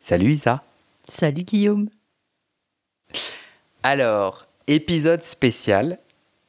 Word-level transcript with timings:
Salut 0.00 0.32
Isa. 0.32 0.62
Salut 1.06 1.42
Guillaume. 1.42 1.88
Alors, 3.82 4.46
épisode 4.66 5.22
spécial. 5.22 5.98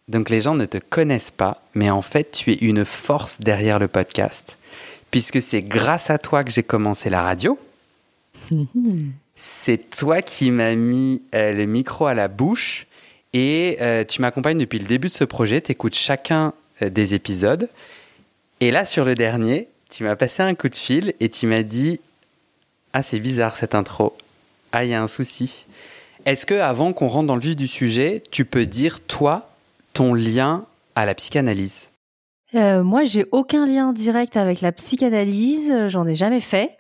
Donc 0.08 0.30
les 0.30 0.42
gens 0.42 0.56
ne 0.56 0.66
te 0.66 0.78
connaissent 0.78 1.32
pas, 1.32 1.62
mais 1.76 1.90
en 1.90 2.02
fait 2.02 2.32
tu 2.32 2.52
es 2.52 2.56
une 2.56 2.84
force 2.84 3.40
derrière 3.42 3.78
le 3.78 3.88
podcast, 3.88 4.58
puisque 5.12 5.42
c'est 5.42 5.62
grâce 5.62 6.10
à 6.10 6.18
toi 6.18 6.44
que 6.44 6.52
j'ai 6.52 6.64
commencé 6.64 7.10
la 7.12 7.22
radio. 7.22 7.60
c'est 9.36 9.90
toi 9.90 10.22
qui 10.22 10.50
m'as 10.50 10.74
mis 10.76 11.22
euh, 11.36 11.54
le 11.54 11.66
micro 11.66 12.08
à 12.08 12.16
la 12.16 12.28
bouche 12.28 12.88
et 13.34 13.78
euh, 13.82 14.04
tu 14.04 14.22
m'accompagnes 14.22 14.58
depuis 14.58 14.80
le 14.80 14.86
début 14.86 15.10
de 15.10 15.14
ce 15.14 15.24
projet, 15.24 15.62
tu 15.62 15.74
écoutes 15.74 15.96
chacun 15.96 16.54
euh, 16.82 16.90
des 16.90 17.14
épisodes. 17.14 17.70
Et 18.62 18.72
là 18.72 18.86
sur 18.86 19.06
le 19.06 19.14
dernier, 19.14 19.68
tu 19.90 20.04
m'as 20.04 20.16
passé 20.16 20.42
un 20.42 20.56
coup 20.56 20.70
de 20.70 20.76
fil 20.76 21.14
et 21.20 21.30
tu 21.30 21.46
m'as 21.46 21.64
dit 21.64 22.00
Ah, 22.94 23.04
c'est 23.04 23.20
bizarre 23.20 23.56
cette 23.56 23.76
intro. 23.76 24.18
Ah, 24.72 24.84
il 24.84 24.90
y 24.90 24.94
a 24.94 25.02
un 25.02 25.08
souci. 25.08 25.66
Est-ce 26.26 26.46
que, 26.46 26.56
avant 26.56 26.92
qu'on 26.92 27.08
rentre 27.08 27.28
dans 27.28 27.36
le 27.36 27.42
vif 27.42 27.56
du 27.56 27.68
sujet, 27.68 28.24
tu 28.32 28.46
peux 28.46 28.66
dire, 28.66 29.00
toi, 29.02 29.50
ton 29.94 30.14
lien 30.14 30.66
à 30.96 31.06
la 31.06 31.16
psychanalyse? 31.16 31.90
Euh, 32.56 32.84
moi, 32.84 33.04
j'ai 33.04 33.26
aucun 33.32 33.66
lien 33.66 33.94
direct 33.94 34.38
avec 34.38 34.62
la 34.62 34.72
psychanalyse, 34.72 35.74
j'en 35.88 36.08
ai 36.08 36.16
jamais 36.16 36.40
fait. 36.40 36.78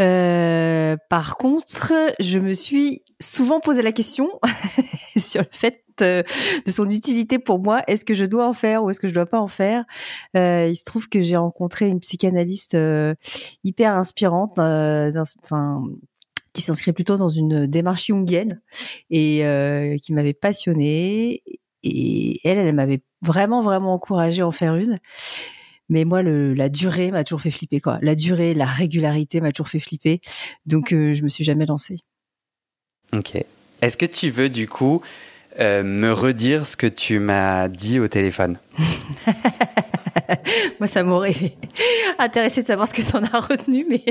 Euh, 0.00 0.96
par 1.08 1.36
contre, 1.36 1.92
je 2.18 2.38
me 2.38 2.52
suis 2.54 3.02
souvent 3.20 3.60
posé 3.60 3.82
la 3.82 3.92
question 3.92 4.28
sur 5.16 5.42
le 5.42 5.48
fait 5.50 5.84
euh, 6.02 6.22
de 6.66 6.70
son 6.70 6.88
utilité 6.88 7.38
pour 7.38 7.58
moi. 7.60 7.82
Est-ce 7.86 8.04
que 8.04 8.14
je 8.14 8.24
dois 8.24 8.48
en 8.48 8.52
faire 8.52 8.82
ou 8.82 8.90
est-ce 8.90 8.98
que 8.98 9.08
je 9.08 9.14
dois 9.14 9.26
pas 9.26 9.40
en 9.40 9.48
faire? 9.48 9.84
Euh, 10.36 10.68
Il 10.68 10.76
se 10.76 10.84
trouve 10.84 11.08
que 11.08 11.20
j'ai 11.20 11.36
rencontré 11.36 11.88
une 11.88 12.00
psychanalyste 12.00 12.74
euh, 12.74 13.14
hyper 13.62 13.96
inspirante, 13.96 14.58
enfin 14.58 15.82
qui 16.52 16.62
s'inscrit 16.62 16.92
plutôt 16.92 17.16
dans 17.16 17.28
une 17.28 17.66
démarche 17.66 18.06
jungienne 18.06 18.60
et 19.10 19.98
qui 20.00 20.12
m'avait 20.12 20.34
passionnée. 20.34 21.42
Et 21.82 22.40
elle, 22.44 22.58
elle 22.58 22.74
m'avait 22.74 23.02
vraiment, 23.24 23.62
vraiment 23.62 23.94
encouragée 23.94 24.42
à 24.42 24.46
en 24.46 24.52
faire 24.52 24.76
une. 24.76 24.98
Mais 25.88 26.04
moi, 26.04 26.22
le, 26.22 26.54
la 26.54 26.68
durée 26.68 27.10
m'a 27.10 27.24
toujours 27.24 27.40
fait 27.40 27.50
flipper, 27.50 27.80
quoi. 27.80 27.98
La 28.00 28.14
durée, 28.14 28.54
la 28.54 28.66
régularité 28.66 29.40
m'a 29.40 29.52
toujours 29.52 29.68
fait 29.68 29.80
flipper. 29.80 30.20
Donc, 30.66 30.90
je 30.90 31.22
me 31.22 31.28
suis 31.28 31.44
jamais 31.44 31.66
lancée. 31.66 31.98
Ok. 33.12 33.36
Est-ce 33.82 33.96
que 33.96 34.06
tu 34.06 34.30
veux, 34.30 34.48
du 34.48 34.66
coup, 34.66 35.02
euh, 35.60 35.82
me 35.82 36.10
redire 36.12 36.66
ce 36.66 36.76
que 36.76 36.86
tu 36.86 37.18
m'as 37.18 37.68
dit 37.68 38.00
au 38.00 38.08
téléphone? 38.08 38.58
Moi, 40.80 40.86
ça 40.86 41.02
m'aurait 41.02 41.34
intéressé 42.18 42.62
de 42.62 42.66
savoir 42.66 42.88
ce 42.88 42.94
que 42.94 43.02
tu 43.02 43.16
en 43.16 43.22
as 43.24 43.40
retenu, 43.46 43.86
mais. 43.88 44.04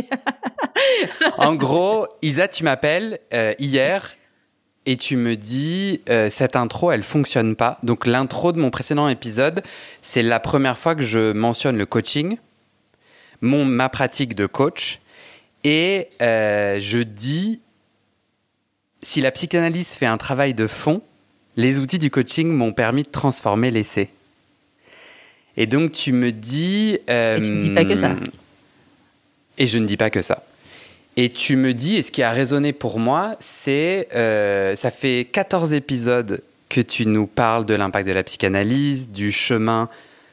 en 1.37 1.55
gros, 1.55 2.07
Isa, 2.21 2.47
tu 2.47 2.63
m'appelles 2.63 3.19
euh, 3.33 3.53
hier 3.59 4.15
et 4.85 4.97
tu 4.97 5.15
me 5.15 5.35
dis 5.35 6.01
euh, 6.09 6.29
cette 6.29 6.55
intro, 6.55 6.91
elle 6.91 7.03
fonctionne 7.03 7.55
pas. 7.55 7.79
Donc, 7.83 8.05
l'intro 8.05 8.51
de 8.51 8.59
mon 8.59 8.69
précédent 8.69 9.07
épisode, 9.07 9.63
c'est 10.01 10.23
la 10.23 10.39
première 10.39 10.77
fois 10.77 10.95
que 10.95 11.03
je 11.03 11.31
mentionne 11.31 11.77
le 11.77 11.85
coaching, 11.85 12.37
mon, 13.41 13.65
ma 13.65 13.89
pratique 13.89 14.35
de 14.35 14.45
coach, 14.45 14.99
et 15.63 16.09
je 16.19 17.03
dis 17.03 17.61
si 19.03 19.21
la 19.21 19.31
psychanalyse 19.31 19.95
fait 19.95 20.05
un 20.05 20.17
travail 20.17 20.53
de 20.53 20.65
fond, 20.67 21.01
les 21.55 21.79
outils 21.79 21.99
du 21.99 22.09
coaching 22.09 22.47
m'ont 22.47 22.73
permis 22.73 23.03
de 23.03 23.09
transformer 23.09 23.69
l'essai. 23.69 24.09
Et 25.55 25.67
donc 25.67 25.91
tu 25.91 26.13
me 26.13 26.31
dis... 26.31 26.97
et 27.07 27.41
tu 27.41 27.51
ne 27.51 27.59
dis 27.59 27.69
pas 27.69 27.85
que 27.85 27.95
ça. 27.95 28.11
Euh, 28.11 28.15
et 29.57 29.67
je 29.67 29.77
ne 29.77 29.85
dis 29.85 29.97
pas 29.97 30.09
que 30.09 30.21
ça. 30.21 30.43
Et 31.15 31.29
tu 31.29 31.55
me 31.55 31.73
dis, 31.73 31.97
et 31.97 32.03
ce 32.03 32.11
qui 32.11 32.23
a 32.23 32.31
résonné 32.31 32.73
pour 32.73 32.99
moi, 32.99 33.35
c'est, 33.39 34.07
euh, 34.15 34.75
ça 34.75 34.91
fait 34.91 35.27
14 35.31 35.73
épisodes 35.73 36.41
que 36.69 36.81
tu 36.81 37.05
nous 37.05 37.27
parles 37.27 37.65
de 37.65 37.75
l'impact 37.75 38.07
de 38.07 38.13
la 38.13 38.23
psychanalyse, 38.23 39.09
du 39.09 39.31
chemin, 39.31 39.89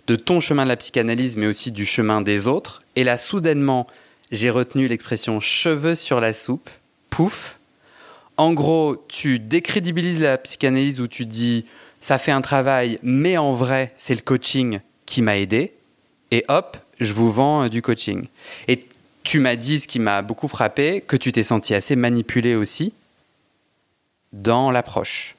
de 0.07 0.17
ton 0.17 0.41
chemin 0.41 0.65
de 0.65 0.69
la 0.69 0.77
psychanalyse, 0.77 1.37
mais 1.37 1.47
aussi 1.47 1.71
du 1.71 1.85
chemin 1.85 2.23
des 2.23 2.47
autres. 2.47 2.83
Et 2.97 3.05
là, 3.05 3.19
soudainement, 3.19 3.87
j'ai 4.33 4.49
retenu 4.49 4.87
l'expression 4.87 5.39
cheveux 5.41 5.95
sur 5.95 6.21
la 6.21 6.33
soupe, 6.33 6.71
pouf, 7.11 7.59
en 8.41 8.55
gros, 8.55 9.05
tu 9.07 9.39
décrédibilises 9.39 10.19
la 10.19 10.39
psychanalyse 10.39 10.99
où 11.03 11.07
tu 11.07 11.27
dis 11.27 11.67
ça 12.01 12.17
fait 12.17 12.33
un 12.33 12.41
travail, 12.41 12.99
mais 13.03 13.37
en 13.37 13.53
vrai, 13.53 13.93
c'est 13.97 14.15
le 14.15 14.23
coaching 14.23 14.81
qui 15.05 15.21
m'a 15.21 15.37
aidé. 15.37 15.75
Et 16.31 16.47
hop, 16.49 16.79
je 17.01 17.13
vous 17.13 17.31
vends 17.31 17.65
euh, 17.65 17.69
du 17.69 17.83
coaching. 17.83 18.29
Et 18.67 18.87
tu 19.31 19.39
m'as 19.39 19.55
dit, 19.55 19.79
ce 19.79 19.87
qui 19.87 20.01
m'a 20.01 20.23
beaucoup 20.23 20.49
frappé, 20.49 21.05
que 21.07 21.17
tu 21.17 21.31
t'es 21.31 21.45
senti 21.45 21.73
assez 21.73 21.95
manipulé 21.95 22.57
aussi 22.57 22.93
dans 24.33 24.73
l'approche. 24.73 25.37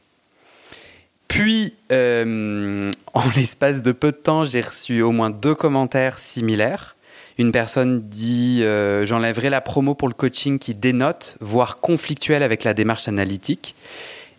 Puis, 1.28 1.74
euh, 1.91 2.90
en 3.13 3.24
l'espace 3.35 3.81
de 3.81 3.91
peu 3.91 4.13
de 4.13 4.18
temps, 4.18 4.46
j'ai 4.46 4.62
reçu 4.62 5.02
au 5.02 5.12
moins 5.12 5.29
deux 5.29 5.56
commentaires 5.56 6.19
similaires 6.19 6.96
une 7.38 7.52
personne 7.52 8.07
dit 8.07 8.62
euh, 8.63 9.03
j'enlèverai 9.03 9.50
la 9.50 9.59
promo 9.59 9.94
pour 9.94 10.08
le 10.08 10.13
coaching 10.13 10.58
qui 10.58 10.73
dénote, 10.73 11.35
voire 11.41 11.79
conflictuel 11.79 12.44
avec 12.44 12.63
la 12.63 12.73
démarche 12.73 13.09
analytique. 13.09 13.75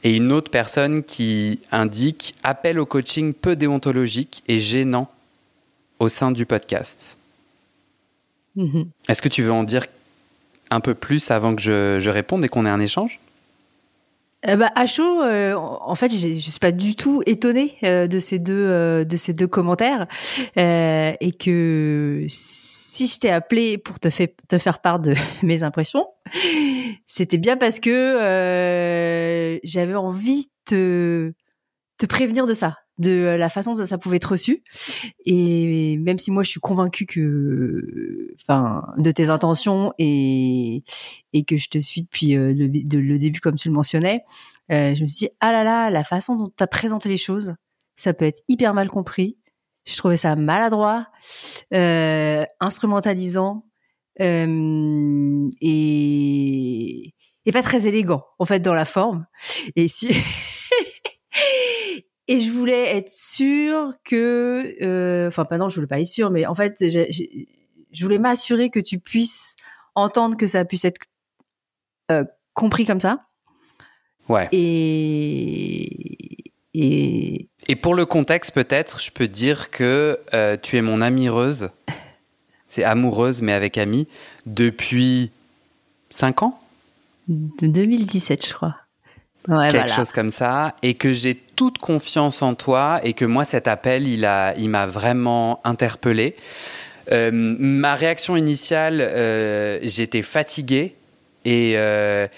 Et 0.03 0.17
une 0.17 0.33
autre 0.33 0.51
personne 0.51 1.03
qui 1.03 1.61
indique 1.73 2.35
appel 2.43 2.79
au 2.79 2.87
coaching 2.87 3.35
peu 3.35 3.55
déontologique 3.55 4.43
et 4.49 4.59
gênant 4.59 5.11
au 5.99 6.09
sein 6.09 6.31
du 6.31 6.47
podcast. 6.47 7.19
Mm-hmm. 8.57 8.87
Est-ce 9.09 9.23
que 9.23 9.29
tu 9.29 9.43
veux 9.43 9.53
en 9.53 9.65
dire 9.65 9.87
un 10.71 10.81
peu 10.81 10.95
plus 10.95 11.31
avant 11.31 11.55
que 11.55 11.63
je, 11.63 11.99
je 12.01 12.11
réponde 12.11 12.45
et 12.45 12.49
qu'on 12.49 12.67
ait 12.67 12.71
un 12.71 12.81
échange? 12.81 13.21
Euh, 14.49 14.57
bah, 14.57 14.71
à 14.75 14.87
chaud, 14.87 15.23
euh, 15.23 15.55
en 15.55 15.95
fait, 15.95 16.11
je 16.11 16.39
suis 16.39 16.59
pas 16.59 16.73
du 16.73 16.97
tout 16.97 17.23
étonnée 17.27 17.77
euh, 17.85 18.09
de 18.09 18.19
ces 18.19 18.41
deux 18.41 18.67
euh, 18.67 19.05
de 19.05 19.17
ces 19.17 19.35
deux 19.35 19.47
commentaires. 19.47 20.07
Et 20.57 21.33
que 21.39 22.27
si 22.29 23.07
je 23.07 23.21
t'ai 23.21 23.31
appelé 23.31 23.79
pour 23.79 24.01
te, 24.01 24.11
fait, 24.11 24.35
te 24.49 24.59
faire 24.59 24.81
part 24.81 24.99
de 24.99 25.15
mes 25.43 25.63
impressions, 25.63 26.07
c'était 27.07 27.39
bien 27.39 27.57
parce 27.57 27.79
que 27.79 29.61
j'avais 29.63 29.95
envie 29.95 30.51
de 30.71 31.35
te 31.99 32.07
prévenir 32.07 32.47
de 32.47 32.53
ça, 32.53 32.79
de 33.03 33.37
la 33.39 33.49
façon 33.49 33.75
dont 33.75 33.85
ça 33.85 33.99
pouvait 33.99 34.17
être 34.17 34.31
reçu. 34.31 34.63
Et 35.27 35.97
même 35.99 36.19
si 36.19 36.31
moi 36.31 36.43
je 36.43 36.51
suis 36.51 36.61
convaincue 36.61 37.07
que, 37.07 38.35
enfin, 38.41 38.85
de 38.97 39.11
tes 39.11 39.29
intentions 39.29 39.93
et 39.99 40.83
et 41.33 41.45
que 41.45 41.57
je 41.57 41.69
te 41.69 41.79
suis 41.79 42.03
depuis 42.03 42.37
euh, 42.37 42.55
le, 42.55 42.67
le 42.67 43.19
début 43.19 43.41
comme 43.41 43.57
tu 43.57 43.69
le 43.69 43.75
mentionnais, 43.75 44.23
euh, 44.71 44.95
je 44.95 45.03
me 45.03 45.07
suis 45.07 45.27
dit 45.27 45.33
ah 45.41 45.53
là 45.53 45.65
là, 45.65 45.91
la 45.91 46.05
façon 46.05 46.37
dont 46.37 46.49
tu 46.57 46.63
as 46.63 46.67
présenté 46.67 47.09
les 47.09 47.17
choses, 47.17 47.55
ça 47.97 48.15
peut 48.15 48.25
être 48.25 48.43
hyper 48.49 48.75
mal 48.75 48.89
compris. 48.89 49.37
Je 49.85 49.97
trouvais 49.97 50.17
ça 50.17 50.37
maladroit, 50.37 51.09
euh, 51.75 52.45
instrumentalisant 52.61 53.67
euh, 54.21 55.51
et 55.61 57.15
et 57.45 57.51
pas 57.51 57.63
très 57.63 57.89
élégant 57.89 58.25
en 58.39 58.45
fait 58.45 58.61
dans 58.61 58.75
la 58.75 58.85
forme. 58.85 59.27
Et 59.77 59.89
et 62.29 62.41
je 62.41 62.51
voulais 62.51 62.97
être 62.97 63.11
sûre 63.11 63.93
que, 64.05 64.75
euh, 64.83 65.29
enfin, 65.29 65.45
pas 65.45 65.59
non, 65.59 65.69
je 65.69 65.77
voulais 65.77 65.87
pas 65.87 66.01
être 66.01 66.07
sûre, 66.07 66.31
mais 66.31 66.47
en 66.47 66.55
fait, 66.55 66.77
je 66.81 68.03
voulais 68.03 68.19
m'assurer 68.19 68.71
que 68.71 68.81
tu 68.81 68.99
puisses 68.99 69.57
entendre 69.95 70.37
que 70.37 70.47
ça 70.47 70.65
puisse 70.65 70.85
être 70.85 71.01
euh, 72.11 72.25
compris 72.55 72.87
comme 72.87 73.01
ça. 73.01 73.27
Ouais. 74.29 74.49
Et 74.53 76.53
et 76.75 77.49
et 77.69 77.77
pour 77.77 77.95
le 77.95 78.07
contexte, 78.07 78.53
peut-être, 78.53 79.01
je 79.01 79.11
peux 79.11 79.29
dire 79.29 79.71
que 79.71 80.19
euh, 80.33 80.57
tu 80.61 80.77
es 80.77 80.83
mon 80.83 81.01
amoureuse. 81.01 81.71
C'est 82.67 82.85
amoureuse, 82.85 83.43
mais 83.43 83.53
avec 83.53 83.77
ami, 83.77 84.09
depuis 84.47 85.31
5 86.11 86.43
ans? 86.43 86.59
De 87.29 87.67
2017, 87.67 88.47
je 88.47 88.55
crois. 88.55 88.77
Quelque 89.47 89.91
chose 89.91 90.13
comme 90.13 90.31
ça. 90.31 90.75
Et 90.83 90.95
que 90.95 91.13
j'ai 91.13 91.35
toute 91.35 91.79
confiance 91.79 92.43
en 92.43 92.55
toi 92.55 93.01
et 93.03 93.13
que 93.13 93.25
moi, 93.25 93.45
cet 93.45 93.69
appel, 93.69 94.07
il 94.07 94.21
m'a 94.21 94.55
il 94.57 94.71
vraiment 94.89 95.61
interpellé. 95.65 96.37
Euh, 97.11 97.31
ma 97.33 97.95
réaction 97.95 98.37
initiale, 98.37 99.01
euh, 99.01 99.79
j'étais 99.83 100.23
fatigué 100.23 100.95
et, 101.45 101.75
euh, 101.77 102.29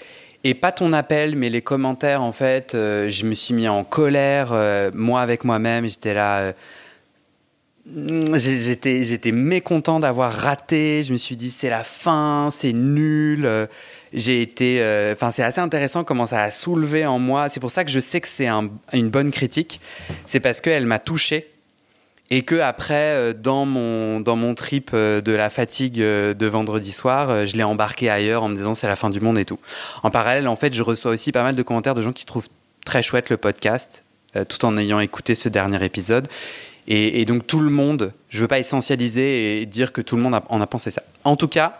et 0.43 0.53
pas 0.53 0.71
ton 0.71 0.91
appel, 0.93 1.35
mais 1.35 1.49
les 1.49 1.61
commentaires, 1.61 2.21
en 2.21 2.31
fait, 2.31 2.71
je 2.73 3.25
me 3.25 3.33
suis 3.33 3.53
mis 3.53 3.67
en 3.67 3.83
colère, 3.83 4.53
moi 4.93 5.21
avec 5.21 5.43
moi-même, 5.43 5.87
j'étais 5.87 6.13
là. 6.13 6.53
J'étais, 7.87 9.03
j'étais 9.03 9.31
mécontent 9.31 9.99
d'avoir 9.99 10.33
raté. 10.33 11.03
Je 11.03 11.13
me 11.13 11.17
suis 11.17 11.35
dit, 11.35 11.51
c'est 11.51 11.69
la 11.69 11.83
fin, 11.83 12.49
c'est 12.51 12.73
nul. 12.73 13.47
J'ai 14.15 14.41
été. 14.41 14.79
Enfin, 15.11 15.31
c'est 15.31 15.43
assez 15.43 15.61
intéressant 15.61 16.03
comment 16.03 16.25
ça 16.25 16.41
a 16.41 16.51
soulevé 16.51 17.05
en 17.05 17.19
moi. 17.19 17.49
C'est 17.49 17.59
pour 17.59 17.71
ça 17.71 17.83
que 17.83 17.91
je 17.91 17.99
sais 17.99 18.21
que 18.21 18.27
c'est 18.27 18.47
une 18.93 19.09
bonne 19.09 19.29
critique. 19.29 19.79
C'est 20.25 20.39
parce 20.39 20.61
qu'elle 20.61 20.87
m'a 20.87 20.99
touché 20.99 21.51
et 22.29 22.41
que 22.41 22.55
après 22.55 22.93
euh, 22.93 23.33
dans 23.33 23.65
mon 23.65 24.19
dans 24.19 24.35
mon 24.35 24.55
trip 24.55 24.91
euh, 24.93 25.21
de 25.21 25.31
la 25.31 25.49
fatigue 25.49 26.01
euh, 26.01 26.33
de 26.33 26.47
vendredi 26.47 26.91
soir, 26.91 27.45
je 27.45 27.55
l'ai 27.55 27.63
embarqué 27.63 28.09
ailleurs 28.09 28.43
en 28.43 28.49
me 28.49 28.55
disant 28.55 28.73
c'est 28.73 28.87
la 28.87 28.95
fin 28.95 29.09
du 29.09 29.19
monde 29.19 29.37
et 29.37 29.45
tout. 29.45 29.59
En 30.03 30.09
parallèle, 30.09 30.47
en 30.47 30.55
fait, 30.55 30.73
je 30.73 30.81
reçois 30.81 31.11
aussi 31.11 31.31
pas 31.31 31.43
mal 31.43 31.55
de 31.55 31.63
commentaires 31.63 31.95
de 31.95 32.01
gens 32.01 32.13
qui 32.13 32.25
trouvent 32.25 32.49
très 32.85 33.01
chouette 33.01 33.29
le 33.29 33.37
podcast, 33.37 34.03
tout 34.47 34.63
en 34.65 34.77
ayant 34.77 34.99
écouté 34.99 35.33
ce 35.33 35.49
dernier 35.49 35.83
épisode. 35.83 36.27
Et, 36.87 37.25
donc 37.25 37.47
tout 37.47 37.61
le 37.61 37.71
monde, 37.71 38.13
je 38.29 38.41
veux 38.41 38.47
pas 38.47 38.59
essentialiser 38.59 39.59
et 39.59 39.65
dire 39.65 39.91
que 39.91 40.01
tout 40.01 40.15
le 40.15 40.21
monde 40.21 40.39
en 40.47 40.61
a 40.61 40.67
pensé 40.67 40.91
ça. 40.91 41.01
En 41.23 41.35
tout 41.35 41.47
cas, 41.47 41.79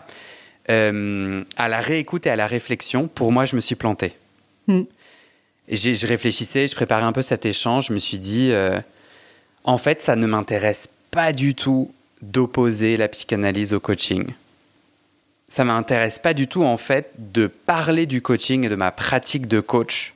à 0.68 1.68
la 1.68 1.80
réécoute 1.80 2.26
et 2.26 2.30
à 2.30 2.36
la 2.36 2.46
réflexion, 2.46 3.08
pour 3.08 3.32
moi, 3.32 3.44
je 3.44 3.56
me 3.56 3.60
suis 3.60 3.76
planté. 3.76 4.14
Mm. 4.66 4.82
Je 5.68 6.06
réfléchissais, 6.06 6.66
je 6.66 6.74
préparais 6.74 7.04
un 7.04 7.12
peu 7.12 7.22
cet 7.22 7.44
échange, 7.46 7.88
je 7.88 7.92
me 7.92 7.98
suis 7.98 8.18
dit 8.18 8.52
en 9.66 9.78
fait, 9.78 10.00
ça 10.00 10.14
ne 10.16 10.26
m'intéresse 10.26 10.88
pas 11.10 11.32
du 11.32 11.54
tout 11.54 11.92
d'opposer 12.22 12.96
la 12.96 13.08
psychanalyse 13.08 13.74
au 13.74 13.80
coaching. 13.80 14.26
Ça 15.48 15.64
m'intéresse 15.64 16.18
pas 16.18 16.34
du 16.34 16.48
tout, 16.48 16.64
en 16.64 16.76
fait, 16.76 17.10
de 17.18 17.46
parler 17.46 18.06
du 18.06 18.22
coaching 18.22 18.64
et 18.64 18.68
de 18.68 18.76
ma 18.76 18.92
pratique 18.92 19.48
de 19.48 19.60
coach 19.60 20.14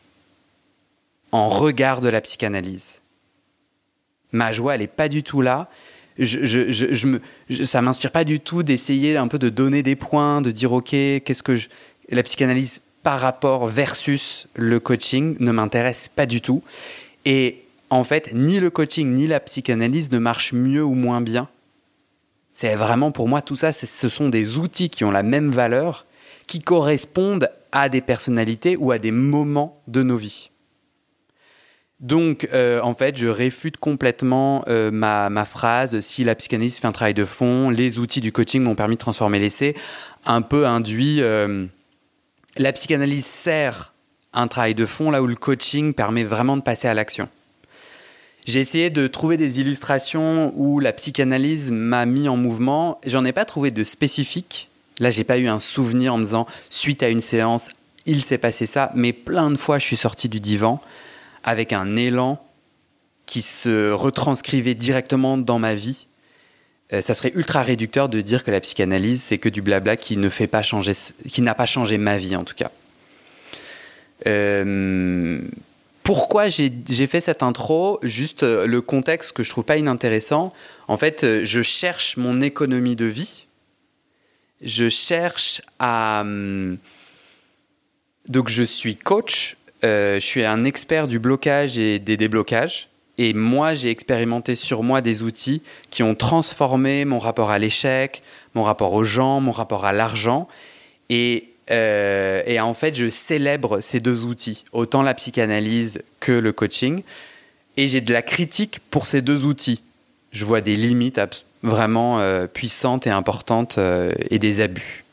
en 1.33 1.49
regard 1.49 2.01
de 2.01 2.09
la 2.09 2.21
psychanalyse. 2.21 2.99
Ma 4.33 4.53
joie, 4.53 4.75
elle 4.75 4.81
n'est 4.83 4.87
pas 4.87 5.09
du 5.09 5.23
tout 5.23 5.41
là. 5.41 5.69
Je, 6.21 6.71
je, 6.71 7.65
ça 7.65 7.81
m'inspire 7.83 8.13
pas 8.13 8.25
du 8.25 8.41
tout 8.41 8.63
d'essayer 8.63 9.17
un 9.17 9.27
peu 9.27 9.39
de 9.39 9.49
donner 9.49 9.83
des 9.83 9.97
points, 9.97 10.43
de 10.43 10.51
dire 10.51 10.73
ok, 10.73 10.91
qu'est-ce 10.91 11.43
que 11.43 11.57
la 12.11 12.23
psychanalyse 12.23 12.83
par 13.03 13.21
rapport 13.21 13.67
versus 13.67 14.47
le 14.55 14.79
coaching 14.81 15.37
ne 15.41 15.51
m'intéresse 15.51 16.09
pas 16.09 16.27
du 16.27 16.41
tout. 16.41 16.63
Et 17.25 17.63
en 17.89 18.05
fait, 18.05 18.33
ni 18.35 18.61
le 18.61 18.71
coaching 18.71 19.15
ni 19.15 19.27
la 19.27 19.41
psychanalyse 19.41 20.13
ne 20.13 20.19
marchent 20.19 20.53
mieux 20.53 20.85
ou 20.85 20.95
moins 20.95 21.21
bien. 21.21 21.49
C'est 22.53 22.75
vraiment 22.75 23.13
pour 23.13 23.29
moi 23.29 23.43
tout 23.43 23.57
ça, 23.57 23.73
ce 23.73 24.09
sont 24.09 24.29
des 24.29 24.59
outils 24.59 24.91
qui 24.91 25.05
ont 25.05 25.11
la 25.11 25.23
même 25.23 25.51
valeur, 25.51 26.07
qui 26.47 26.61
correspondent 26.61 27.51
à 27.73 27.89
des 27.89 28.01
personnalités 28.01 28.77
ou 28.77 28.91
à 28.93 28.99
des 28.99 29.13
moments 29.13 29.81
de 29.87 30.03
nos 30.03 30.17
vies. 30.17 30.50
Donc, 32.01 32.49
euh, 32.55 32.81
en 32.81 32.95
fait, 32.95 33.17
je 33.19 33.27
réfute 33.27 33.77
complètement 33.77 34.65
euh, 34.69 34.91
ma, 34.91 35.45
phrase 35.45 36.01
si 36.01 36.25
la 36.25 36.35
psychanalyse 36.35 36.79
fait 36.79 36.87
un 36.87 36.93
travail 36.93 37.13
de 37.13 37.27
fond, 37.27 37.69
les 37.69 37.99
outils 37.99 38.23
du 38.23 38.33
coaching 38.33 38.63
m'ont 38.63 38.75
permis 38.75 38.95
de 38.95 39.01
transformer 39.01 39.39
l'essai, 39.39 39.75
un 40.25 40.41
peu 40.41 40.67
induit. 40.67 41.19
Euh, 41.21 41.67
la 42.57 42.73
psychanalyse 42.73 43.27
sert 43.27 43.93
un 44.33 44.49
travail 44.49 44.75
de 44.75 44.87
fond 44.87 45.11
là 45.11 45.23
où 45.23 45.27
le 45.27 45.35
coaching 45.35 45.93
permet 45.93 46.25
vraiment 46.25 46.57
de 46.57 46.63
passer 46.63 46.89
à 46.89 46.95
l'action. 46.95 47.29
J'ai 48.47 48.61
essayé 48.61 48.89
de 48.89 49.07
trouver 49.07 49.37
des 49.37 49.61
illustrations 49.61 50.55
où 50.57 50.81
la 50.81 50.95
psychanalyse 50.95 51.71
m'a 51.71 52.07
mis 52.07 52.29
en 52.29 52.39
mouvement. 52.39 52.99
J'en 53.07 53.27
ai 53.27 53.33
pas 53.33 53.45
trouvé 53.45 53.71
de 53.71 53.85
spécifique. 53.85 54.71
Là, 54.99 55.11
j'ai 55.11 55.25
pas 55.25 55.37
eu 55.37 55.49
un 55.49 55.59
souvenir 55.59 56.15
en 56.15 56.19
me 56.19 56.25
disant 56.25 56.47
suite 56.71 57.03
à 57.03 57.11
une 57.11 57.21
séance, 57.21 57.69
il 58.07 58.23
s'est 58.23 58.39
passé 58.39 58.65
ça. 58.65 58.91
Mais 58.95 59.13
plein 59.13 59.51
de 59.51 59.57
fois, 59.57 59.79
je 59.79 59.85
suis 59.85 59.97
sorti 59.97 60.31
du 60.31 60.41
divan 60.41 60.81
avec 61.45 61.73
un 61.73 61.97
élan 61.97 62.45
qui 63.27 63.43
se 63.43 63.93
retranscrivait 63.93 64.75
directement 64.75 65.39
dans 65.39 65.59
ma 65.59 65.75
vie. 65.75 66.07
Euh, 66.93 67.01
ça 67.01 67.15
serait 67.15 67.33
ultra 67.35 67.63
réducteur 67.63 68.09
de 68.09 68.21
dire 68.21 68.43
que 68.43 68.51
la 68.51 68.61
psychanalyse 68.61 69.23
c'est 69.23 69.39
que 69.39 69.49
du 69.49 69.63
blabla 69.63 69.97
qui 69.97 70.17
ne 70.17 70.29
fait 70.29 70.49
pas 70.49 70.63
changer, 70.63 70.93
qui 71.29 71.41
n'a 71.43 71.55
pas 71.55 71.67
changé 71.67 71.99
ma 71.99 72.19
vie 72.19 72.35
en 72.35 72.43
tout 72.43 72.57
cas. 72.57 72.71
Euh, 74.27 75.41
pourquoi 76.03 76.49
j'ai 76.49 77.07
fait 77.07 77.21
cette 77.21 77.43
intro? 77.43 78.01
Juste 78.03 78.43
euh, 78.43 78.67
le 78.67 78.81
contexte 78.81 79.33
que 79.33 79.43
je 79.43 79.51
trouve 79.51 79.65
pas 79.65 79.77
inintéressant. 79.77 80.53
En 80.89 80.97
fait, 80.97 81.45
je 81.45 81.63
cherche 81.63 82.17
mon 82.17 82.41
économie 82.41 82.97
de 82.97 83.05
vie. 83.05 83.47
Je 84.61 84.89
cherche 84.89 85.63
à. 85.79 86.23
Hum, 86.23 86.79
donc, 88.29 88.49
je 88.49 88.63
suis 88.63 88.97
coach. 88.97 89.57
Euh, 89.83 90.17
je 90.17 90.27
suis 90.27 90.45
un 90.45 90.65
expert 90.65 91.09
du 91.09 91.19
blocage 91.19 91.79
et 91.79 91.99
des 91.99 92.17
déblocages. 92.17 92.89
Et 93.19 93.35
moi, 93.35 93.75
j'ai 93.75 93.91
expérimenté 93.91 94.55
sur 94.55 94.83
moi 94.83 95.01
des 95.01 95.23
outils 95.23 95.63
qui 95.91 96.03
ont 96.03 96.15
transformé 96.15 97.05
mon 97.05 97.19
rapport 97.19 97.51
à 97.51 97.59
l'échec, 97.59 98.23
mon 98.55 98.63
rapport 98.63 98.93
aux 98.95 99.05
gens, 99.05 99.41
mon 99.41 99.53
rapport 99.53 99.85
à 99.85 99.93
l'argent. 99.93 100.49
Et 101.11 101.49
euh, 101.71 102.59
en 102.61 102.75
fait, 102.75 102.95
je 102.95 103.09
célèbre 103.09 103.81
ces 103.81 104.01
deux 104.01 104.25
outils, 104.25 104.65
autant 104.73 105.03
la 105.03 105.15
psychanalyse 105.15 106.03
que 106.19 106.33
le 106.33 106.53
coaching. 106.53 107.03
Et 107.77 107.89
j'ai 107.89 108.01
de 108.01 108.13
la 108.13 108.23
critique 108.23 108.81
pour 108.91 109.07
ces 109.07 109.23
deux 109.23 109.45
outils. 109.45 109.83
Je 110.33 110.45
vois 110.45 110.61
des 110.61 110.77
limites 110.77 111.21
vraiment 111.63 112.21
euh, 112.21 112.47
puissantes 112.47 113.07
et 113.07 113.11
importantes 113.11 113.79
et 114.31 114.39
des 114.39 114.61
abus. 114.61 115.05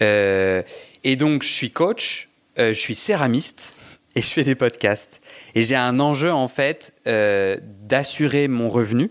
et 0.00 1.16
donc, 1.16 1.42
je 1.44 1.48
suis 1.48 1.70
coach, 1.70 2.28
je 2.56 2.72
suis 2.72 2.96
céramiste 2.96 3.74
et 4.16 4.22
je 4.22 4.28
fais 4.28 4.44
des 4.44 4.54
podcasts. 4.54 5.20
Et 5.54 5.62
j'ai 5.62 5.76
un 5.76 6.00
enjeu, 6.00 6.32
en 6.32 6.48
fait, 6.48 6.94
d'assurer 7.04 8.48
mon 8.48 8.68
revenu. 8.68 9.10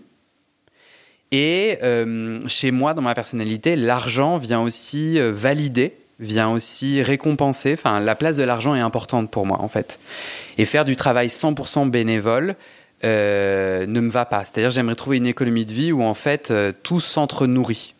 Et 1.30 1.78
chez 2.46 2.70
moi, 2.70 2.94
dans 2.94 3.02
ma 3.02 3.14
personnalité, 3.14 3.76
l'argent 3.76 4.36
vient 4.38 4.60
aussi 4.60 5.18
valider 5.20 5.96
vient 6.22 6.50
aussi 6.50 7.02
récompenser. 7.02 7.74
Enfin, 7.74 8.00
la 8.00 8.14
place 8.14 8.36
de 8.36 8.44
l'argent 8.44 8.74
est 8.74 8.80
importante 8.80 9.30
pour 9.30 9.44
moi, 9.44 9.60
en 9.60 9.68
fait. 9.68 9.98
Et 10.56 10.64
faire 10.64 10.84
du 10.84 10.96
travail 10.96 11.26
100% 11.28 11.90
bénévole 11.90 12.54
euh, 13.04 13.86
ne 13.86 14.00
me 14.00 14.10
va 14.10 14.24
pas. 14.24 14.44
C'est-à-dire, 14.44 14.70
j'aimerais 14.70 14.94
trouver 14.94 15.16
une 15.18 15.26
économie 15.26 15.66
de 15.66 15.72
vie 15.72 15.92
où, 15.92 16.02
en 16.02 16.14
fait, 16.14 16.50
euh, 16.50 16.72
tout 16.82 17.00
s'entre-nourrit. 17.00 17.94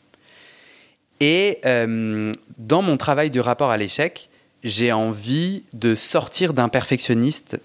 Et 1.20 1.58
euh, 1.66 2.32
dans 2.58 2.82
mon 2.82 2.96
travail 2.96 3.30
du 3.30 3.40
rapport 3.40 3.70
à 3.70 3.76
l'échec, 3.76 4.28
j'ai 4.62 4.92
envie 4.92 5.64
de 5.72 5.94
sortir 5.94 6.52
d'un 6.52 6.68
perfectionniste, 6.68 7.60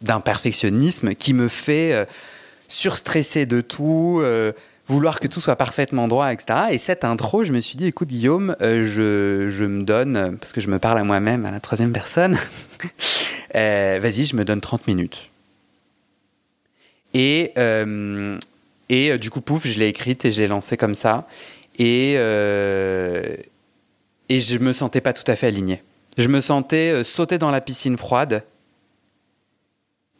d'un 0.00 0.20
perfectionnisme 0.20 1.14
qui 1.14 1.34
me 1.34 1.48
fait 1.48 2.06
surstresser 2.68 3.46
de 3.46 3.60
tout, 3.60 4.22
vouloir 4.88 5.20
que 5.20 5.28
tout 5.28 5.40
soit 5.40 5.56
parfaitement 5.56 6.08
droit, 6.08 6.32
etc. 6.32 6.60
Et 6.70 6.78
cette 6.78 7.04
intro, 7.04 7.44
je 7.44 7.52
me 7.52 7.60
suis 7.60 7.76
dit, 7.76 7.86
écoute 7.86 8.08
Guillaume, 8.08 8.56
euh, 8.62 8.84
je, 9.50 9.64
me 9.64 9.82
donne, 9.82 10.38
parce 10.38 10.52
que 10.52 10.60
je 10.60 10.68
me 10.68 10.78
parle 10.78 10.98
à 10.98 11.04
moi-même, 11.04 11.44
à 11.46 11.50
la 11.50 11.60
troisième 11.60 11.92
personne, 11.92 12.36
euh, 13.54 13.98
vas-y, 14.00 14.24
je 14.24 14.34
me 14.34 14.44
donne 14.44 14.60
30 14.60 14.86
minutes. 14.86 15.30
Et, 17.14 17.52
euh, 17.58 18.38
et 18.88 19.16
du 19.18 19.30
coup, 19.30 19.40
pouf, 19.40 19.66
je 19.66 19.78
l'ai 19.78 19.88
écrite 19.88 20.24
et 20.24 20.30
je 20.30 20.40
l'ai 20.40 20.46
lancée 20.46 20.76
comme 20.76 20.94
ça. 20.94 21.28
Et, 21.78 22.14
et 22.14 22.18
je 24.40 24.58
me 24.58 24.72
sentais 24.72 25.00
pas 25.00 25.12
tout 25.12 25.30
à 25.30 25.36
fait 25.36 25.46
aligné. 25.46 25.82
Je 26.18 26.28
me 26.28 26.40
sentais 26.40 27.04
sauter 27.04 27.38
dans 27.38 27.50
la 27.50 27.60
piscine 27.60 27.96
froide 27.96 28.42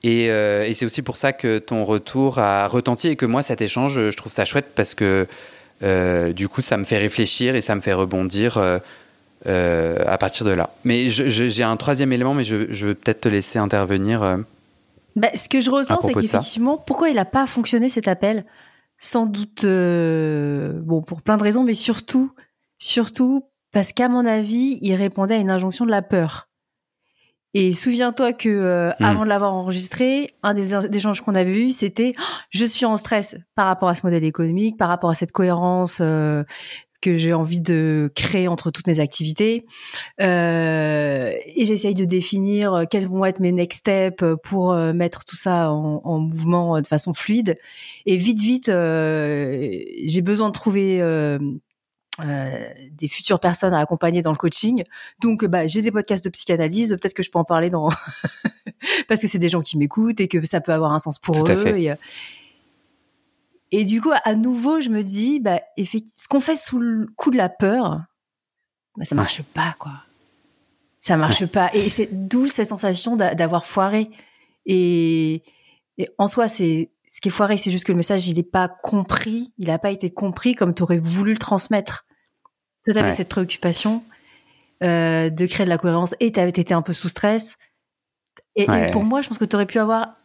euh, 0.04 0.64
et, 0.64 0.74
c'est 0.74 0.86
aussi 0.86 1.02
pour 1.02 1.16
ça 1.16 1.32
que 1.32 1.58
ton 1.58 1.84
retour 1.84 2.38
a 2.38 2.68
retenti 2.68 3.08
et 3.08 3.16
que 3.16 3.26
moi, 3.26 3.42
cet 3.42 3.60
échange, 3.60 4.10
je 4.10 4.16
trouve 4.16 4.32
ça 4.32 4.44
chouette 4.44 4.72
parce 4.74 4.94
que 4.94 5.26
euh, 5.82 6.32
du 6.32 6.48
coup, 6.48 6.60
ça 6.60 6.76
me 6.76 6.84
fait 6.84 6.98
réfléchir 6.98 7.56
et 7.56 7.60
ça 7.60 7.74
me 7.74 7.80
fait 7.80 7.92
rebondir 7.92 8.58
euh, 8.58 10.04
à 10.06 10.18
partir 10.18 10.46
de 10.46 10.50
là. 10.50 10.70
Mais 10.84 11.08
j'ai 11.08 11.62
un 11.64 11.76
troisième 11.76 12.12
élément, 12.12 12.34
mais 12.34 12.44
je, 12.44 12.72
je 12.72 12.88
veux 12.88 12.94
peut-être 12.94 13.22
te 13.22 13.28
laisser 13.28 13.58
intervenir. 13.58 14.38
Bah, 15.16 15.28
ce 15.34 15.48
que 15.48 15.60
je 15.60 15.70
ressens, 15.70 16.00
c'est 16.00 16.14
qu'effectivement, 16.14 16.76
pourquoi 16.76 17.08
il 17.08 17.16
n'a 17.16 17.24
pas 17.24 17.46
fonctionné 17.46 17.88
cet 17.88 18.08
appel? 18.08 18.44
Sans 19.00 19.26
doute, 19.26 19.64
bon, 19.64 21.02
pour 21.02 21.22
plein 21.22 21.36
de 21.36 21.42
raisons, 21.42 21.62
mais 21.62 21.74
surtout, 21.74 22.32
surtout 22.78 23.44
parce 23.78 23.92
qu'à 23.92 24.08
mon 24.08 24.26
avis, 24.26 24.80
il 24.82 24.97
répondait 24.97 25.37
à 25.37 25.38
une 25.38 25.52
injonction 25.52 25.87
de 25.87 25.92
la 25.92 26.02
peur. 26.02 26.49
Et 27.54 27.73
souviens-toi 27.73 28.32
que 28.32 28.49
euh, 28.49 28.90
hmm. 28.99 29.04
avant 29.04 29.23
de 29.23 29.28
l'avoir 29.28 29.54
enregistré, 29.54 30.30
un 30.42 30.52
des 30.52 30.75
échanges 30.97 31.20
qu'on 31.20 31.37
avait 31.37 31.56
eu, 31.56 31.70
c'était 31.70 32.12
oh, 32.18 32.23
je 32.50 32.64
suis 32.64 32.87
en 32.87 32.97
stress 32.97 33.37
par 33.54 33.66
rapport 33.66 33.88
à 33.88 33.94
ce 33.94 34.04
modèle 34.04 34.25
économique, 34.25 34.76
par 34.78 34.88
rapport 34.88 35.11
à 35.11 35.14
cette 35.14 35.30
cohérence 35.30 35.99
euh, 36.00 36.42
que 37.00 37.16
j'ai 37.16 37.32
envie 37.32 37.61
de 37.61 38.11
créer 38.16 38.49
entre 38.49 38.73
toutes 38.73 38.88
mes 38.88 38.99
activités. 38.99 39.64
Euh, 40.20 41.32
et 41.54 41.64
j'essaye 41.64 41.94
de 41.94 42.04
définir 42.04 42.75
euh, 42.75 42.85
quels 42.90 43.06
vont 43.06 43.25
être 43.26 43.38
mes 43.38 43.52
next 43.52 43.78
steps 43.78 44.25
pour 44.42 44.75
mettre 44.75 45.25
tout 45.25 45.37
ça 45.37 45.70
en, 45.70 46.00
en 46.02 46.18
mouvement 46.18 46.80
de 46.80 46.87
façon 46.88 47.14
fluide. 47.14 47.56
Et 48.06 48.16
vite, 48.16 48.40
vite, 48.40 48.66
j'ai 48.66 50.20
besoin 50.20 50.49
de 50.49 50.52
trouver 50.52 51.00
euh, 51.00 51.38
des 52.25 53.08
futures 53.08 53.40
personnes 53.40 53.75
à 53.75 53.78
accompagner 53.78 54.22
dans 54.22 54.32
le 54.32 54.37
coaching. 54.37 54.82
Donc, 55.20 55.44
bah, 55.44 55.66
j'ai 55.66 55.82
des 55.82 55.90
podcasts 55.90 56.25
de 56.25 56.30
psychanalyse. 56.30 56.90
Peut-être 56.90 57.14
que 57.14 57.22
je 57.22 57.30
peux 57.30 57.38
en 57.38 57.44
parler 57.44 57.70
dans 57.70 57.88
parce 59.08 59.20
que 59.20 59.26
c'est 59.26 59.38
des 59.38 59.48
gens 59.48 59.60
qui 59.60 59.78
m'écoutent 59.78 60.20
et 60.20 60.28
que 60.28 60.44
ça 60.44 60.60
peut 60.60 60.72
avoir 60.72 60.92
un 60.92 60.98
sens 60.98 61.18
pour 61.18 61.48
eux. 61.48 61.66
Et, 61.76 61.90
euh, 61.90 61.96
et, 63.70 63.84
du 63.84 64.00
coup, 64.00 64.12
à 64.25 64.34
nouveau, 64.34 64.80
je 64.80 64.88
me 64.88 65.02
dis, 65.02 65.40
bah, 65.40 65.60
ce 65.76 66.28
qu'on 66.28 66.40
fait 66.40 66.56
sous 66.56 66.78
le 66.78 67.06
coup 67.16 67.30
de 67.30 67.37
la 67.37 67.48
peur, 67.48 68.02
bah, 68.96 69.04
ça 69.04 69.14
marche 69.14 69.42
pas, 69.42 69.75
quoi. 69.78 69.92
Ça 71.00 71.16
marche 71.16 71.46
pas. 71.46 71.70
Et 71.75 71.88
c'est 71.90 72.08
d'où 72.12 72.48
cette 72.48 72.68
sensation 72.68 73.16
d'avoir 73.16 73.64
foiré. 73.64 74.10
Et, 74.66 75.42
et 75.96 76.08
en 76.18 76.26
soi, 76.26 76.48
c'est 76.48 76.90
ce 77.10 77.20
qui 77.20 77.28
est 77.28 77.32
foiré, 77.32 77.56
c'est 77.56 77.70
juste 77.70 77.84
que 77.84 77.92
le 77.92 77.96
message, 77.96 78.26
il 78.28 78.36
n'est 78.36 78.42
pas 78.42 78.68
compris, 78.68 79.52
il 79.58 79.68
n'a 79.68 79.78
pas 79.78 79.90
été 79.90 80.10
compris 80.10 80.54
comme 80.54 80.74
tu 80.74 80.82
aurais 80.82 80.98
voulu 80.98 81.32
le 81.32 81.38
transmettre. 81.38 82.06
Tu 82.84 82.96
avais 82.96 83.10
cette 83.10 83.28
préoccupation 83.28 84.02
euh, 84.82 85.28
de 85.30 85.46
créer 85.46 85.64
de 85.64 85.70
la 85.70 85.78
cohérence 85.78 86.14
et 86.20 86.32
tu 86.32 86.40
été 86.40 86.72
un 86.72 86.82
peu 86.82 86.92
sous 86.92 87.08
stress. 87.08 87.56
Et, 88.56 88.66
pour 88.92 89.04
moi, 89.04 89.20
je 89.20 89.28
pense 89.28 89.38
que 89.38 89.44
tu 89.44 89.56
aurais 89.56 89.66
pu 89.66 89.78
avoir 89.78 90.16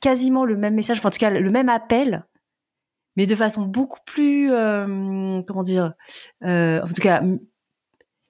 quasiment 0.00 0.44
le 0.44 0.56
même 0.56 0.74
message, 0.74 0.98
enfin, 0.98 1.08
en 1.08 1.12
tout 1.12 1.18
cas 1.18 1.30
le 1.30 1.50
même 1.50 1.68
appel, 1.68 2.24
mais 3.16 3.26
de 3.26 3.34
façon 3.34 3.62
beaucoup 3.62 4.00
plus, 4.04 4.52
euh, 4.52 5.42
comment 5.46 5.62
dire, 5.62 5.94
euh, 6.44 6.82
en 6.82 6.86
tout 6.86 7.00
cas, 7.00 7.22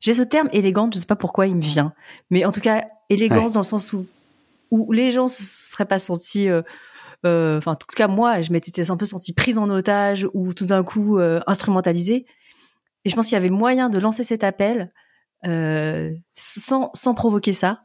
j'ai 0.01 0.13
ce 0.13 0.23
terme 0.23 0.49
élégante, 0.53 0.95
je 0.95 1.01
sais 1.01 1.07
pas 1.07 1.17
pourquoi 1.17 1.47
il 1.47 1.57
me 1.57 1.63
vient, 1.63 1.93
mais 2.31 2.45
en 2.45 2.53
tout 2.53 2.61
cas 2.61 2.85
élégance 3.09 3.53
dans 3.53 3.61
le 3.61 3.67
sens 3.67 3.93
où 3.93 4.07
où 4.71 4.91
les 4.91 5.11
gens 5.11 5.29
se 5.29 5.43
seraient 5.43 5.85
pas 5.85 5.99
sentis 5.99 6.49
enfin 7.25 7.73
en 7.73 7.77
tout 7.77 7.87
cas 7.97 8.09
moi 8.09 8.43
je 8.43 8.53
m'étais 8.53 8.91
un 8.91 8.97
peu 8.97 9.07
sentie 9.07 9.33
prise 9.33 9.59
en 9.59 9.71
otage 9.71 10.27
ou 10.35 10.55
tout 10.55 10.67
d'un 10.67 10.83
coup 10.83 11.19
instrumentalisée 11.47 12.27
et 13.05 13.09
je 13.11 13.15
pense 13.15 13.27
qu'il 13.27 13.35
y 13.35 13.37
avait 13.37 13.51
moyen 13.51 13.89
de 13.89 13.99
lancer 13.99 14.25
cet 14.25 14.45
appel 14.45 14.93
euh, 15.47 16.13
sans, 16.33 16.91
sans 16.95 17.15
provoquer 17.15 17.53
ça. 17.53 17.85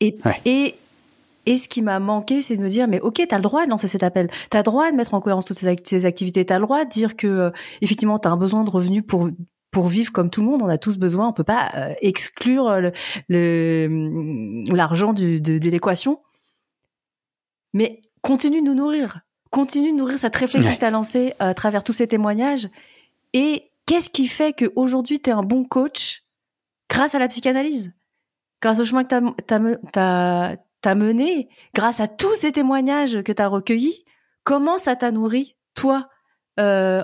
Et, 0.00 0.16
et, 0.44 0.74
et 1.46 1.56
ce 1.56 1.68
qui 1.68 1.82
m'a 1.82 1.98
manqué, 1.98 2.42
c'est 2.42 2.56
de 2.56 2.62
me 2.62 2.68
dire, 2.68 2.88
mais 2.88 3.00
ok, 3.00 3.14
tu 3.26 3.34
as 3.34 3.38
le 3.38 3.42
droit 3.42 3.64
de 3.64 3.70
lancer 3.70 3.88
cet 3.88 4.02
appel. 4.02 4.28
Tu 4.50 4.56
as 4.56 4.60
le 4.60 4.64
droit 4.64 4.90
de 4.90 4.96
mettre 4.96 5.14
en 5.14 5.20
cohérence 5.20 5.46
toutes 5.46 5.58
ces, 5.58 6.06
activités. 6.06 6.44
Tu 6.44 6.52
as 6.52 6.58
le 6.58 6.64
droit 6.64 6.84
de 6.84 6.90
dire 6.90 7.16
que, 7.16 7.26
euh, 7.26 7.50
effectivement, 7.80 8.18
tu 8.18 8.28
as 8.28 8.30
un 8.30 8.36
besoin 8.36 8.64
de 8.64 8.70
revenus 8.70 9.04
pour 9.06 9.28
pour 9.70 9.86
vivre 9.86 10.12
comme 10.12 10.30
tout 10.30 10.40
le 10.40 10.46
monde, 10.46 10.62
on 10.62 10.68
a 10.68 10.78
tous 10.78 10.96
besoin. 10.96 11.28
On 11.28 11.34
peut 11.34 11.44
pas 11.44 11.70
euh, 11.76 11.92
exclure 12.00 12.80
le, 12.80 12.92
le 13.28 14.64
l'argent 14.74 15.12
de, 15.12 15.38
de 15.38 15.70
l'équation. 15.70 16.22
Mais 17.74 18.00
continue 18.22 18.60
de 18.60 18.66
nous 18.66 18.74
nourrir. 18.74 19.20
Continue 19.50 19.92
de 19.92 19.96
nourrir 19.96 20.18
cette 20.18 20.36
réflexion 20.36 20.74
que 20.74 20.78
tu 20.78 20.84
as 20.84 20.90
lancée 20.90 21.34
à 21.38 21.54
travers 21.54 21.82
tous 21.82 21.94
ces 21.94 22.06
témoignages. 22.06 22.68
Et 23.32 23.68
Qu'est-ce 23.88 24.10
qui 24.10 24.26
fait 24.26 24.52
qu'aujourd'hui, 24.52 25.18
tu 25.18 25.30
es 25.30 25.32
un 25.32 25.42
bon 25.42 25.64
coach 25.64 26.24
grâce 26.90 27.14
à 27.14 27.18
la 27.18 27.26
psychanalyse? 27.26 27.94
Grâce 28.60 28.80
au 28.80 28.84
chemin 28.84 29.02
que 29.02 29.08
tu 29.08 29.98
as, 29.98 30.94
mené, 30.94 31.48
grâce 31.74 31.98
à 31.98 32.06
tous 32.06 32.34
ces 32.34 32.52
témoignages 32.52 33.22
que 33.22 33.32
tu 33.32 33.40
as 33.40 33.48
recueillis, 33.48 34.04
comment 34.44 34.76
ça 34.76 34.94
t'a 34.94 35.10
nourri, 35.10 35.56
toi, 35.72 36.10
euh, 36.60 37.02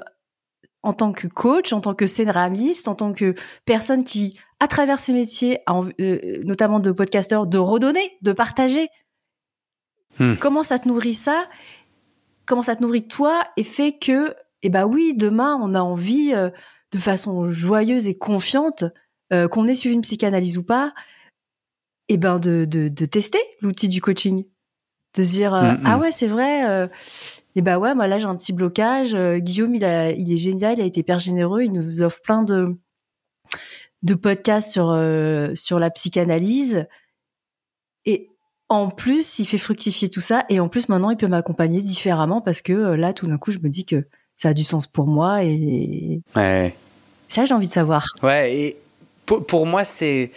en 0.83 0.92
tant 0.92 1.12
que 1.12 1.26
coach, 1.26 1.73
en 1.73 1.80
tant 1.80 1.94
que 1.94 2.06
scénaramiste, 2.06 2.87
en 2.87 2.94
tant 2.94 3.14
que 3.14 3.35
personne 3.64 4.04
qui, 4.04 4.38
à 4.61 4.68
travers 4.68 4.99
ces 4.99 5.14
métiers, 5.14 5.61
euh, 5.71 6.42
notamment 6.44 6.80
de 6.80 6.92
podcasteur, 6.92 7.47
de 7.47 7.56
redonner, 7.56 8.18
de 8.21 8.33
partager 8.35 8.88
hmm. 10.18 10.35
Comment 10.40 10.62
ça 10.62 10.78
te 10.78 10.88
nourrit 10.88 11.14
ça? 11.14 11.49
Comment 12.47 12.62
ça 12.62 12.76
te 12.76 12.83
nourrit 12.83 13.09
toi 13.09 13.42
et 13.56 13.64
fait 13.64 13.97
que, 13.99 14.35
eh 14.62 14.68
ben 14.68 14.85
oui, 14.85 15.14
demain, 15.16 15.59
on 15.61 15.75
a 15.75 15.80
envie 15.80 16.33
euh, 16.35 16.50
de 16.94 16.99
façon 16.99 17.50
joyeuse 17.50 18.09
et 18.09 18.16
confiante, 18.16 18.85
euh, 19.33 19.49
qu'on 19.49 19.66
ait 19.66 19.75
suivi 19.75 19.94
une 19.94 20.02
psychanalyse 20.02 20.59
ou 20.59 20.62
pas, 20.62 20.94
eh 22.09 22.16
ben 22.16 22.38
de, 22.38 22.64
de, 22.66 23.06
tester 23.06 23.40
l'outil 23.61 23.88
du 23.88 24.00
coaching, 24.00 24.44
de 25.16 25.23
se 25.23 25.30
dire 25.30 25.54
euh, 25.54 25.73
mm, 25.73 25.80
mm. 25.80 25.87
ah 25.87 25.99
ouais 25.99 26.12
c'est 26.12 26.26
vrai, 26.26 26.68
euh, 26.68 26.87
eh 27.56 27.62
ben 27.62 27.78
ouais 27.78 27.94
moi 27.94 28.06
là 28.06 28.18
j'ai 28.18 28.26
un 28.26 28.37
petit 28.37 28.52
blocage, 28.52 29.16
Guillaume 29.38 29.75
il 29.75 29.85
a 29.85 30.11
il 30.12 30.33
est 30.33 30.37
génial, 30.37 30.78
il 30.78 30.83
a 30.83 30.85
été 30.85 31.00
hyper 31.00 31.18
généreux, 31.18 31.62
il 31.62 31.73
nous 31.73 32.02
offre 32.02 32.21
plein 32.23 32.42
de 32.42 32.76
de 34.02 34.14
podcasts 34.14 34.71
sur 34.71 34.94
sur 35.54 35.78
la 35.78 35.90
psychanalyse 35.90 36.87
en 38.68 38.88
plus, 38.88 39.38
il 39.38 39.47
fait 39.47 39.59
fructifier 39.59 40.09
tout 40.09 40.21
ça 40.21 40.44
et 40.49 40.61
en 40.61 40.68
plus 40.68 40.88
maintenant 40.88 41.11
il 41.11 41.16
peut 41.16 41.28
m'accompagner 41.28 41.83
différemment 41.83 42.40
parce 42.40 42.62
que 42.62 42.73
là 42.73 43.12
tout 43.12 43.26
d'un 43.26 43.38
coup 43.38 43.50
je 43.50 43.59
me 43.59 43.68
dis 43.68 43.85
que 43.85 44.06
ça 44.37 44.49
a 44.49 44.54
du 44.54 44.64
sens 44.64 44.87
pour 44.87 45.06
moi 45.06 45.44
et 45.44 46.23
ouais. 46.35 46.75
Ça, 47.28 47.44
j'ai 47.44 47.54
envie 47.54 47.66
de 47.66 47.73
savoir. 47.73 48.14
Ouais, 48.23 48.56
et 48.56 48.76
pour, 49.26 49.66
moi, 49.66 49.85
c'est 49.85 50.30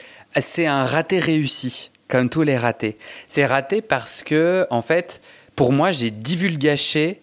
un 0.66 0.84
raté 0.84 1.20
réussi, 1.20 1.92
comme 2.08 2.30
tous 2.30 2.42
les 2.42 2.58
ratés. 2.58 2.98
C'est 3.28 3.46
raté 3.46 3.82
parce 3.82 4.24
que, 4.24 4.66
en 4.72 4.82
fait, 4.82 5.22
pour 5.56 5.72
moi, 5.72 5.92
j'ai 5.92 6.10
divulgaché 6.10 7.22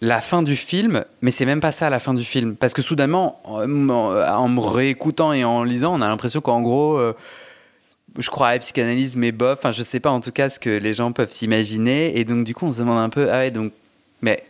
la 0.00 0.20
fin 0.20 0.42
du 0.42 0.56
film, 0.56 1.04
mais 1.22 1.30
c'est 1.30 1.46
même 1.46 1.60
pas 1.60 1.72
ça 1.72 1.88
la 1.88 1.98
fin 2.00 2.14
du 2.14 2.24
film. 2.24 2.56
Parce 2.56 2.74
que 2.74 2.82
soudainement, 2.82 3.40
en, 3.44 3.68
me 3.68 4.60
réécoutant 4.60 5.32
et 5.32 5.44
en 5.44 5.62
lisant, 5.62 5.94
on 5.94 6.02
a 6.02 6.08
l'impression 6.08 6.40
qu'en 6.40 6.60
gros, 6.60 6.96
euh, 6.96 7.14
je 8.18 8.30
crois 8.30 8.48
à 8.48 8.52
la 8.52 8.58
psychanalyse, 8.58 9.16
mais 9.16 9.32
bof, 9.32 9.58
enfin 9.58 9.72
je 9.72 9.82
sais 9.82 10.00
pas 10.00 10.10
en 10.10 10.20
tout 10.20 10.32
cas 10.32 10.50
ce 10.50 10.58
que 10.58 10.70
les 10.70 10.94
gens 10.94 11.12
peuvent 11.12 11.30
s'imaginer. 11.30 12.18
Et 12.18 12.24
donc 12.24 12.44
du 12.44 12.54
coup, 12.54 12.66
on 12.66 12.72
se 12.72 12.78
demande 12.78 12.98
un 12.98 13.08
peu, 13.08 13.30
ah 13.30 13.38
ouais, 13.38 13.50
donc, 13.50 13.72
mais 14.22 14.42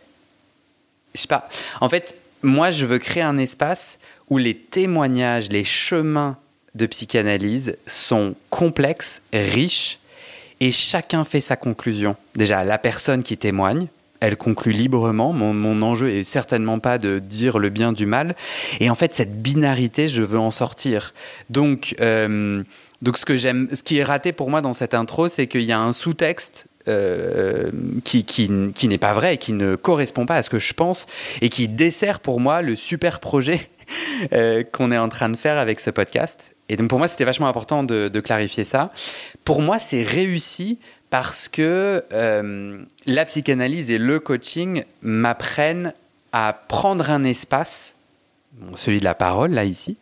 je 1.15 1.21
sais 1.21 1.27
pas. 1.27 1.47
En 1.81 1.89
fait, 1.89 2.15
moi, 2.43 2.71
je 2.71 2.85
veux 2.85 2.99
créer 2.99 3.23
un 3.23 3.37
espace 3.37 3.99
où 4.29 4.37
les 4.37 4.55
témoignages, 4.55 5.49
les 5.49 5.63
chemins 5.63 6.37
de 6.75 6.85
psychanalyse 6.85 7.77
sont 7.87 8.35
complexes, 8.49 9.21
riches, 9.33 9.99
et 10.59 10.71
chacun 10.71 11.23
fait 11.23 11.41
sa 11.41 11.55
conclusion. 11.55 12.15
Déjà, 12.35 12.63
la 12.63 12.77
personne 12.77 13.23
qui 13.23 13.37
témoigne, 13.37 13.87
elle 14.19 14.37
conclut 14.37 14.71
librement. 14.71 15.33
Mon, 15.33 15.81
enjeu 15.81 16.09
est 16.09 16.23
certainement 16.23 16.79
pas 16.79 16.97
de 16.97 17.19
dire 17.19 17.59
le 17.59 17.69
bien 17.69 17.93
du 17.93 18.05
mal. 18.05 18.35
Et 18.79 18.89
en 18.89 18.95
fait, 18.95 19.13
cette 19.13 19.41
binarité, 19.41 20.07
je 20.07 20.23
veux 20.23 20.39
en 20.39 20.51
sortir. 20.51 21.13
Donc, 21.49 21.95
euh, 21.99 22.63
donc 23.01 23.17
ce 23.17 23.25
que 23.25 23.37
j'aime, 23.37 23.67
ce 23.73 23.83
qui 23.83 23.97
est 23.97 24.03
raté 24.03 24.31
pour 24.31 24.49
moi 24.49 24.61
dans 24.61 24.73
cette 24.73 24.93
intro, 24.93 25.29
c'est 25.29 25.47
qu'il 25.47 25.63
y 25.63 25.71
a 25.71 25.79
un 25.79 25.93
sous-texte 25.93 26.67
euh, 26.87 27.69
qui, 28.05 28.23
qui, 28.23 28.49
n'est 28.49 28.97
pas 28.97 29.13
vrai 29.13 29.35
et 29.35 29.37
qui 29.37 29.51
ne 29.51 29.75
correspond 29.75 30.25
pas 30.25 30.35
à 30.35 30.43
ce 30.43 30.49
que 30.49 30.59
je 30.59 30.73
pense 30.73 31.05
et 31.41 31.49
qui 31.49 31.67
dessert 31.67 32.21
pour 32.21 32.39
moi 32.39 32.61
le 32.61 32.75
super 32.75 33.19
projet 33.19 33.69
euh, 34.33 34.63
qu'on 34.63 34.91
est 34.91 34.97
en 34.97 35.09
train 35.09 35.29
de 35.29 35.35
faire 35.35 35.57
avec 35.57 35.79
ce 35.79 35.89
podcast. 35.89 36.55
Et 36.69 36.77
donc 36.77 36.89
pour 36.89 36.97
moi, 36.97 37.07
c'était 37.07 37.25
vachement 37.25 37.47
important 37.47 37.83
de, 37.83 38.19
clarifier 38.19 38.63
ça. 38.63 38.91
Pour 39.43 39.61
moi, 39.61 39.79
c'est 39.79 40.03
réussi 40.03 40.79
parce 41.09 41.47
que 41.47 42.03
euh, 42.13 42.81
la 43.05 43.25
psychanalyse 43.25 43.91
et 43.91 43.97
le 43.97 44.19
coaching 44.19 44.83
m'apprennent 45.01 45.93
à 46.31 46.53
prendre 46.53 47.09
un 47.09 47.23
espace, 47.23 47.95
celui 48.75 48.99
de 48.99 49.05
la 49.05 49.15
parole, 49.15 49.51
là, 49.51 49.63
ici, 49.63 49.97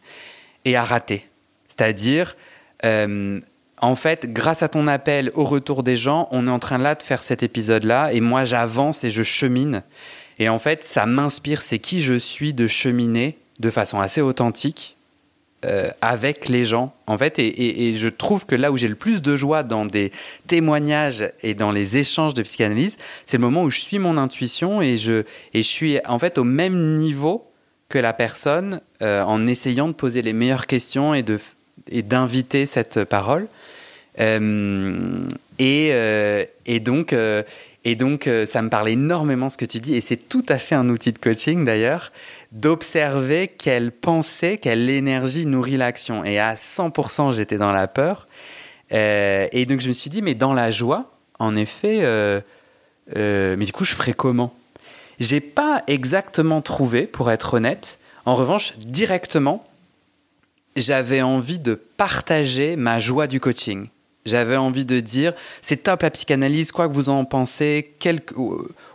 et 0.66 0.76
à 0.76 0.84
rater. 0.84 1.28
C'est-à-dire, 1.68 2.36
en 3.82 3.96
fait, 3.96 4.32
grâce 4.32 4.64
à 4.64 4.70
ton 4.70 4.88
appel 4.88 5.32
au 5.36 5.44
retour 5.44 5.84
des 5.84 5.98
gens, 5.98 6.28
on 6.32 6.48
est 6.48 6.52
en 6.52 6.60
train 6.60 6.78
là 6.78 6.96
de 6.96 7.04
faire 7.04 7.24
cet 7.24 7.44
épisode-là, 7.44 8.14
et 8.14 8.22
moi 8.22 8.46
j'avance 8.46 9.04
et 9.04 9.12
je 9.12 9.24
chemine. 9.24 9.84
Et 10.40 10.50
en 10.50 10.60
fait, 10.60 10.84
ça 10.84 11.06
m'inspire, 11.06 11.62
c'est 11.62 11.80
qui 11.80 12.02
je 12.02 12.14
suis 12.16 12.54
de 12.54 12.68
cheminer 12.68 13.38
de 13.60 13.70
façon 13.70 14.00
assez 14.00 14.22
authentique 14.22 14.98
euh, 15.66 15.90
avec 16.02 16.50
les 16.50 16.66
gens. 16.66 16.94
En 17.08 17.18
fait, 17.18 17.40
et, 17.40 17.94
je 17.96 18.10
trouve 18.10 18.46
que 18.46 18.56
là 18.56 18.72
où 18.72 18.78
j'ai 18.78 18.88
le 18.88 18.96
plus 18.96 19.22
de 19.22 19.36
joie 19.36 19.64
dans 19.64 19.86
des 19.86 20.12
témoignages 20.48 21.32
et 21.42 21.54
dans 21.54 21.72
les 21.72 21.98
échanges 21.98 22.34
de 22.34 22.44
psychanalyse, 22.44 22.98
c'est 23.26 23.38
le 23.38 23.42
moment 23.42 23.64
où 23.64 23.70
je 23.70 23.80
suis 23.80 23.98
mon 23.98 24.18
intuition 24.18 24.82
et 24.82 24.98
je, 24.98 25.24
et 25.54 25.64
je 25.64 25.68
suis 25.68 26.00
en 26.06 26.20
fait 26.20 26.38
au 26.38 26.44
même 26.44 26.98
niveau 26.98 27.50
que 27.90 27.98
la 27.98 28.14
personne 28.14 28.82
euh, 29.02 29.24
en 29.24 29.48
essayant 29.48 29.88
de 29.88 29.94
poser 29.94 30.22
les 30.22 30.34
meilleures 30.34 30.68
questions 30.68 31.14
et 31.14 31.24
de 31.24 31.40
et 31.90 32.02
d'inviter 32.02 32.66
cette 32.66 33.04
parole. 33.04 33.48
Euh, 34.20 35.28
et, 35.60 35.90
euh, 35.92 36.44
et, 36.66 36.80
donc, 36.80 37.14
euh, 37.14 37.44
ça 38.46 38.62
me 38.62 38.70
parle 38.70 38.90
énormément 38.90 39.50
ce 39.50 39.58
que 39.58 39.66
tu 39.66 39.80
dis, 39.80 39.96
et 39.96 40.02
c'est 40.02 40.18
tout 40.18 40.46
à 40.50 40.58
fait 40.58 40.76
un 40.76 40.90
outil 40.90 41.12
de 41.12 41.20
coaching 41.20 41.66
d'ailleurs, 41.66 42.12
d'observer 42.52 43.48
quelle 43.48 43.92
pensée, 43.92 44.58
quelle 44.58 44.90
énergie 44.90 45.46
nourrit 45.46 45.78
l'action. 45.78 46.24
Et 46.24 46.40
à 46.40 46.56
100%, 46.56 47.34
j'étais 47.34 47.58
dans 47.58 47.72
la 47.72 47.88
peur. 47.88 48.28
et 48.92 49.66
donc 49.68 49.82
je 49.82 49.88
me 49.88 49.94
suis 49.94 50.10
dit, 50.10 50.22
mais 50.22 50.36
dans 50.36 50.54
la 50.54 50.72
joie, 50.72 51.12
en 51.40 51.56
effet, 51.56 52.02
mais 53.16 53.66
du 53.66 53.72
coup, 53.72 53.86
je 53.86 53.94
ferais 53.94 54.14
comment? 54.14 54.54
J'ai 55.20 55.40
pas 55.40 55.84
exactement 55.88 56.62
trouvé, 56.62 57.08
pour 57.08 57.32
être 57.32 57.56
honnête. 57.56 58.00
En 58.26 58.36
revanche, 58.36 58.74
directement, 58.78 59.65
j'avais 60.76 61.22
envie 61.22 61.60
de 61.60 61.76
partager 61.76 62.76
ma 62.76 63.00
joie 63.00 63.28
du 63.28 63.40
coaching. 63.40 63.88
J'avais 64.26 64.58
envie 64.58 64.86
de 64.86 65.00
dire, 65.00 65.34
c'est 65.62 65.84
top 65.84 66.02
la 66.02 66.10
psychanalyse, 66.10 66.72
quoi 66.72 66.88
que 66.88 66.94
vous 66.94 67.10
en 67.10 67.26
pensez, 67.26 67.94
quel, 68.00 68.22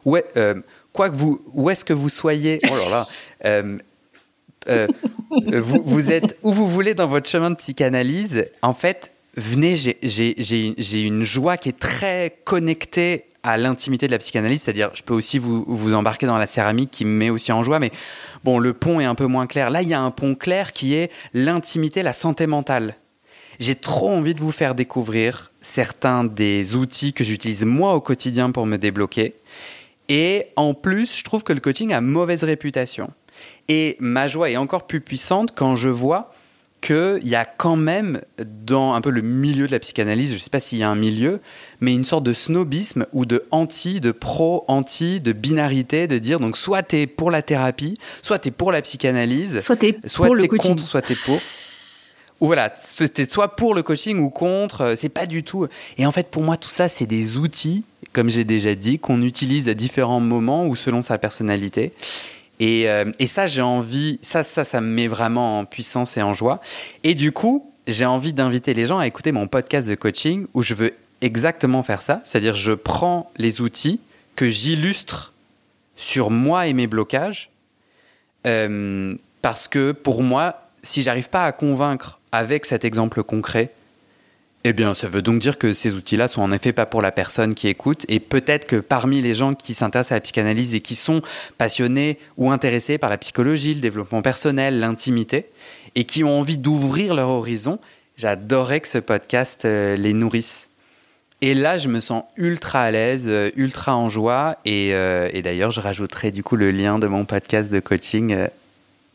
ouais, 0.04 0.24
euh, 0.36 0.54
quoi 0.92 1.08
que 1.08 1.14
vous, 1.14 1.40
où 1.54 1.70
est-ce 1.70 1.84
que 1.84 1.92
vous 1.92 2.08
soyez, 2.08 2.58
oh 2.68 2.76
là 2.76 2.88
là, 2.90 3.08
euh, 3.44 3.78
euh, 4.68 4.86
vous, 5.36 5.82
vous, 5.84 6.10
êtes 6.10 6.36
où 6.42 6.52
vous 6.52 6.68
voulez 6.68 6.94
dans 6.94 7.06
votre 7.06 7.28
chemin 7.28 7.50
de 7.50 7.54
psychanalyse, 7.54 8.46
en 8.60 8.74
fait, 8.74 9.12
venez, 9.36 9.76
j'ai 9.76 11.02
une 11.02 11.22
joie 11.22 11.56
qui 11.56 11.68
est 11.68 11.78
très 11.78 12.36
connectée 12.44 13.26
à 13.42 13.56
l'intimité 13.56 14.06
de 14.06 14.12
la 14.12 14.18
psychanalyse, 14.18 14.62
c'est-à-dire 14.62 14.90
je 14.94 15.02
peux 15.02 15.14
aussi 15.14 15.38
vous, 15.38 15.64
vous 15.66 15.94
embarquer 15.94 16.26
dans 16.26 16.38
la 16.38 16.46
céramique 16.46 16.90
qui 16.90 17.04
me 17.04 17.10
met 17.10 17.30
aussi 17.30 17.52
en 17.52 17.62
joie, 17.62 17.78
mais 17.78 17.90
bon, 18.44 18.58
le 18.58 18.72
pont 18.72 19.00
est 19.00 19.04
un 19.04 19.14
peu 19.14 19.26
moins 19.26 19.46
clair. 19.46 19.70
Là, 19.70 19.82
il 19.82 19.88
y 19.88 19.94
a 19.94 20.00
un 20.00 20.10
pont 20.10 20.34
clair 20.34 20.72
qui 20.72 20.94
est 20.94 21.10
l'intimité, 21.32 22.02
la 22.02 22.12
santé 22.12 22.46
mentale. 22.46 22.96
J'ai 23.58 23.74
trop 23.74 24.10
envie 24.10 24.34
de 24.34 24.40
vous 24.40 24.52
faire 24.52 24.74
découvrir 24.74 25.52
certains 25.60 26.24
des 26.24 26.76
outils 26.76 27.12
que 27.12 27.24
j'utilise 27.24 27.64
moi 27.64 27.94
au 27.94 28.00
quotidien 28.00 28.50
pour 28.50 28.66
me 28.66 28.78
débloquer. 28.78 29.34
Et 30.08 30.46
en 30.56 30.74
plus, 30.74 31.18
je 31.18 31.24
trouve 31.24 31.44
que 31.44 31.52
le 31.52 31.60
coaching 31.60 31.92
a 31.92 32.00
mauvaise 32.00 32.42
réputation. 32.42 33.10
Et 33.68 33.96
ma 34.00 34.28
joie 34.28 34.50
est 34.50 34.56
encore 34.56 34.86
plus 34.86 35.00
puissante 35.00 35.52
quand 35.54 35.76
je 35.76 35.88
vois 35.88 36.32
qu'il 36.80 37.28
y 37.28 37.34
a 37.34 37.44
quand 37.44 37.76
même 37.76 38.20
dans 38.38 38.94
un 38.94 39.00
peu 39.00 39.10
le 39.10 39.22
milieu 39.22 39.66
de 39.66 39.72
la 39.72 39.78
psychanalyse, 39.78 40.30
je 40.30 40.34
ne 40.34 40.38
sais 40.38 40.50
pas 40.50 40.60
s'il 40.60 40.78
y 40.78 40.82
a 40.82 40.90
un 40.90 40.96
milieu, 40.96 41.40
mais 41.80 41.92
une 41.92 42.04
sorte 42.04 42.24
de 42.24 42.32
snobisme 42.32 43.06
ou 43.12 43.26
de 43.26 43.44
anti, 43.50 44.00
de 44.00 44.12
pro-anti, 44.12 45.20
de 45.20 45.32
binarité, 45.32 46.06
de 46.06 46.18
dire 46.18 46.40
donc 46.40 46.56
soit 46.56 46.82
tu 46.82 46.96
es 46.96 47.06
pour 47.06 47.30
la 47.30 47.42
thérapie, 47.42 47.98
soit 48.22 48.38
tu 48.38 48.48
es 48.48 48.50
pour 48.50 48.72
la 48.72 48.82
psychanalyse, 48.82 49.60
soit 49.60 49.76
tu 49.76 49.86
es 49.86 49.92
pour 49.92 50.34
le 50.34 50.46
coaching. 50.46 50.70
contre, 50.70 50.86
soit 50.86 51.02
tu 51.02 51.12
es 51.12 51.16
pour. 51.16 51.38
ou 52.40 52.46
voilà, 52.46 52.72
c'était 52.78 53.28
soit 53.28 53.56
pour 53.56 53.74
le 53.74 53.82
coaching 53.82 54.18
ou 54.18 54.30
contre, 54.30 54.80
euh, 54.82 54.94
c'est 54.96 55.08
pas 55.08 55.26
du 55.26 55.42
tout. 55.42 55.66
Et 55.98 56.06
en 56.06 56.12
fait, 56.12 56.28
pour 56.28 56.42
moi, 56.42 56.56
tout 56.56 56.70
ça, 56.70 56.88
c'est 56.88 57.06
des 57.06 57.36
outils, 57.36 57.84
comme 58.12 58.30
j'ai 58.30 58.44
déjà 58.44 58.74
dit, 58.74 58.98
qu'on 58.98 59.22
utilise 59.22 59.68
à 59.68 59.74
différents 59.74 60.20
moments 60.20 60.66
ou 60.66 60.74
selon 60.74 61.02
sa 61.02 61.18
personnalité. 61.18 61.92
Euh, 62.60 63.10
et, 63.18 63.26
ça, 63.26 63.46
j'ai 63.46 63.62
envie, 63.62 64.18
ça, 64.22 64.44
ça, 64.44 64.64
ça 64.64 64.80
me 64.80 64.88
met 64.88 65.08
vraiment 65.08 65.60
en 65.60 65.64
puissance 65.64 66.16
et 66.16 66.22
en 66.22 66.34
joie. 66.34 66.60
Et 67.04 67.14
du 67.14 67.32
coup, 67.32 67.72
j'ai 67.86 68.06
envie 68.06 68.32
d'inviter 68.32 68.74
les 68.74 68.86
gens 68.86 68.98
à 68.98 69.06
écouter 69.06 69.32
mon 69.32 69.48
podcast 69.48 69.88
de 69.88 69.94
coaching 69.94 70.46
où 70.54 70.62
je 70.62 70.74
veux 70.74 70.94
exactement 71.20 71.82
faire 71.82 72.02
ça. 72.02 72.20
C'est-à-dire, 72.24 72.56
je 72.56 72.72
prends 72.72 73.30
les 73.36 73.60
outils 73.60 74.00
que 74.36 74.48
j'illustre 74.48 75.32
sur 75.96 76.30
moi 76.30 76.66
et 76.66 76.72
mes 76.72 76.86
blocages. 76.86 77.50
Euh, 78.46 79.14
parce 79.42 79.68
que 79.68 79.92
pour 79.92 80.22
moi, 80.22 80.68
si 80.82 81.02
j'arrive 81.02 81.28
pas 81.28 81.44
à 81.44 81.52
convaincre 81.52 82.20
avec 82.32 82.66
cet 82.66 82.84
exemple 82.84 83.22
concret, 83.22 83.70
eh 84.62 84.74
bien, 84.74 84.92
ça 84.92 85.08
veut 85.08 85.22
donc 85.22 85.40
dire 85.40 85.56
que 85.56 85.72
ces 85.72 85.94
outils-là 85.94 86.28
sont 86.28 86.42
en 86.42 86.52
effet 86.52 86.74
pas 86.74 86.84
pour 86.84 87.00
la 87.00 87.12
personne 87.12 87.54
qui 87.54 87.68
écoute. 87.68 88.04
Et 88.08 88.20
peut-être 88.20 88.66
que 88.66 88.76
parmi 88.76 89.22
les 89.22 89.34
gens 89.34 89.54
qui 89.54 89.72
s'intéressent 89.72 90.12
à 90.12 90.16
la 90.16 90.20
psychanalyse 90.20 90.74
et 90.74 90.80
qui 90.80 90.96
sont 90.96 91.22
passionnés 91.56 92.18
ou 92.36 92.50
intéressés 92.50 92.98
par 92.98 93.08
la 93.08 93.16
psychologie, 93.16 93.74
le 93.74 93.80
développement 93.80 94.20
personnel, 94.20 94.78
l'intimité, 94.78 95.46
et 95.94 96.04
qui 96.04 96.24
ont 96.24 96.38
envie 96.38 96.58
d'ouvrir 96.58 97.14
leur 97.14 97.30
horizon, 97.30 97.78
j'adorerais 98.18 98.80
que 98.80 98.88
ce 98.88 98.98
podcast 98.98 99.64
euh, 99.64 99.96
les 99.96 100.12
nourrisse. 100.12 100.68
Et 101.40 101.54
là, 101.54 101.78
je 101.78 101.88
me 101.88 102.00
sens 102.00 102.24
ultra 102.36 102.82
à 102.82 102.90
l'aise, 102.90 103.24
euh, 103.28 103.50
ultra 103.56 103.96
en 103.96 104.10
joie. 104.10 104.58
Et, 104.66 104.90
euh, 104.92 105.30
et 105.32 105.40
d'ailleurs, 105.40 105.70
je 105.70 105.80
rajouterai 105.80 106.32
du 106.32 106.42
coup 106.42 106.56
le 106.56 106.70
lien 106.70 106.98
de 106.98 107.06
mon 107.06 107.24
podcast 107.24 107.72
de 107.72 107.80
coaching 107.80 108.36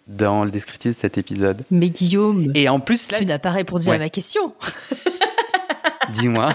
dans 0.08 0.44
le 0.44 0.50
descriptif 0.50 0.92
de 0.92 0.96
cet 0.96 1.20
épisode. 1.20 1.64
Mais 1.70 1.90
Guillaume, 1.90 2.52
et 2.56 2.68
en 2.68 2.80
plus, 2.80 3.12
là, 3.12 3.20
tu 3.20 3.26
n'as 3.26 3.38
pas 3.38 3.52
répondu 3.52 3.90
à 3.90 4.00
ma 4.00 4.10
question. 4.10 4.54
Dis-moi. 6.12 6.54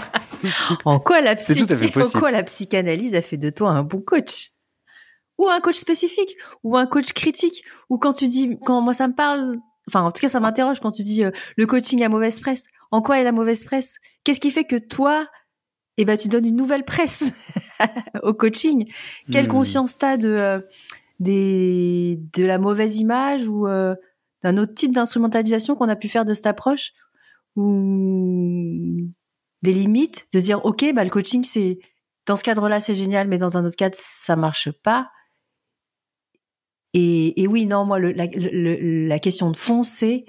en, 0.85 0.99
quoi 0.99 1.21
la 1.21 1.33
en 1.33 2.09
quoi 2.09 2.31
la 2.31 2.43
psychanalyse 2.43 3.15
a 3.15 3.21
fait 3.21 3.37
de 3.37 3.49
toi 3.49 3.71
un 3.71 3.83
bon 3.83 4.01
coach? 4.01 4.51
Ou 5.37 5.47
un 5.49 5.59
coach 5.59 5.75
spécifique? 5.75 6.37
Ou 6.63 6.77
un 6.77 6.85
coach 6.85 7.13
critique? 7.13 7.63
Ou 7.89 7.97
quand 7.97 8.13
tu 8.13 8.27
dis, 8.27 8.57
quand 8.65 8.81
moi 8.81 8.93
ça 8.93 9.07
me 9.07 9.15
parle, 9.15 9.53
enfin 9.87 10.01
en 10.01 10.11
tout 10.11 10.21
cas 10.21 10.29
ça 10.29 10.39
m'interroge 10.39 10.79
quand 10.79 10.91
tu 10.91 11.01
dis 11.03 11.23
euh, 11.23 11.31
le 11.57 11.65
coaching 11.65 12.03
a 12.03 12.09
mauvaise 12.09 12.39
presse. 12.39 12.67
En 12.91 13.01
quoi 13.01 13.19
est 13.19 13.23
la 13.23 13.31
mauvaise 13.31 13.63
presse? 13.63 13.97
Qu'est-ce 14.23 14.39
qui 14.39 14.51
fait 14.51 14.65
que 14.65 14.75
toi, 14.75 15.27
eh 15.97 16.05
ben, 16.05 16.17
tu 16.17 16.27
donnes 16.27 16.45
une 16.45 16.55
nouvelle 16.55 16.85
presse 16.85 17.33
au 18.23 18.33
coaching? 18.33 18.91
Quelle 19.31 19.45
hmm. 19.45 19.51
conscience 19.51 19.97
t'as 19.97 20.17
de, 20.17 20.29
euh, 20.29 20.59
des, 21.19 22.19
de 22.35 22.45
la 22.45 22.57
mauvaise 22.57 22.99
image 22.99 23.47
ou 23.47 23.67
euh, 23.67 23.95
d'un 24.43 24.57
autre 24.57 24.73
type 24.73 24.93
d'instrumentalisation 24.93 25.75
qu'on 25.75 25.89
a 25.89 25.95
pu 25.95 26.09
faire 26.09 26.25
de 26.25 26.33
cette 26.33 26.47
approche? 26.47 26.91
Ou 27.55 29.09
des 29.61 29.73
limites, 29.73 30.27
de 30.33 30.39
dire 30.39 30.63
ok, 30.65 30.93
bah 30.93 31.03
le 31.03 31.09
coaching 31.09 31.43
c'est 31.43 31.79
dans 32.25 32.35
ce 32.35 32.43
cadre-là 32.43 32.79
c'est 32.79 32.95
génial, 32.95 33.27
mais 33.27 33.37
dans 33.37 33.57
un 33.57 33.65
autre 33.65 33.75
cadre 33.75 33.95
ça 33.97 34.35
marche 34.35 34.71
pas. 34.71 35.09
Et, 36.93 37.41
et 37.41 37.47
oui, 37.47 37.65
non, 37.65 37.85
moi 37.85 37.99
le, 37.99 38.11
la, 38.11 38.25
la, 38.35 39.19
question 39.19 39.49
de 39.49 39.57
fond 39.57 39.83
c'est 39.83 40.25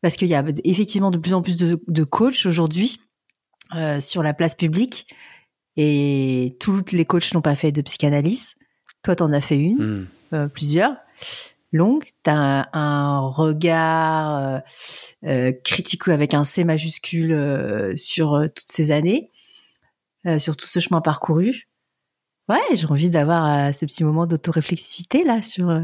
parce 0.00 0.16
qu'il 0.16 0.28
y 0.28 0.34
a 0.34 0.44
effectivement 0.64 1.10
de 1.10 1.18
plus 1.18 1.34
en 1.34 1.42
plus 1.42 1.56
de, 1.56 1.82
de 1.86 2.04
coachs 2.04 2.46
aujourd'hui 2.46 3.00
euh, 3.74 4.00
sur 4.00 4.22
la 4.22 4.32
place 4.32 4.54
publique 4.54 5.12
et 5.76 6.56
tous 6.60 6.82
les 6.92 7.04
coachs 7.04 7.32
n'ont 7.34 7.42
pas 7.42 7.54
fait 7.54 7.70
de 7.72 7.82
psychanalyse. 7.82 8.54
Toi, 9.02 9.14
t'en 9.14 9.32
as 9.32 9.40
fait 9.40 9.58
une, 9.58 9.76
hmm. 9.78 10.06
euh, 10.32 10.48
plusieurs 10.48 10.96
longue, 11.72 12.04
tu 12.24 12.30
as 12.30 12.68
un, 12.72 13.20
regard 13.20 14.38
euh, 14.38 14.58
euh, 15.24 15.52
critique 15.64 16.08
avec 16.08 16.34
un 16.34 16.44
C 16.44 16.64
majuscule 16.64 17.32
euh, 17.32 17.96
sur 17.96 18.34
euh, 18.34 18.48
toutes 18.48 18.70
ces 18.70 18.92
années, 18.92 19.30
sur 20.38 20.56
tout 20.56 20.66
ce 20.66 20.80
chemin 20.80 21.00
parcouru. 21.00 21.68
Ouais, 22.48 22.60
j'ai 22.74 22.86
envie 22.86 23.10
d'avoir 23.10 23.74
ce 23.74 23.86
petit 23.86 24.04
moment 24.04 24.26
d'autoréflexivité 24.26 25.24
là 25.24 25.40
sur 25.40 25.82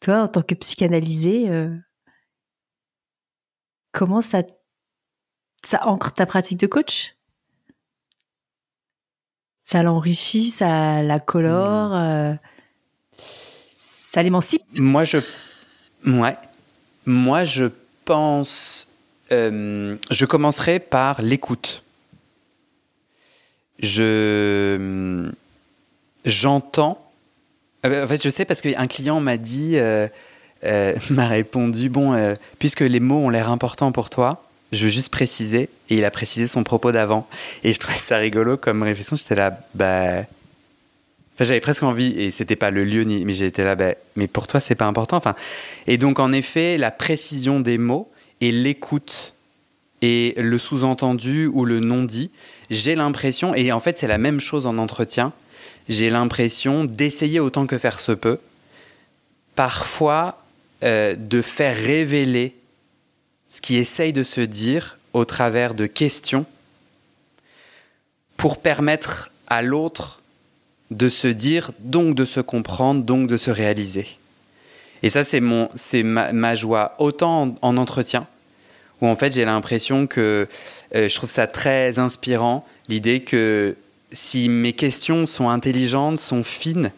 toi 0.00 0.22
en 0.22 0.28
tant 0.28 0.42
que 0.42 0.54
psychanalysé. 0.54 1.48
comment 3.90 4.20
ça 4.20 4.42
ça 5.64 5.80
ancre 5.88 6.12
ta 6.12 6.26
pratique 6.26 6.60
de 6.60 6.66
coach? 6.68 7.16
Ça 9.64 9.82
l'enrichit, 9.82 10.50
ça 10.50 11.02
la 11.02 11.18
colore. 11.18 11.90
Mmh 11.90 12.38
ça 14.14 14.22
l'émancipe 14.22 14.62
Moi, 14.76 15.02
je, 15.04 15.18
ouais. 16.06 16.36
Moi, 17.04 17.42
je 17.42 17.64
pense. 18.04 18.86
Euh, 19.32 19.96
je 20.10 20.24
commencerai 20.24 20.78
par 20.78 21.20
l'écoute. 21.20 21.82
Je. 23.80 25.30
J'entends. 26.24 27.04
Euh, 27.84 28.04
en 28.04 28.08
fait, 28.08 28.22
je 28.22 28.30
sais 28.30 28.44
parce 28.44 28.60
qu'un 28.60 28.86
client 28.86 29.20
m'a 29.20 29.36
dit. 29.36 29.72
Euh, 29.76 30.06
m'a 31.10 31.28
répondu 31.28 31.90
Bon, 31.90 32.36
puisque 32.58 32.80
les 32.80 33.00
mots 33.00 33.18
ont 33.18 33.28
l'air 33.28 33.50
importants 33.50 33.92
pour 33.92 34.08
toi, 34.08 34.44
je 34.72 34.84
veux 34.84 34.90
juste 34.90 35.10
préciser. 35.10 35.68
Et 35.90 35.96
il 35.96 36.04
a 36.06 36.10
précisé 36.10 36.46
son 36.46 36.64
propos 36.64 36.90
d'avant. 36.90 37.28
Et 37.64 37.72
je 37.74 37.78
trouvais 37.78 37.98
ça 37.98 38.16
rigolo 38.16 38.56
comme 38.56 38.82
réflexion. 38.82 39.16
J'étais 39.16 39.34
là, 39.34 39.58
bah 39.74 40.22
j'avais 41.40 41.60
presque 41.60 41.82
envie, 41.82 42.18
et 42.18 42.30
c'était 42.30 42.56
pas 42.56 42.70
le 42.70 42.84
lieu, 42.84 43.02
ni, 43.02 43.24
mais 43.24 43.34
j'étais 43.34 43.64
là, 43.64 43.74
bah, 43.74 43.94
mais 44.16 44.28
pour 44.28 44.46
toi, 44.46 44.60
c'est 44.60 44.74
pas 44.74 44.86
important. 44.86 45.16
Enfin, 45.16 45.34
et 45.86 45.98
donc, 45.98 46.20
en 46.20 46.32
effet, 46.32 46.78
la 46.78 46.90
précision 46.90 47.60
des 47.60 47.78
mots 47.78 48.10
et 48.40 48.52
l'écoute 48.52 49.34
et 50.02 50.34
le 50.36 50.58
sous-entendu 50.58 51.46
ou 51.46 51.64
le 51.64 51.80
non-dit, 51.80 52.30
j'ai 52.70 52.94
l'impression, 52.94 53.54
et 53.54 53.72
en 53.72 53.80
fait, 53.80 53.98
c'est 53.98 54.06
la 54.06 54.18
même 54.18 54.40
chose 54.40 54.66
en 54.66 54.78
entretien, 54.78 55.32
j'ai 55.88 56.10
l'impression 56.10 56.84
d'essayer 56.84 57.40
autant 57.40 57.66
que 57.66 57.78
faire 57.78 58.00
se 58.00 58.12
peut, 58.12 58.38
parfois 59.54 60.42
euh, 60.82 61.16
de 61.16 61.42
faire 61.42 61.76
révéler 61.76 62.54
ce 63.48 63.60
qui 63.60 63.76
essaye 63.76 64.12
de 64.12 64.22
se 64.22 64.40
dire 64.40 64.98
au 65.12 65.24
travers 65.24 65.74
de 65.74 65.86
questions 65.86 66.46
pour 68.36 68.58
permettre 68.58 69.30
à 69.46 69.62
l'autre 69.62 70.20
de 70.90 71.08
se 71.08 71.28
dire, 71.28 71.72
donc 71.80 72.14
de 72.14 72.24
se 72.24 72.40
comprendre, 72.40 73.04
donc 73.04 73.28
de 73.28 73.36
se 73.36 73.50
réaliser. 73.50 74.06
Et 75.02 75.10
ça, 75.10 75.24
c'est 75.24 75.40
mon, 75.40 75.68
c'est 75.74 76.02
ma, 76.02 76.56
joie, 76.56 76.94
autant 76.98 77.54
en, 77.60 77.76
entretien, 77.76 78.26
où 79.00 79.06
en 79.06 79.16
fait 79.16 79.34
j'ai 79.34 79.44
l'impression 79.44 80.06
que 80.06 80.48
euh, 80.94 81.08
je 81.08 81.14
trouve 81.14 81.30
ça 81.30 81.46
très 81.46 81.98
inspirant, 81.98 82.66
l'idée 82.88 83.20
que 83.20 83.76
si 84.12 84.48
mes 84.48 84.72
questions 84.72 85.26
sont 85.26 85.48
intelligentes, 85.48 86.20
sont 86.20 86.44
fines 86.44 86.92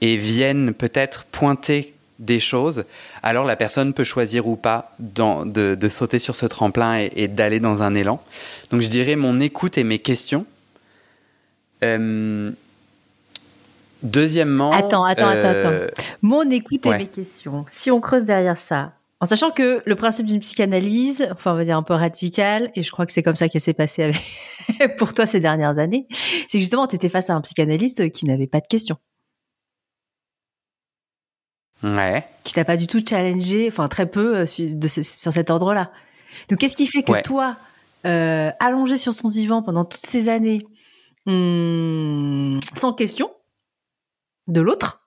et 0.00 0.16
viennent 0.16 0.72
peut-être 0.72 1.24
pointer 1.24 1.92
des 2.18 2.38
choses, 2.38 2.84
alors 3.22 3.44
la 3.44 3.56
personne 3.56 3.92
peut 3.92 4.04
choisir 4.04 4.46
ou 4.46 4.56
pas 4.56 4.94
de, 4.98 5.88
sauter 5.88 6.18
sur 6.18 6.36
ce 6.36 6.46
tremplin 6.46 7.08
et, 7.14 7.28
d'aller 7.28 7.60
dans 7.60 7.82
un 7.82 7.94
élan. 7.94 8.22
Donc 8.70 8.82
je 8.82 8.88
dirais 8.88 9.16
mon 9.16 9.40
écoute 9.40 9.78
et 9.78 9.84
mes 9.84 9.98
questions. 9.98 10.46
Euh, 11.82 12.52
deuxièmement. 14.02 14.72
Attends, 14.72 15.04
attends, 15.04 15.28
attends, 15.28 15.48
euh, 15.48 15.86
attends. 15.86 16.02
Mon 16.22 16.48
écoute 16.50 16.86
et 16.86 16.90
mes 16.90 17.06
questions. 17.06 17.64
Si 17.68 17.90
on 17.90 18.00
creuse 18.00 18.24
derrière 18.24 18.56
ça, 18.56 18.92
en 19.22 19.26
sachant 19.26 19.50
que 19.50 19.82
le 19.84 19.96
principe 19.96 20.26
d'une 20.26 20.40
psychanalyse, 20.40 21.28
enfin 21.30 21.52
on 21.52 21.56
va 21.56 21.64
dire 21.64 21.76
un 21.76 21.82
peu 21.82 21.92
radical, 21.92 22.70
et 22.74 22.82
je 22.82 22.90
crois 22.90 23.04
que 23.04 23.12
c'est 23.12 23.22
comme 23.22 23.36
ça 23.36 23.50
qu'elle 23.50 23.60
s'est 23.60 23.74
passée 23.74 24.02
avec 24.04 24.96
pour 24.96 25.12
toi 25.12 25.26
ces 25.26 25.40
dernières 25.40 25.78
années, 25.78 26.06
c'est 26.48 26.58
justement 26.58 26.86
tu 26.86 26.96
étais 26.96 27.10
face 27.10 27.28
à 27.28 27.34
un 27.34 27.40
psychanalyste 27.42 28.10
qui 28.10 28.24
n'avait 28.24 28.46
pas 28.46 28.60
de 28.60 28.66
questions. 28.66 28.96
Ouais. 31.82 32.24
Qui 32.44 32.54
t'a 32.54 32.64
pas 32.64 32.76
du 32.76 32.86
tout 32.86 33.02
challengé, 33.06 33.68
enfin 33.68 33.88
très 33.88 34.06
peu 34.06 34.38
euh, 34.38 34.46
sur 34.46 35.32
cet 35.32 35.50
ordre-là. 35.50 35.90
Donc 36.48 36.58
qu'est-ce 36.58 36.76
qui 36.76 36.86
fait 36.86 37.02
que 37.02 37.22
toi, 37.22 37.56
euh, 38.06 38.50
allongé 38.58 38.96
sur 38.96 39.12
son 39.12 39.28
divan 39.28 39.62
pendant 39.62 39.84
toutes 39.84 40.06
ces 40.06 40.30
années, 40.30 40.66
hmm, 41.26 42.58
sans 42.74 42.94
question 42.94 43.30
de 44.50 44.60
l'autre, 44.60 45.06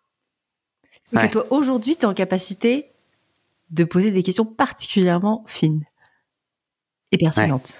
et 1.13 1.17
que 1.17 1.31
toi 1.31 1.45
aujourd'hui 1.51 1.95
tu 1.95 2.01
es 2.01 2.05
en 2.05 2.13
capacité 2.13 2.91
de 3.69 3.83
poser 3.83 4.11
des 4.11 4.23
questions 4.23 4.45
particulièrement 4.45 5.43
fines 5.47 5.85
et 7.11 7.17
pertinentes. 7.17 7.79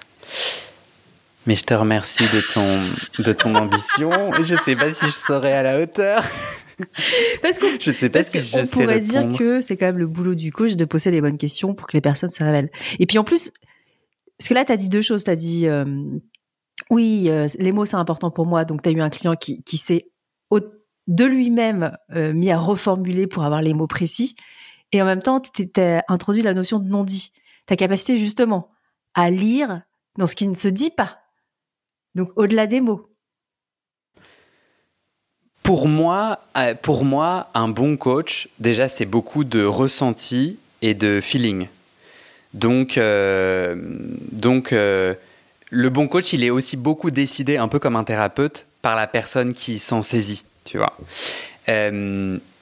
Mais 1.46 1.56
je 1.56 1.64
te 1.64 1.74
remercie 1.74 2.24
de 2.24 2.40
ton, 2.54 3.22
de 3.22 3.32
ton 3.32 3.54
ambition. 3.54 4.10
Je 4.42 4.54
sais 4.54 4.74
pas 4.76 4.90
si 4.90 5.06
je 5.06 5.12
serai 5.12 5.52
à 5.52 5.62
la 5.62 5.78
hauteur. 5.78 6.24
Parce 7.42 7.58
que 7.58 7.66
je 7.78 7.92
sais 7.92 8.08
pas 8.08 8.24
si 8.24 8.40
je 8.40 8.60
on 8.60 8.66
pourrait 8.66 9.00
dire 9.00 9.36
que 9.36 9.60
c'est 9.60 9.76
quand 9.76 9.86
même 9.86 9.98
le 9.98 10.06
boulot 10.06 10.34
du 10.34 10.50
coach 10.50 10.74
de 10.74 10.84
poser 10.86 11.10
les 11.10 11.20
bonnes 11.20 11.36
questions 11.36 11.74
pour 11.74 11.86
que 11.86 11.92
les 11.92 12.00
personnes 12.00 12.30
se 12.30 12.42
révèlent. 12.42 12.70
Et 12.98 13.06
puis 13.06 13.18
en 13.18 13.24
plus, 13.24 13.52
parce 14.38 14.48
que 14.48 14.54
là, 14.54 14.64
tu 14.64 14.72
as 14.72 14.76
dit 14.76 14.88
deux 14.88 15.02
choses. 15.02 15.24
Tu 15.24 15.30
as 15.30 15.36
dit, 15.36 15.66
euh, 15.66 15.84
oui, 16.90 17.26
euh, 17.28 17.46
les 17.58 17.72
mots, 17.72 17.84
c'est 17.84 17.96
important 17.96 18.30
pour 18.30 18.46
moi. 18.46 18.64
Donc, 18.64 18.82
tu 18.82 18.88
as 18.88 18.92
eu 18.92 19.00
un 19.00 19.10
client 19.10 19.36
qui, 19.36 19.62
qui 19.62 19.76
s'est 19.76 20.10
de 21.06 21.24
lui-même 21.24 21.96
euh, 22.14 22.32
mis 22.32 22.50
à 22.50 22.58
reformuler 22.58 23.26
pour 23.26 23.44
avoir 23.44 23.62
les 23.62 23.74
mots 23.74 23.86
précis. 23.86 24.36
Et 24.92 25.02
en 25.02 25.04
même 25.04 25.22
temps, 25.22 25.40
tu 25.40 25.68
as 25.76 26.04
introduit 26.08 26.42
la 26.42 26.54
notion 26.54 26.78
de 26.78 26.88
non-dit. 26.88 27.32
Ta 27.66 27.76
capacité 27.76 28.16
justement 28.16 28.68
à 29.14 29.30
lire 29.30 29.82
dans 30.18 30.26
ce 30.26 30.34
qui 30.34 30.46
ne 30.46 30.54
se 30.54 30.68
dit 30.68 30.90
pas. 30.90 31.18
Donc 32.14 32.30
au-delà 32.36 32.66
des 32.66 32.80
mots. 32.80 33.10
Pour 35.62 35.88
moi, 35.88 36.40
euh, 36.56 36.74
pour 36.74 37.04
moi, 37.04 37.50
un 37.54 37.68
bon 37.68 37.96
coach, 37.96 38.48
déjà, 38.58 38.88
c'est 38.88 39.06
beaucoup 39.06 39.44
de 39.44 39.64
ressenti 39.64 40.58
et 40.82 40.94
de 40.94 41.20
feeling. 41.20 41.68
Donc, 42.52 42.98
euh, 42.98 43.74
donc 44.30 44.72
le 45.74 45.90
bon 45.90 46.06
coach, 46.06 46.32
il 46.32 46.44
est 46.44 46.50
aussi 46.50 46.76
beaucoup 46.76 47.10
décidé, 47.10 47.56
un 47.56 47.68
peu 47.68 47.78
comme 47.78 47.96
un 47.96 48.04
thérapeute, 48.04 48.66
par 48.80 48.94
la 48.94 49.06
personne 49.06 49.54
qui 49.54 49.78
s'en 49.78 50.02
saisit, 50.02 50.44
tu 50.64 50.78
vois. 50.78 50.96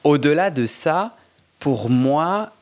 Au-delà 0.05 0.51
de 0.51 0.67
ça, 0.67 1.17
pour 1.59 1.91
moi, 1.91 2.53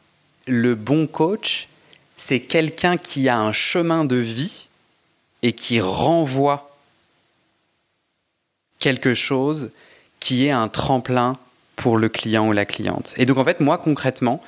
le 0.47 0.75
bon 0.75 1.07
coach, 1.07 1.69
c'est 2.17 2.41
quelqu'un 2.41 2.99
qui 2.99 3.29
a 3.29 3.39
un 3.39 3.53
chemin 3.53 4.05
de 4.05 4.17
vie 4.17 4.67
et 5.43 5.53
qui 5.53 5.81
renvoie 5.81 6.77
quelque 8.79 9.15
chose 9.15 9.71
qui 10.19 10.47
est 10.47 10.51
un 10.51 10.69
tremplin 10.69 11.39
pour 11.77 11.97
le 11.97 12.11
client 12.11 12.47
ou 12.47 12.53
la 12.53 12.67
cliente. 12.67 13.15
Et 13.17 13.25
donc 13.25 13.39
en 13.39 13.45
fait, 13.45 13.61
moi 13.61 13.79
concrètement, 13.79 14.43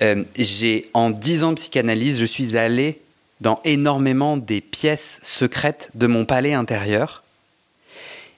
euh, 0.00 0.22
j'ai 0.36 0.90
en 0.94 1.10
10 1.10 1.44
ans 1.44 1.50
de 1.50 1.56
psychanalyse, 1.56 2.18
je 2.18 2.24
suis 2.24 2.56
allé 2.56 3.00
dans 3.40 3.60
énormément 3.64 4.36
des 4.36 4.60
pièces 4.60 5.20
secrètes 5.24 5.90
de 5.94 6.06
mon 6.06 6.24
palais 6.24 6.54
intérieur 6.54 7.24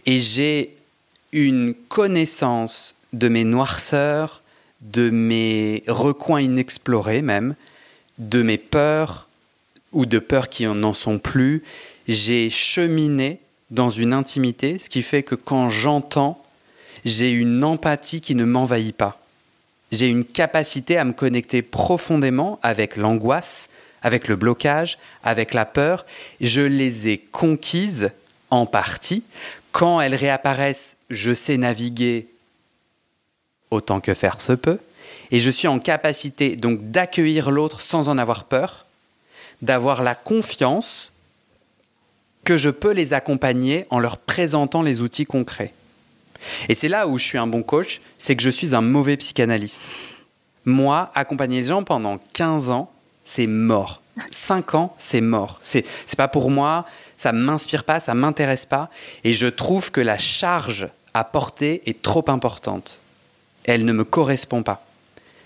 et 0.06 0.20
j'ai 0.20 0.74
une 1.32 1.74
connaissance 1.88 2.94
de 3.12 3.28
mes 3.28 3.44
noirceurs, 3.44 4.42
de 4.80 5.10
mes 5.10 5.82
recoins 5.86 6.40
inexplorés 6.40 7.22
même, 7.22 7.54
de 8.18 8.42
mes 8.42 8.58
peurs 8.58 9.28
ou 9.92 10.06
de 10.06 10.18
peurs 10.18 10.48
qui 10.48 10.64
n'en 10.66 10.94
sont 10.94 11.18
plus. 11.18 11.62
J'ai 12.08 12.50
cheminé 12.50 13.40
dans 13.70 13.90
une 13.90 14.12
intimité, 14.12 14.78
ce 14.78 14.88
qui 14.88 15.02
fait 15.02 15.22
que 15.22 15.34
quand 15.34 15.68
j'entends, 15.68 16.42
j'ai 17.04 17.30
une 17.30 17.62
empathie 17.64 18.20
qui 18.20 18.34
ne 18.34 18.44
m'envahit 18.44 18.94
pas. 18.94 19.20
J'ai 19.92 20.06
une 20.06 20.24
capacité 20.24 20.96
à 20.98 21.04
me 21.04 21.12
connecter 21.12 21.62
profondément 21.62 22.58
avec 22.62 22.96
l'angoisse, 22.96 23.70
avec 24.02 24.28
le 24.28 24.36
blocage, 24.36 24.98
avec 25.24 25.54
la 25.54 25.64
peur. 25.64 26.06
Je 26.40 26.62
les 26.62 27.08
ai 27.08 27.18
conquises 27.18 28.10
en 28.50 28.66
partie. 28.66 29.22
Quand 29.72 30.00
elles 30.00 30.14
réapparaissent, 30.14 30.96
je 31.10 31.32
sais 31.32 31.56
naviguer 31.56 32.28
autant 33.70 34.00
que 34.00 34.14
faire 34.14 34.40
se 34.40 34.52
peut. 34.52 34.78
Et 35.30 35.38
je 35.38 35.50
suis 35.50 35.68
en 35.68 35.78
capacité 35.78 36.56
donc 36.56 36.90
d'accueillir 36.90 37.50
l'autre 37.50 37.80
sans 37.80 38.08
en 38.08 38.18
avoir 38.18 38.44
peur, 38.44 38.86
d'avoir 39.62 40.02
la 40.02 40.14
confiance 40.14 41.12
que 42.44 42.56
je 42.56 42.70
peux 42.70 42.92
les 42.92 43.12
accompagner 43.12 43.86
en 43.90 43.98
leur 43.98 44.18
présentant 44.18 44.82
les 44.82 45.02
outils 45.02 45.26
concrets. 45.26 45.72
Et 46.68 46.74
c'est 46.74 46.88
là 46.88 47.06
où 47.06 47.18
je 47.18 47.24
suis 47.24 47.38
un 47.38 47.46
bon 47.46 47.62
coach, 47.62 48.00
c'est 48.18 48.34
que 48.34 48.42
je 48.42 48.50
suis 48.50 48.74
un 48.74 48.80
mauvais 48.80 49.16
psychanalyste. 49.16 49.82
Moi, 50.64 51.10
accompagner 51.14 51.60
les 51.60 51.66
gens 51.66 51.84
pendant 51.84 52.18
15 52.32 52.70
ans, 52.70 52.90
c'est 53.24 53.46
mort. 53.46 54.02
5 54.30 54.74
ans, 54.74 54.94
c'est 54.98 55.20
mort. 55.20 55.60
C'est, 55.62 55.84
pas 56.16 56.28
pour 56.28 56.50
moi, 56.50 56.86
ça 57.20 57.32
m'inspire 57.32 57.84
pas, 57.84 58.00
ça 58.00 58.14
m'intéresse 58.14 58.66
pas. 58.66 58.88
Et 59.24 59.32
je 59.32 59.46
trouve 59.46 59.90
que 59.90 60.00
la 60.00 60.18
charge 60.18 60.88
à 61.12 61.24
porter 61.24 61.82
est 61.86 62.02
trop 62.02 62.24
importante 62.28 63.00
elle 63.64 63.84
ne 63.84 63.92
me 63.92 64.04
correspond 64.04 64.62
pas. 64.62 64.84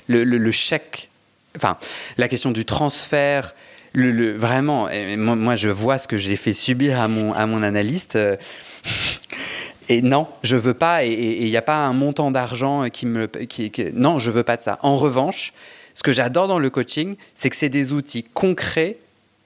Le, 0.06 0.50
chèque, 0.50 1.08
enfin, 1.56 1.78
la 2.18 2.28
question 2.28 2.50
du 2.50 2.64
transfert, 2.64 3.54
le, 3.92 4.36
vraiment, 4.36 4.88
moi, 5.16 5.56
je 5.56 5.68
vois 5.68 5.98
ce 5.98 6.06
que 6.06 6.18
j'ai 6.18 6.36
fait 6.36 6.52
subir 6.52 7.00
à 7.00 7.08
mon, 7.08 7.32
à 7.32 7.46
mon 7.46 7.62
analyste. 7.62 8.16
Euh, 8.16 8.36
et 9.88 10.02
non, 10.02 10.26
je 10.42 10.56
veux 10.56 10.74
pas, 10.74 11.04
et 11.04 11.12
il 11.12 11.48
n'y 11.48 11.56
a 11.56 11.62
pas 11.62 11.78
un 11.78 11.94
montant 11.94 12.30
d'argent 12.30 12.88
qui 12.90 13.06
me. 13.06 13.26
Qui, 13.26 13.72
non, 13.94 14.18
je 14.18 14.30
veux 14.30 14.42
pas 14.42 14.58
de 14.58 14.62
ça. 14.62 14.78
En 14.82 14.96
revanche, 14.96 15.54
ce 15.94 16.02
que 16.02 16.12
j'adore 16.12 16.48
dans 16.48 16.58
le 16.58 16.68
coaching, 16.68 17.16
c'est 17.34 17.48
que 17.48 17.56
c'est 17.56 17.70
des 17.70 17.92
outils 17.92 18.24
concrets, 18.24 18.98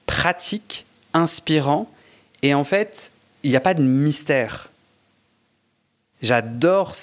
pratiques, 0.07 0.85
inspirants, 1.13 1.89
et 2.41 2.53
en 2.53 2.63
fait, 2.63 3.11
il 3.43 3.51
n'y 3.51 3.57
a 3.57 3.61
pas 3.61 3.73
de 3.73 3.81
mystère. 3.81 4.69
J'adore. 6.21 6.93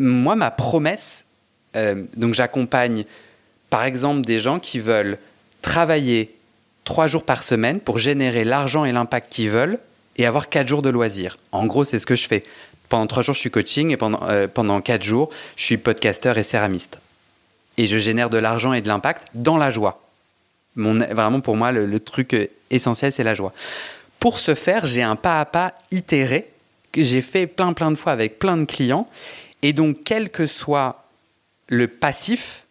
Moi, 0.00 0.36
ma 0.36 0.50
promesse, 0.50 1.24
euh, 1.76 2.04
donc 2.16 2.34
j'accompagne 2.34 3.04
par 3.70 3.84
exemple 3.84 4.24
des 4.24 4.38
gens 4.38 4.58
qui 4.58 4.78
veulent 4.78 5.18
travailler 5.62 6.34
trois 6.84 7.06
jours 7.08 7.24
par 7.24 7.42
semaine 7.42 7.80
pour 7.80 7.98
générer 7.98 8.44
l'argent 8.44 8.84
et 8.84 8.92
l'impact 8.92 9.32
qu'ils 9.32 9.50
veulent 9.50 9.78
et 10.16 10.26
avoir 10.26 10.48
quatre 10.48 10.68
jours 10.68 10.82
de 10.82 10.90
loisirs. 10.90 11.38
En 11.52 11.66
gros, 11.66 11.84
c'est 11.84 11.98
ce 11.98 12.06
que 12.06 12.16
je 12.16 12.26
fais. 12.26 12.44
Pendant 12.88 13.06
trois 13.06 13.22
jours, 13.22 13.34
je 13.34 13.40
suis 13.40 13.50
coaching 13.50 13.90
et 13.90 13.96
pendant, 13.96 14.20
euh, 14.28 14.46
pendant 14.48 14.80
quatre 14.80 15.02
jours, 15.02 15.30
je 15.56 15.64
suis 15.64 15.76
podcasteur 15.76 16.38
et 16.38 16.44
céramiste. 16.44 16.98
Et 17.76 17.86
je 17.86 17.98
génère 17.98 18.30
de 18.30 18.38
l'argent 18.38 18.72
et 18.72 18.80
de 18.80 18.88
l'impact 18.88 19.26
dans 19.34 19.58
la 19.58 19.70
joie. 19.70 20.00
Vraiment, 20.76 21.40
pour 21.40 21.56
moi, 21.56 21.72
le, 21.72 21.86
le 21.86 22.00
truc 22.00 22.36
essentiel, 22.70 23.12
c'est 23.12 23.24
la 23.24 23.34
joie. 23.34 23.52
Pour 24.20 24.38
ce 24.38 24.54
faire, 24.54 24.86
j'ai 24.86 25.02
un 25.02 25.16
pas 25.16 25.40
à 25.40 25.44
pas 25.44 25.74
itéré 25.90 26.50
que 26.92 27.02
j'ai 27.02 27.20
fait 27.20 27.46
plein 27.46 27.72
plein 27.72 27.90
de 27.90 27.96
fois 27.96 28.12
avec 28.12 28.38
plein 28.38 28.56
de 28.56 28.64
clients. 28.64 29.06
Et 29.62 29.72
donc, 29.72 29.98
quel 30.04 30.30
que 30.30 30.46
soit 30.46 31.04
le 31.68 31.88
passif, 31.88 32.64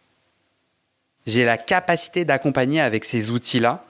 j'ai 1.26 1.44
la 1.44 1.58
capacité 1.58 2.24
d'accompagner 2.24 2.80
avec 2.80 3.04
ces 3.04 3.30
outils-là. 3.30 3.84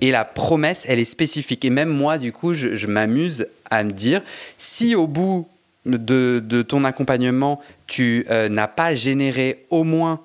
Et 0.00 0.10
la 0.10 0.24
promesse, 0.24 0.84
elle 0.88 0.98
est 0.98 1.04
spécifique. 1.04 1.64
Et 1.64 1.70
même 1.70 1.88
moi, 1.88 2.18
du 2.18 2.32
coup, 2.32 2.54
je, 2.54 2.86
m'amuse 2.86 3.46
à 3.70 3.84
me 3.84 3.92
dire, 3.92 4.22
si 4.58 4.94
au 4.94 5.06
bout 5.06 5.48
de, 5.86 6.62
ton 6.62 6.84
accompagnement, 6.84 7.60
tu 7.86 8.26
euh, 8.30 8.48
n'as 8.48 8.68
pas 8.68 8.94
généré 8.94 9.64
au 9.70 9.84
moins 9.84 10.20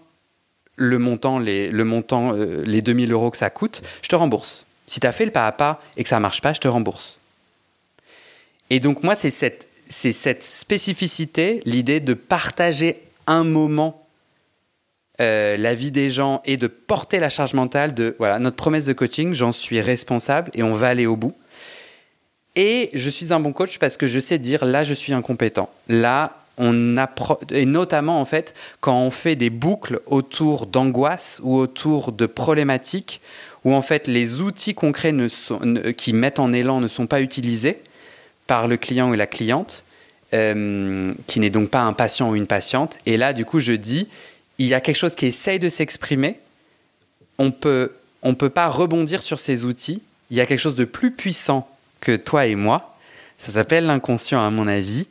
le 0.76 1.00
montant, 1.00 1.40
les, 1.40 1.70
le 1.70 1.84
montant, 1.84 2.34
euh, 2.34 2.64
les 2.66 2.82
2000 2.82 3.12
euros 3.12 3.32
que 3.32 3.38
ça 3.38 3.50
coûte, 3.50 3.82
je 4.02 4.10
te 4.10 4.16
rembourse. 4.16 4.67
Si 4.88 5.00
tu 5.00 5.08
as 5.08 5.12
fait 5.12 5.26
le 5.26 5.32
pas 5.32 5.48
à 5.48 5.52
pas 5.52 5.82
et 5.98 6.04
que 6.04 6.10
ça 6.10 6.20
marche 6.20 6.42
pas, 6.42 6.54
je 6.54 6.60
te 6.60 6.68
rembourse. 6.68 7.18
Et 8.70 8.80
donc 8.80 9.04
moi, 9.04 9.16
c'est 9.16 9.30
cette, 9.30 9.68
c'est 9.90 10.12
cette 10.12 10.44
spécificité, 10.44 11.62
l'idée 11.66 12.00
de 12.00 12.14
partager 12.14 13.02
un 13.28 13.44
moment 13.44 14.08
euh, 15.20 15.58
la 15.58 15.74
vie 15.74 15.92
des 15.92 16.12
gens 16.12 16.44
et 16.46 16.58
de 16.58 16.68
porter 16.68 17.20
la 17.20 17.30
charge 17.30 17.56
mentale 17.56 17.96
de 17.96 18.16
voilà 18.20 18.38
notre 18.38 18.56
promesse 18.56 18.86
de 18.86 18.94
coaching, 18.94 19.34
j'en 19.34 19.52
suis 19.52 19.82
responsable 19.82 20.52
et 20.54 20.62
on 20.62 20.74
va 20.74 20.90
aller 20.90 21.08
au 21.08 21.16
bout. 21.16 21.34
Et 22.56 22.92
je 22.94 23.10
suis 23.10 23.34
un 23.34 23.40
bon 23.40 23.52
coach 23.52 23.80
parce 23.80 23.98
que 23.98 24.06
je 24.06 24.20
sais 24.20 24.38
dire 24.38 24.64
là 24.64 24.84
je 24.84 24.94
suis 24.94 25.14
incompétent. 25.14 25.72
Là 25.90 26.38
on 26.60 26.98
apprend 26.98 27.40
et 27.50 27.66
notamment 27.66 28.22
en 28.22 28.26
fait 28.26 28.54
quand 28.80 29.00
on 29.00 29.10
fait 29.10 29.36
des 29.36 29.50
boucles 29.50 30.02
autour 30.06 30.68
d'angoisse 30.68 31.40
ou 31.42 31.58
autour 31.58 32.12
de 32.12 32.28
problématiques 32.28 33.20
où 33.68 33.74
en 33.74 33.82
fait 33.82 34.08
les 34.08 34.40
outils 34.40 34.74
concrets 34.74 35.14
qui 35.98 36.14
mettent 36.14 36.40
en 36.40 36.54
élan 36.54 36.80
ne 36.80 36.88
sont 36.88 37.06
pas 37.06 37.20
utilisés 37.20 37.82
par 38.48 38.70
le 38.70 38.78
client 38.78 39.10
ou 39.10 39.14
la 39.14 39.28
cliente, 39.28 39.84
euh, 40.34 41.14
qui 41.28 41.42
n'est 41.42 41.50
donc 41.50 41.70
pas 41.70 41.82
un 41.82 41.92
patient 41.92 42.30
ou 42.30 42.36
une 42.38 42.48
patiente. 42.48 42.98
Et 43.06 43.18
là, 43.18 43.34
du 43.34 43.44
coup, 43.44 43.60
je 43.60 43.74
dis, 43.74 44.08
il 44.58 44.68
y 44.68 44.74
a 44.74 44.80
quelque 44.80 44.96
chose 44.96 45.16
qui 45.16 45.26
essaye 45.26 45.60
de 45.60 45.68
s'exprimer. 45.68 46.40
On 47.40 47.52
peut, 47.52 47.92
on 48.24 48.36
peut 48.36 48.50
pas 48.50 48.70
rebondir 48.70 49.22
sur 49.22 49.38
ces 49.38 49.66
outils. 49.66 50.02
Il 50.32 50.38
y 50.38 50.40
a 50.40 50.46
quelque 50.46 50.62
chose 50.62 50.76
de 50.76 50.86
plus 50.86 51.12
puissant 51.12 51.68
que 52.00 52.16
toi 52.16 52.46
et 52.46 52.56
moi. 52.56 52.96
Ça 53.38 53.52
s'appelle 53.52 53.86
l'inconscient, 53.86 54.42
à 54.42 54.50
mon 54.50 54.70
avis. 54.70 55.10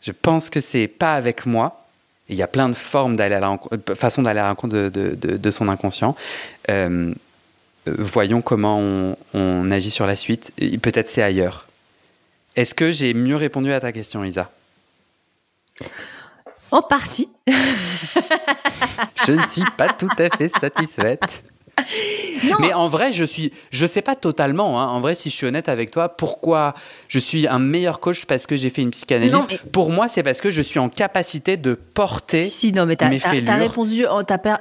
Je 0.00 0.12
pense 0.12 0.48
que 0.48 0.60
c'est 0.60 0.86
pas 0.86 1.16
avec 1.16 1.44
moi. 1.44 1.84
Il 2.28 2.36
y 2.36 2.42
a 2.42 2.46
plein 2.46 2.68
de 2.68 2.74
formes 2.74 3.16
d'aller 3.16 3.34
à 3.34 3.40
la 3.40 3.58
façon 3.96 4.22
d'aller 4.22 4.38
à 4.38 4.44
la 4.44 4.48
rencontre 4.50 4.76
de, 4.76 5.50
son 5.50 5.68
inconscient. 5.68 6.14
Euh, 6.70 7.12
voyons 7.86 8.42
comment 8.42 8.78
on, 8.80 9.16
on, 9.34 9.70
agit 9.70 9.90
sur 9.90 10.06
la 10.06 10.16
suite. 10.16 10.52
Peut-être 10.82 11.08
c'est 11.08 11.22
ailleurs. 11.22 11.66
Est-ce 12.56 12.74
que 12.74 12.90
j'ai 12.90 13.14
mieux 13.14 13.36
répondu 13.36 13.72
à 13.72 13.80
ta 13.80 13.92
question, 13.92 14.24
Isa? 14.24 14.50
En 16.70 16.82
partie. 16.82 17.28
je 19.26 19.32
ne 19.32 19.46
suis 19.46 19.64
pas 19.76 19.88
tout 19.88 20.08
à 20.18 20.36
fait 20.36 20.48
satisfaite. 20.48 21.44
Mais 22.60 22.72
en 22.72 22.88
vrai, 22.88 23.12
je 23.12 23.24
suis, 23.24 23.52
je 23.70 23.86
sais 23.86 24.02
pas 24.02 24.14
totalement. 24.14 24.80
Hein. 24.80 24.86
En 24.88 25.00
vrai, 25.00 25.14
si 25.14 25.30
je 25.30 25.36
suis 25.36 25.46
honnête 25.46 25.68
avec 25.68 25.90
toi, 25.90 26.08
pourquoi 26.08 26.74
je 27.08 27.18
suis 27.18 27.46
un 27.46 27.58
meilleur 27.58 28.00
coach? 28.00 28.24
Parce 28.24 28.46
que 28.46 28.56
j'ai 28.56 28.70
fait 28.70 28.82
une 28.82 28.90
psychanalyse 28.90 29.46
Pour 29.72 29.90
moi, 29.90 30.08
c'est 30.08 30.22
parce 30.22 30.40
que 30.40 30.50
je 30.50 30.62
suis 30.62 30.78
en 30.78 30.88
capacité 30.88 31.56
de 31.56 31.74
porter 31.74 32.44
si, 32.44 32.50
si, 32.50 32.72
non, 32.72 32.86
mais 32.86 33.02
as, 33.02 33.08
mes. 33.08 33.20
T'as 33.20 33.56
répondu, 33.56 34.06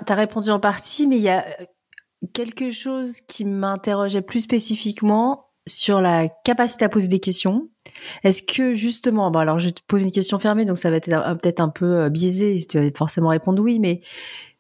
répondu 0.10 0.50
en 0.50 0.60
partie, 0.60 1.08
mais 1.08 1.18
il 1.18 1.24
y 1.24 1.30
a 1.30 1.46
quelque 2.34 2.70
chose 2.70 3.22
qui 3.22 3.46
m'interrogeait 3.46 4.22
plus 4.22 4.42
spécifiquement 4.42 5.46
sur 5.68 6.02
la 6.02 6.28
capacité 6.28 6.86
à 6.86 6.90
poser 6.90 7.08
des 7.08 7.20
questions. 7.20 7.70
Est-ce 8.24 8.44
que 8.44 8.74
justement, 8.74 9.32
bon 9.32 9.40
alors 9.40 9.60
je 9.60 9.70
te 9.70 9.82
poser 9.88 10.06
une 10.06 10.12
question 10.12 10.40
fermée, 10.40 10.66
donc 10.66 10.80
ça 10.80 10.90
va 10.90 10.98
être 10.98 11.10
peut-être 11.42 11.60
un 11.60 11.70
peu 11.70 12.02
euh, 12.02 12.10
biaisé, 12.10 12.66
tu 12.68 12.80
vas 12.80 12.90
forcément 12.96 13.30
répondre 13.30 13.62
oui, 13.62 13.80
mais 13.80 14.02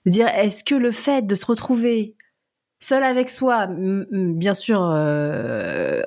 dire 0.05 0.27
est-ce 0.27 0.63
que 0.63 0.75
le 0.75 0.91
fait 0.91 1.25
de 1.25 1.35
se 1.35 1.45
retrouver 1.45 2.15
seul 2.79 3.03
avec 3.03 3.29
soi, 3.29 3.67
bien 3.67 4.53
sûr 4.53 4.79
euh, 4.81 6.01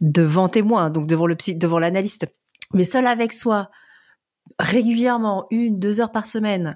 devant 0.00 0.48
témoin, 0.48 0.90
donc 0.90 1.06
devant 1.06 1.26
le 1.26 1.36
psy, 1.36 1.54
devant 1.54 1.78
l'analyste, 1.78 2.26
mais 2.74 2.84
seul 2.84 3.06
avec 3.06 3.32
soi, 3.32 3.70
régulièrement, 4.58 5.46
une, 5.50 5.78
deux 5.78 6.00
heures 6.00 6.12
par 6.12 6.26
semaine, 6.26 6.74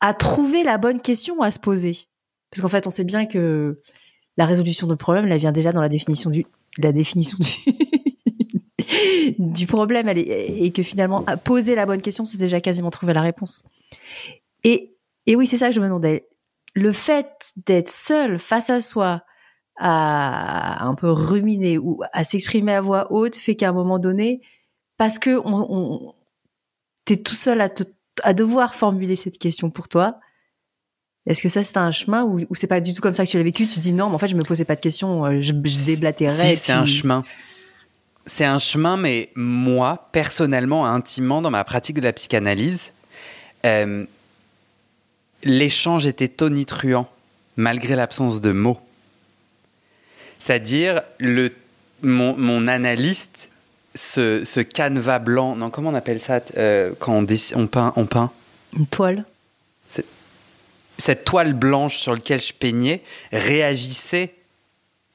à 0.00 0.14
trouver 0.14 0.62
la 0.64 0.78
bonne 0.78 1.00
question 1.00 1.42
à 1.42 1.50
se 1.50 1.58
poser? 1.58 2.07
Parce 2.50 2.62
qu'en 2.62 2.68
fait, 2.68 2.86
on 2.86 2.90
sait 2.90 3.04
bien 3.04 3.26
que 3.26 3.80
la 4.36 4.46
résolution 4.46 4.86
de 4.86 4.94
problème, 4.94 5.30
elle 5.30 5.38
vient 5.38 5.52
déjà 5.52 5.72
dans 5.72 5.80
la 5.80 5.88
définition 5.88 6.30
du, 6.30 6.46
la 6.78 6.92
définition 6.92 7.38
du, 7.38 7.74
du 9.38 9.66
problème, 9.66 10.08
et 10.08 10.72
que 10.72 10.82
finalement, 10.82 11.24
poser 11.44 11.74
la 11.74 11.86
bonne 11.86 12.00
question, 12.00 12.24
c'est 12.24 12.38
déjà 12.38 12.60
quasiment 12.60 12.90
trouver 12.90 13.12
la 13.12 13.22
réponse. 13.22 13.64
Et, 14.64 14.94
oui, 15.28 15.46
c'est 15.46 15.58
ça 15.58 15.68
que 15.68 15.74
je 15.74 15.80
me 15.80 15.86
demandais. 15.86 16.28
Le 16.74 16.92
fait 16.92 17.52
d'être 17.66 17.88
seul 17.88 18.38
face 18.38 18.70
à 18.70 18.80
soi, 18.80 19.22
à 19.76 20.84
un 20.84 20.94
peu 20.94 21.10
ruminer 21.10 21.78
ou 21.78 22.02
à 22.12 22.24
s'exprimer 22.24 22.74
à 22.74 22.80
voix 22.80 23.12
haute, 23.12 23.36
fait 23.36 23.54
qu'à 23.54 23.68
un 23.68 23.72
moment 23.72 23.98
donné, 23.98 24.40
parce 24.96 25.18
que 25.18 25.40
t'es 27.04 27.16
tout 27.16 27.34
seul 27.34 27.60
à 27.60 28.34
devoir 28.34 28.74
formuler 28.74 29.16
cette 29.16 29.38
question 29.38 29.70
pour 29.70 29.88
toi, 29.88 30.18
est-ce 31.28 31.42
que 31.42 31.48
ça 31.50 31.62
c'est 31.62 31.76
un 31.76 31.90
chemin 31.90 32.24
ou, 32.24 32.46
c'est 32.54 32.66
pas 32.66 32.80
du 32.80 32.94
tout 32.94 33.02
comme 33.02 33.12
ça 33.12 33.24
que 33.24 33.30
tu 33.30 33.36
l'as 33.36 33.44
vécu? 33.44 33.66
Tu 33.66 33.80
dis 33.80 33.92
non, 33.92 34.08
mais 34.08 34.14
en 34.14 34.18
fait 34.18 34.28
je 34.28 34.34
me 34.34 34.42
posais 34.42 34.64
pas 34.64 34.74
de 34.74 34.80
questions, 34.80 35.26
euh, 35.26 35.42
je, 35.42 35.52
je 35.52 35.86
déblatérais. 35.86 36.34
Si 36.34 36.56
c'est 36.56 36.72
un 36.72 36.86
chemin. 36.86 37.22
C'est 38.24 38.46
un 38.46 38.58
chemin, 38.58 38.96
mais 38.96 39.30
moi 39.36 40.08
personnellement, 40.10 40.86
intimement, 40.86 41.42
dans 41.42 41.50
ma 41.50 41.64
pratique 41.64 41.96
de 41.96 42.02
la 42.02 42.14
psychanalyse, 42.14 42.94
euh, 43.66 44.06
l'échange 45.44 46.06
était 46.06 46.28
tonitruant 46.28 47.08
malgré 47.56 47.94
l'absence 47.94 48.40
de 48.40 48.52
mots. 48.52 48.80
C'est-à-dire 50.38 51.02
le 51.18 51.50
mon, 52.02 52.36
mon 52.38 52.68
analyste, 52.68 53.50
ce, 53.94 54.44
ce, 54.44 54.60
canevas 54.60 55.18
blanc, 55.18 55.56
non 55.56 55.68
comment 55.68 55.90
on 55.90 55.94
appelle 55.94 56.20
ça 56.22 56.40
euh, 56.56 56.92
quand 56.98 57.12
on, 57.12 57.26
on 57.54 57.66
peint, 57.66 57.92
on 57.96 58.06
peint? 58.06 58.30
Une 58.78 58.86
toile 58.86 59.24
cette 60.98 61.24
toile 61.24 61.54
blanche 61.54 61.96
sur 61.96 62.14
laquelle 62.14 62.40
je 62.40 62.52
peignais 62.52 63.02
réagissait, 63.32 64.34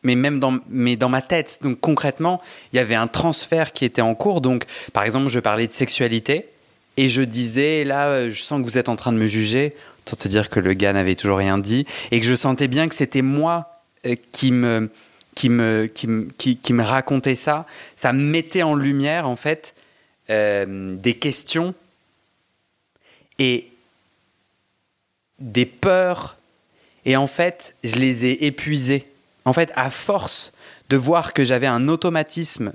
mais 0.01 0.15
même 0.15 0.39
dans, 0.39 0.57
mais 0.69 0.95
dans 0.95 1.09
ma 1.09 1.21
tête. 1.21 1.59
Donc 1.61 1.79
concrètement, 1.79 2.41
il 2.71 2.77
y 2.77 2.79
avait 2.79 2.95
un 2.95 3.07
transfert 3.07 3.73
qui 3.73 3.85
était 3.85 4.01
en 4.01 4.15
cours. 4.15 4.41
Donc, 4.41 4.65
par 4.93 5.03
exemple, 5.03 5.29
je 5.29 5.39
parlais 5.39 5.67
de 5.67 5.73
sexualité 5.73 6.47
et 6.97 7.09
je 7.09 7.21
disais, 7.21 7.83
là, 7.83 8.29
je 8.29 8.41
sens 8.41 8.61
que 8.61 8.65
vous 8.65 8.77
êtes 8.77 8.89
en 8.89 8.95
train 8.95 9.11
de 9.11 9.17
me 9.17 9.27
juger. 9.27 9.75
Autant 10.05 10.17
te 10.17 10.27
dire 10.27 10.49
que 10.49 10.59
le 10.59 10.73
gars 10.73 10.93
n'avait 10.93 11.15
toujours 11.15 11.37
rien 11.37 11.57
dit 11.57 11.85
et 12.11 12.19
que 12.19 12.25
je 12.25 12.35
sentais 12.35 12.67
bien 12.67 12.87
que 12.87 12.95
c'était 12.95 13.21
moi 13.21 13.81
euh, 14.05 14.15
qui 14.31 14.51
me, 14.51 14.89
qui 15.35 15.49
me, 15.49 15.87
qui 15.87 16.07
me, 16.07 16.29
qui, 16.37 16.73
me 16.73 16.83
racontait 16.83 17.35
ça. 17.35 17.65
Ça 17.95 18.13
mettait 18.13 18.63
en 18.63 18.75
lumière, 18.75 19.27
en 19.27 19.35
fait, 19.35 19.75
euh, 20.29 20.95
des 20.95 21.13
questions. 21.15 21.73
Et 23.39 23.72
des 25.43 25.65
peurs. 25.65 26.37
Et 27.05 27.15
en 27.17 27.27
fait, 27.27 27.75
je 27.83 27.97
les 27.97 28.25
ai 28.25 28.45
épuisées. 28.45 29.07
En 29.45 29.53
fait, 29.53 29.71
à 29.75 29.91
force 29.91 30.53
de 30.89 30.97
voir 30.97 31.33
que 31.33 31.43
j'avais 31.43 31.67
un 31.67 31.87
automatisme 31.87 32.73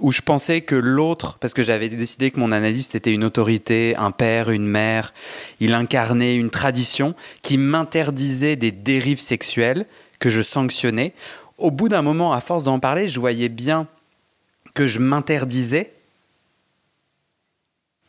où 0.00 0.10
je 0.10 0.22
pensais 0.22 0.60
que 0.60 0.74
l'autre, 0.74 1.38
parce 1.38 1.54
que 1.54 1.62
j'avais 1.62 1.88
décidé 1.88 2.32
que 2.32 2.40
mon 2.40 2.50
analyste 2.50 2.96
était 2.96 3.12
une 3.12 3.22
autorité, 3.22 3.94
un 3.96 4.10
père, 4.10 4.50
une 4.50 4.66
mère, 4.66 5.14
il 5.60 5.72
incarnait 5.72 6.34
une 6.34 6.50
tradition 6.50 7.14
qui 7.42 7.58
m'interdisait 7.58 8.56
des 8.56 8.72
dérives 8.72 9.20
sexuelles 9.20 9.86
que 10.18 10.30
je 10.30 10.42
sanctionnais. 10.42 11.12
Au 11.58 11.70
bout 11.70 11.88
d'un 11.88 12.02
moment, 12.02 12.32
à 12.32 12.40
force 12.40 12.64
d'en 12.64 12.80
parler, 12.80 13.06
je 13.06 13.20
voyais 13.20 13.48
bien 13.48 13.86
que 14.74 14.88
je 14.88 14.98
m'interdisais 14.98 15.92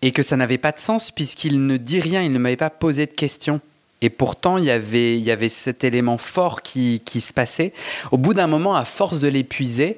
et 0.01 0.11
que 0.11 0.23
ça 0.23 0.37
n'avait 0.37 0.57
pas 0.57 0.71
de 0.71 0.79
sens 0.79 1.11
puisqu'il 1.11 1.67
ne 1.67 1.77
dit 1.77 1.99
rien, 1.99 2.23
il 2.23 2.33
ne 2.33 2.39
m'avait 2.39 2.55
pas 2.55 2.71
posé 2.71 3.05
de 3.05 3.13
questions. 3.13 3.61
Et 4.01 4.09
pourtant, 4.09 4.57
il 4.57 4.65
y 4.65 4.71
avait, 4.71 5.17
il 5.17 5.23
y 5.23 5.31
avait 5.31 5.49
cet 5.49 5.83
élément 5.83 6.17
fort 6.17 6.61
qui, 6.61 7.01
qui 7.05 7.21
se 7.21 7.33
passait. 7.33 7.73
Au 8.11 8.17
bout 8.17 8.33
d'un 8.33 8.47
moment, 8.47 8.75
à 8.75 8.85
force 8.85 9.19
de 9.19 9.27
l'épuiser, 9.27 9.97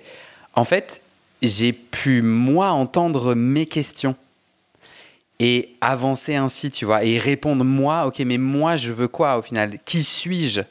en 0.53 0.63
fait, 0.63 1.01
j'ai 1.41 1.73
pu, 1.73 2.21
moi, 2.21 2.69
entendre 2.69 3.35
mes 3.35 3.65
questions 3.65 4.15
et 5.39 5.75
avancer 5.81 6.35
ainsi, 6.35 6.71
tu 6.71 6.85
vois, 6.85 7.03
et 7.03 7.19
répondre 7.19 7.63
moi, 7.63 8.07
ok, 8.07 8.19
mais 8.19 8.39
moi, 8.39 8.75
je 8.75 8.91
veux 8.91 9.07
quoi 9.07 9.37
au 9.37 9.43
final? 9.43 9.77
Qui 9.85 10.03
suis-je? 10.03 10.61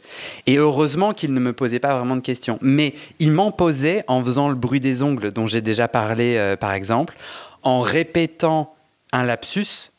Et 0.47 0.57
heureusement 0.57 1.15
qu'il 1.15 1.33
ne 1.33 1.39
me 1.39 1.53
posait 1.53 1.79
pas 1.79 1.97
vraiment 1.97 2.17
de 2.17 2.21
questions. 2.21 2.59
Mais 2.63 2.95
il 3.21 3.31
m'en 3.31 3.53
posait 3.53 4.03
en 4.09 4.23
faisant 4.25 4.49
le 4.49 4.57
bruit 4.57 4.81
des 4.81 5.03
ongles, 5.03 5.31
dont 5.31 5.47
j'ai 5.47 5.61
déjà 5.61 5.87
parlé, 5.87 6.37
euh, 6.37 6.57
par 6.57 6.73
exemple, 6.73 7.17
en 7.63 7.81
répétant 7.81 8.75
un 9.13 9.23
lapsus. 9.23 9.93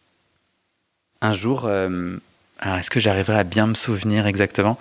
Un 1.21 1.33
jour, 1.33 1.63
euh, 1.65 2.17
est-ce 2.63 2.89
que 2.89 3.00
j'arriverai 3.00 3.39
à 3.39 3.43
bien 3.43 3.67
me 3.67 3.76
souvenir 3.76 4.28
exactement? 4.28 4.78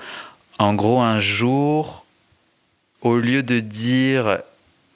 En 0.58 0.74
gros, 0.74 1.00
un 1.00 1.20
jour, 1.20 2.04
au 3.02 3.18
lieu 3.18 3.42
de 3.42 3.60
dire, 3.60 4.38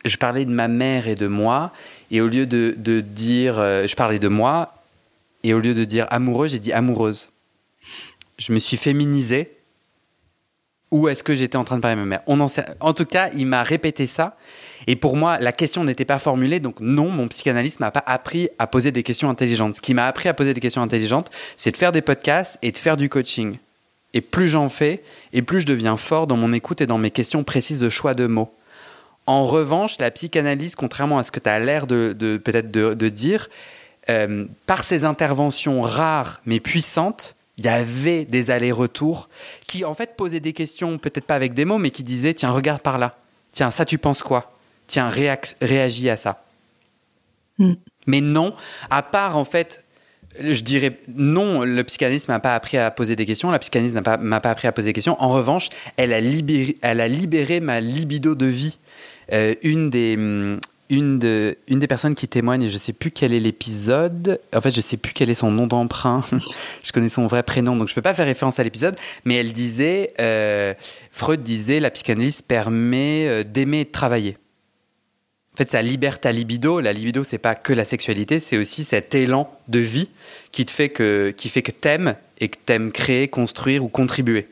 je 0.04 0.16
parlais 0.16 0.44
de 0.44 0.50
ma 0.50 0.68
mère 0.68 1.06
et 1.08 1.14
de 1.14 1.26
moi, 1.26 1.72
et 2.10 2.20
au 2.20 2.28
lieu 2.28 2.46
de, 2.46 3.00
dire, 3.00 3.58
euh, 3.58 3.86
je 3.86 3.94
parlais 3.94 4.18
de 4.18 4.28
moi, 4.28 4.74
et 5.44 5.54
au 5.54 5.60
lieu 5.60 5.74
de 5.74 5.84
dire 5.84 6.06
amoureux, 6.10 6.48
j'ai 6.48 6.58
dit 6.58 6.72
amoureuse. 6.72 7.30
Je 8.38 8.52
me 8.52 8.58
suis 8.58 8.76
féminisé. 8.76 9.52
Ou 10.90 11.08
est-ce 11.08 11.22
que 11.22 11.34
j'étais 11.34 11.56
en 11.56 11.64
train 11.64 11.76
de 11.76 11.82
parler 11.82 11.96
de 11.96 12.00
ma 12.00 12.06
mère? 12.06 12.22
On 12.26 12.40
en, 12.40 12.48
sait... 12.48 12.64
en 12.80 12.92
tout 12.94 13.04
cas, 13.04 13.30
il 13.34 13.46
m'a 13.46 13.62
répété 13.62 14.06
ça. 14.06 14.36
Et 14.86 14.96
pour 14.96 15.16
moi, 15.16 15.38
la 15.38 15.52
question 15.52 15.84
n'était 15.84 16.04
pas 16.04 16.18
formulée, 16.18 16.60
donc 16.60 16.76
non, 16.80 17.10
mon 17.10 17.28
psychanalyste 17.28 17.80
m'a 17.80 17.90
pas 17.90 18.02
appris 18.06 18.48
à 18.58 18.66
poser 18.66 18.92
des 18.92 19.02
questions 19.02 19.28
intelligentes. 19.28 19.76
Ce 19.76 19.80
qui 19.80 19.94
m'a 19.94 20.06
appris 20.06 20.28
à 20.28 20.34
poser 20.34 20.54
des 20.54 20.60
questions 20.60 20.82
intelligentes, 20.82 21.30
c'est 21.56 21.70
de 21.70 21.76
faire 21.76 21.92
des 21.92 22.02
podcasts 22.02 22.58
et 22.62 22.72
de 22.72 22.78
faire 22.78 22.96
du 22.96 23.08
coaching. 23.08 23.58
Et 24.14 24.20
plus 24.20 24.48
j'en 24.48 24.68
fais, 24.68 25.02
et 25.32 25.42
plus 25.42 25.60
je 25.60 25.66
deviens 25.66 25.96
fort 25.96 26.26
dans 26.26 26.36
mon 26.36 26.52
écoute 26.52 26.80
et 26.80 26.86
dans 26.86 26.98
mes 26.98 27.10
questions 27.10 27.44
précises 27.44 27.78
de 27.78 27.90
choix 27.90 28.14
de 28.14 28.26
mots. 28.26 28.52
En 29.26 29.46
revanche, 29.46 29.96
la 30.00 30.10
psychanalyse, 30.10 30.74
contrairement 30.74 31.18
à 31.18 31.22
ce 31.22 31.30
que 31.30 31.38
tu 31.38 31.48
as 31.48 31.58
l'air 31.58 31.86
de, 31.86 32.12
peut-être 32.42 32.70
de, 32.70 33.08
dire, 33.08 33.48
euh, 34.08 34.46
par 34.66 34.82
ses 34.82 35.04
interventions 35.04 35.82
rares 35.82 36.40
mais 36.46 36.58
puissantes, 36.58 37.36
il 37.58 37.66
y 37.66 37.68
avait 37.68 38.24
des 38.24 38.50
allers-retours 38.50 39.28
qui, 39.66 39.84
en 39.84 39.94
fait, 39.94 40.16
posaient 40.16 40.40
des 40.40 40.54
questions, 40.54 40.96
peut-être 40.98 41.26
pas 41.26 41.34
avec 41.34 41.52
des 41.52 41.66
mots, 41.66 41.78
mais 41.78 41.90
qui 41.90 42.02
disaient 42.02 42.32
Tiens, 42.34 42.50
regarde 42.50 42.80
par 42.80 42.98
là. 42.98 43.16
Tiens, 43.52 43.70
ça, 43.70 43.84
tu 43.84 43.98
penses 43.98 44.22
quoi? 44.22 44.52
Tiens, 44.90 45.08
réagis 45.08 46.10
à 46.10 46.16
ça. 46.16 46.42
Hmm. 47.58 47.74
Mais 48.08 48.20
non, 48.20 48.54
à 48.90 49.04
part, 49.04 49.36
en 49.36 49.44
fait, 49.44 49.84
je 50.36 50.60
dirais 50.62 50.96
non, 51.14 51.62
le 51.62 51.84
psychanalyste 51.84 52.26
m'a 52.26 52.40
pas 52.40 52.56
appris 52.56 52.76
à 52.76 52.90
poser 52.90 53.14
des 53.14 53.24
questions, 53.24 53.52
la 53.52 53.60
psychanalyste 53.60 53.94
m'a 53.94 54.02
pas, 54.02 54.18
pas 54.40 54.50
appris 54.50 54.66
à 54.66 54.72
poser 54.72 54.88
des 54.88 54.92
questions. 54.92 55.14
En 55.22 55.28
revanche, 55.28 55.68
elle 55.96 56.12
a 56.12 56.20
libéré, 56.20 56.76
elle 56.82 57.00
a 57.00 57.06
libéré 57.06 57.60
ma 57.60 57.78
libido 57.80 58.34
de 58.34 58.46
vie. 58.46 58.78
Euh, 59.32 59.54
une 59.62 59.90
des, 59.90 60.16
hum, 60.16 60.58
une, 60.88 61.20
de, 61.20 61.56
une 61.68 61.78
des 61.78 61.86
personnes 61.86 62.16
qui 62.16 62.26
témoigne, 62.26 62.64
et 62.64 62.68
je 62.68 62.76
sais 62.76 62.92
plus 62.92 63.12
quel 63.12 63.32
est 63.32 63.38
l'épisode, 63.38 64.40
en 64.52 64.60
fait 64.60 64.74
je 64.74 64.80
sais 64.80 64.96
plus 64.96 65.12
quel 65.12 65.30
est 65.30 65.34
son 65.34 65.52
nom 65.52 65.68
d'emprunt, 65.68 66.24
je 66.82 66.90
connais 66.90 67.08
son 67.08 67.28
vrai 67.28 67.44
prénom, 67.44 67.76
donc 67.76 67.88
je 67.88 67.94
peux 67.94 68.02
pas 68.02 68.12
faire 68.12 68.26
référence 68.26 68.58
à 68.58 68.64
l'épisode, 68.64 68.96
mais 69.24 69.36
elle 69.36 69.52
disait, 69.52 70.14
euh, 70.18 70.74
Freud 71.12 71.44
disait, 71.44 71.78
la 71.78 71.92
psychanalyse 71.92 72.42
permet 72.42 73.28
euh, 73.28 73.44
d'aimer 73.44 73.80
et 73.80 73.84
de 73.84 73.90
travailler. 73.90 74.36
En 75.54 75.56
fait, 75.56 75.70
ça 75.70 75.82
libère 75.82 76.20
ta 76.20 76.32
libido. 76.32 76.80
La 76.80 76.92
libido, 76.92 77.24
c'est 77.24 77.38
pas 77.38 77.54
que 77.54 77.72
la 77.72 77.84
sexualité, 77.84 78.40
c'est 78.40 78.56
aussi 78.56 78.84
cet 78.84 79.14
élan 79.14 79.52
de 79.68 79.80
vie 79.80 80.10
qui 80.52 80.64
te 80.64 80.70
fait 80.70 80.88
que, 80.88 81.32
qui 81.36 81.48
fait 81.48 81.62
que 81.62 81.72
t'aimes 81.72 82.14
et 82.38 82.48
que 82.48 82.56
t'aimes 82.64 82.92
créer, 82.92 83.28
construire 83.28 83.84
ou 83.84 83.88
contribuer. 83.88 84.48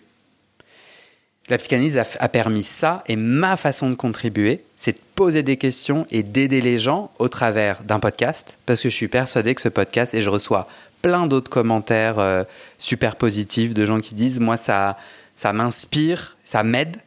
La 1.49 1.57
psychanalyse 1.57 1.97
a, 1.97 2.29
permis 2.29 2.63
ça 2.63 3.03
et 3.07 3.17
ma 3.17 3.57
façon 3.57 3.89
de 3.89 3.95
contribuer, 3.95 4.61
c'est 4.77 4.93
de 4.93 4.99
poser 5.15 5.43
des 5.43 5.57
questions 5.57 6.07
et 6.11 6.23
d'aider 6.23 6.61
les 6.61 6.79
gens 6.79 7.11
au 7.19 7.29
travers 7.29 7.83
d'un 7.85 8.01
podcast 8.01 8.59
parce 8.67 8.83
que 8.83 8.91
je 8.91 8.95
suis 8.95 9.09
persuadé 9.09 9.55
que 9.55 9.63
ce 9.63 9.71
podcast 9.71 10.13
et 10.13 10.21
je 10.21 10.29
reçois 10.29 10.69
plein 11.01 11.27
d'autres 11.27 11.49
commentaires 11.49 12.19
euh, 12.19 12.45
super 12.77 13.17
positifs 13.17 13.73
de 13.73 13.87
gens 13.87 13.99
qui 13.99 14.15
disent 14.15 14.41
moi 14.41 14.59
ça 14.59 14.99
ça 15.37 15.55
m'inspire, 15.55 16.37
ça 16.45 16.63
m'aide 16.63 16.99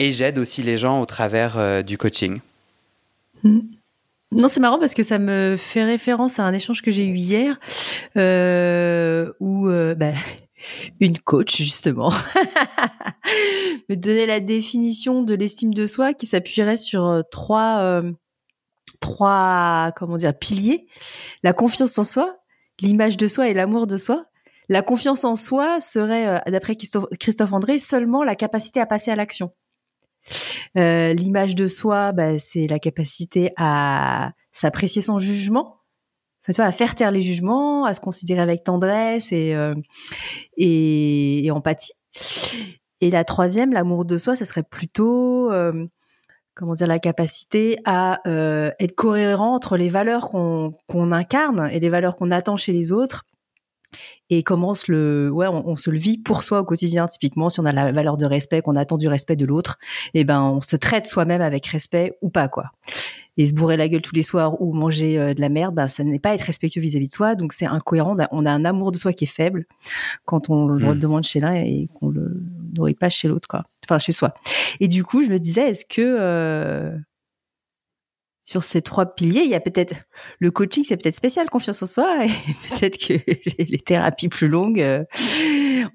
et 0.00 0.10
j'aide 0.10 0.38
aussi 0.38 0.64
les 0.64 0.76
gens 0.76 1.00
au 1.00 1.06
travers 1.06 1.58
euh, 1.58 1.82
du 1.82 1.96
coaching. 1.96 2.40
Non, 3.44 4.48
c'est 4.48 4.60
marrant 4.60 4.78
parce 4.78 4.94
que 4.94 5.02
ça 5.02 5.18
me 5.18 5.56
fait 5.56 5.84
référence 5.84 6.38
à 6.38 6.44
un 6.44 6.52
échange 6.52 6.82
que 6.82 6.90
j'ai 6.90 7.06
eu 7.06 7.16
hier 7.16 7.58
euh, 8.16 9.32
où 9.40 9.68
bah, 9.68 10.12
une 11.00 11.18
coach 11.18 11.56
justement 11.56 12.10
me 13.88 13.94
donner 13.94 14.26
la 14.26 14.40
définition 14.40 15.22
de 15.22 15.34
l'estime 15.34 15.74
de 15.74 15.86
soi 15.86 16.14
qui 16.14 16.26
s'appuierait 16.26 16.76
sur 16.76 17.06
euh, 17.06 17.22
trois 17.30 17.80
euh, 17.80 18.12
trois 19.00 19.92
comment 19.96 20.16
dire 20.16 20.36
piliers. 20.36 20.86
La 21.42 21.52
confiance 21.52 21.98
en 21.98 22.04
soi 22.04 22.36
l'image 22.80 23.16
de 23.16 23.26
soi 23.26 23.48
et 23.48 23.54
l'amour 23.54 23.86
de 23.86 23.96
soi. 23.96 24.26
La 24.68 24.82
confiance 24.82 25.24
en 25.24 25.34
soi 25.34 25.80
serait 25.80 26.26
euh, 26.26 26.50
d'après 26.50 26.76
Christophe, 26.76 27.52
André 27.52 27.78
seulement 27.78 28.22
la 28.22 28.34
capacité 28.34 28.80
à 28.80 28.86
passer 28.86 29.10
à 29.10 29.16
l'action 29.16 29.52
l'image 30.74 31.54
de 31.54 31.66
soi 31.66 32.12
bah, 32.12 32.38
c'est 32.38 32.66
la 32.66 32.78
capacité 32.78 33.52
à 33.56 34.32
s'apprécier 34.52 35.02
sans 35.02 35.18
jugement 35.18 35.78
à 36.58 36.72
faire 36.72 36.94
taire 36.94 37.10
les 37.10 37.20
jugements, 37.20 37.84
à 37.84 37.94
se 37.94 38.00
considérer 38.00 38.40
avec 38.40 38.64
tendresse 38.64 39.32
et, 39.32 39.54
euh, 39.54 39.74
et, 40.56 41.48
empathie. 41.52 41.92
Et 43.00 43.10
la 43.10 43.24
troisième, 43.24 43.72
l'amour 43.72 44.04
de 44.04 44.16
soi, 44.16 44.34
ça 44.34 44.44
serait 44.44 44.62
plutôt, 44.62 45.52
euh, 45.52 45.86
comment 46.54 46.74
dire, 46.74 46.86
la 46.86 46.98
capacité 46.98 47.76
à 47.84 48.20
euh, 48.26 48.70
être 48.80 48.94
cohérent 48.94 49.54
entre 49.54 49.76
les 49.76 49.88
valeurs 49.88 50.28
qu'on 50.30 51.12
incarne 51.12 51.68
et 51.70 51.80
les 51.80 51.90
valeurs 51.90 52.16
qu'on 52.16 52.30
attend 52.30 52.56
chez 52.56 52.72
les 52.72 52.92
autres 52.92 53.24
et 54.30 54.42
comment 54.42 54.70
on 54.70 54.74
se 54.74 54.90
le 54.92 55.30
ouais 55.32 55.46
on, 55.48 55.76
se 55.76 55.90
le 55.90 55.98
vit 55.98 56.18
pour 56.18 56.42
soi 56.42 56.60
au 56.60 56.64
quotidien 56.64 57.06
typiquement 57.06 57.48
si 57.48 57.60
on 57.60 57.64
a 57.64 57.72
la 57.72 57.92
valeur 57.92 58.16
de 58.16 58.26
respect 58.26 58.62
qu'on 58.62 58.76
attend 58.76 58.98
du 58.98 59.08
respect 59.08 59.36
de 59.36 59.46
l'autre 59.46 59.78
et 60.14 60.20
eh 60.20 60.24
ben 60.24 60.42
on 60.42 60.60
se 60.60 60.76
traite 60.76 61.06
soi-même 61.06 61.40
avec 61.40 61.66
respect 61.66 62.12
ou 62.22 62.30
pas 62.30 62.48
quoi 62.48 62.72
et 63.38 63.46
se 63.46 63.54
bourrer 63.54 63.76
la 63.76 63.88
gueule 63.88 64.02
tous 64.02 64.14
les 64.14 64.22
soirs 64.22 64.60
ou 64.60 64.74
manger 64.74 65.16
euh, 65.16 65.32
de 65.32 65.40
la 65.40 65.48
merde, 65.48 65.74
ben, 65.74 65.86
ça 65.86 66.02
n'est 66.02 66.18
pas 66.18 66.34
être 66.34 66.42
respectueux 66.42 66.80
vis-à-vis 66.80 67.06
de 67.06 67.12
soi. 67.12 67.36
Donc 67.36 67.52
c'est 67.52 67.66
incohérent. 67.66 68.16
On 68.32 68.44
a 68.44 68.50
un 68.50 68.64
amour 68.64 68.90
de 68.90 68.96
soi 68.96 69.12
qui 69.12 69.24
est 69.24 69.28
faible 69.28 69.64
quand 70.26 70.50
on 70.50 70.66
le 70.66 70.94
hmm. 70.94 70.98
demande 70.98 71.22
chez 71.22 71.38
l'un 71.38 71.54
et 71.54 71.88
qu'on 71.94 72.08
le 72.08 72.42
nourrit 72.74 72.94
pas 72.94 73.08
chez 73.08 73.28
l'autre, 73.28 73.48
quoi. 73.48 73.64
Enfin 73.84 74.00
chez 74.00 74.12
soi. 74.12 74.34
Et 74.80 74.88
du 74.88 75.04
coup, 75.04 75.22
je 75.22 75.30
me 75.30 75.38
disais, 75.38 75.70
est-ce 75.70 75.84
que 75.84 76.02
euh, 76.02 76.98
sur 78.48 78.64
ces 78.64 78.80
trois 78.80 79.04
piliers, 79.04 79.42
il 79.42 79.50
y 79.50 79.54
a 79.54 79.60
peut-être 79.60 79.94
le 80.38 80.50
coaching, 80.50 80.82
c'est 80.82 80.96
peut-être 80.96 81.14
spécial, 81.14 81.50
confiance 81.50 81.82
en 81.82 81.86
soi, 81.86 82.24
et 82.24 82.28
peut-être 82.70 82.96
que 82.96 83.62
les 83.62 83.78
thérapies 83.78 84.30
plus 84.30 84.48
longues, 84.48 84.80
euh, 84.80 85.04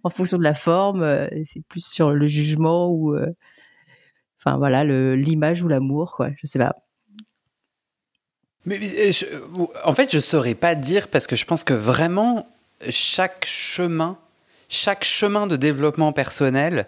en 0.03 0.09
fonction 0.11 0.37
de 0.37 0.43
la 0.43 0.53
forme, 0.53 1.03
c'est 1.45 1.65
plus 1.67 1.83
sur 1.83 2.11
le 2.11 2.27
jugement 2.27 2.89
ou, 2.91 3.17
enfin 4.39 4.57
voilà, 4.57 4.83
l'image 4.83 5.63
ou 5.63 5.67
l'amour, 5.67 6.13
quoi. 6.15 6.29
Je 6.37 6.45
sais 6.45 6.59
pas. 6.59 6.75
Mais 8.65 8.79
euh, 8.79 9.11
en 9.83 9.93
fait, 9.93 10.13
je 10.13 10.19
saurais 10.19 10.55
pas 10.55 10.75
dire 10.75 11.07
parce 11.07 11.25
que 11.25 11.35
je 11.35 11.45
pense 11.45 11.63
que 11.63 11.73
vraiment 11.73 12.47
chaque 12.89 13.45
chemin, 13.45 14.17
chaque 14.69 15.03
chemin 15.03 15.47
de 15.47 15.55
développement 15.55 16.13
personnel 16.13 16.87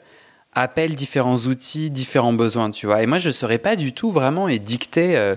appelle 0.56 0.96
différents 0.96 1.38
outils, 1.38 1.92
différents 1.92 2.34
besoins, 2.34 2.72
tu 2.72 2.86
vois. 2.86 3.04
Et 3.04 3.06
moi, 3.06 3.18
je 3.18 3.28
ne 3.28 3.34
saurais 3.34 3.58
pas 3.58 3.76
du 3.76 3.94
tout 3.94 4.12
vraiment 4.12 4.48
et 4.48 4.60
dicter. 4.60 5.18
Euh. 5.18 5.36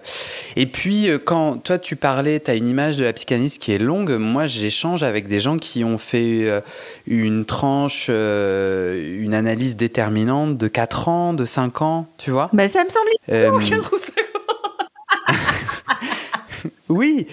Et 0.56 0.66
puis, 0.66 1.10
euh, 1.10 1.18
quand 1.18 1.58
toi, 1.58 1.78
tu 1.78 1.96
parlais, 1.96 2.40
tu 2.40 2.50
as 2.50 2.54
une 2.54 2.68
image 2.68 2.96
de 2.96 3.04
la 3.04 3.12
psychanalyse 3.12 3.58
qui 3.58 3.72
est 3.72 3.78
longue. 3.78 4.12
Moi, 4.12 4.46
j'échange 4.46 5.02
avec 5.02 5.28
des 5.28 5.40
gens 5.40 5.58
qui 5.58 5.84
ont 5.84 5.98
fait 5.98 6.48
une 7.06 7.44
tranche, 7.44 8.08
une 8.08 9.34
analyse 9.34 9.76
déterminante 9.76 10.56
de 10.56 10.68
4 10.68 11.08
ans, 11.08 11.34
de 11.34 11.44
5 11.44 11.82
ans, 11.82 12.06
tu 12.18 12.30
vois. 12.30 12.48
Bah, 12.52 12.68
ça 12.68 12.84
me 12.84 12.88
semble 12.88 13.10
euh, 13.30 13.50
Oui, 16.88 17.26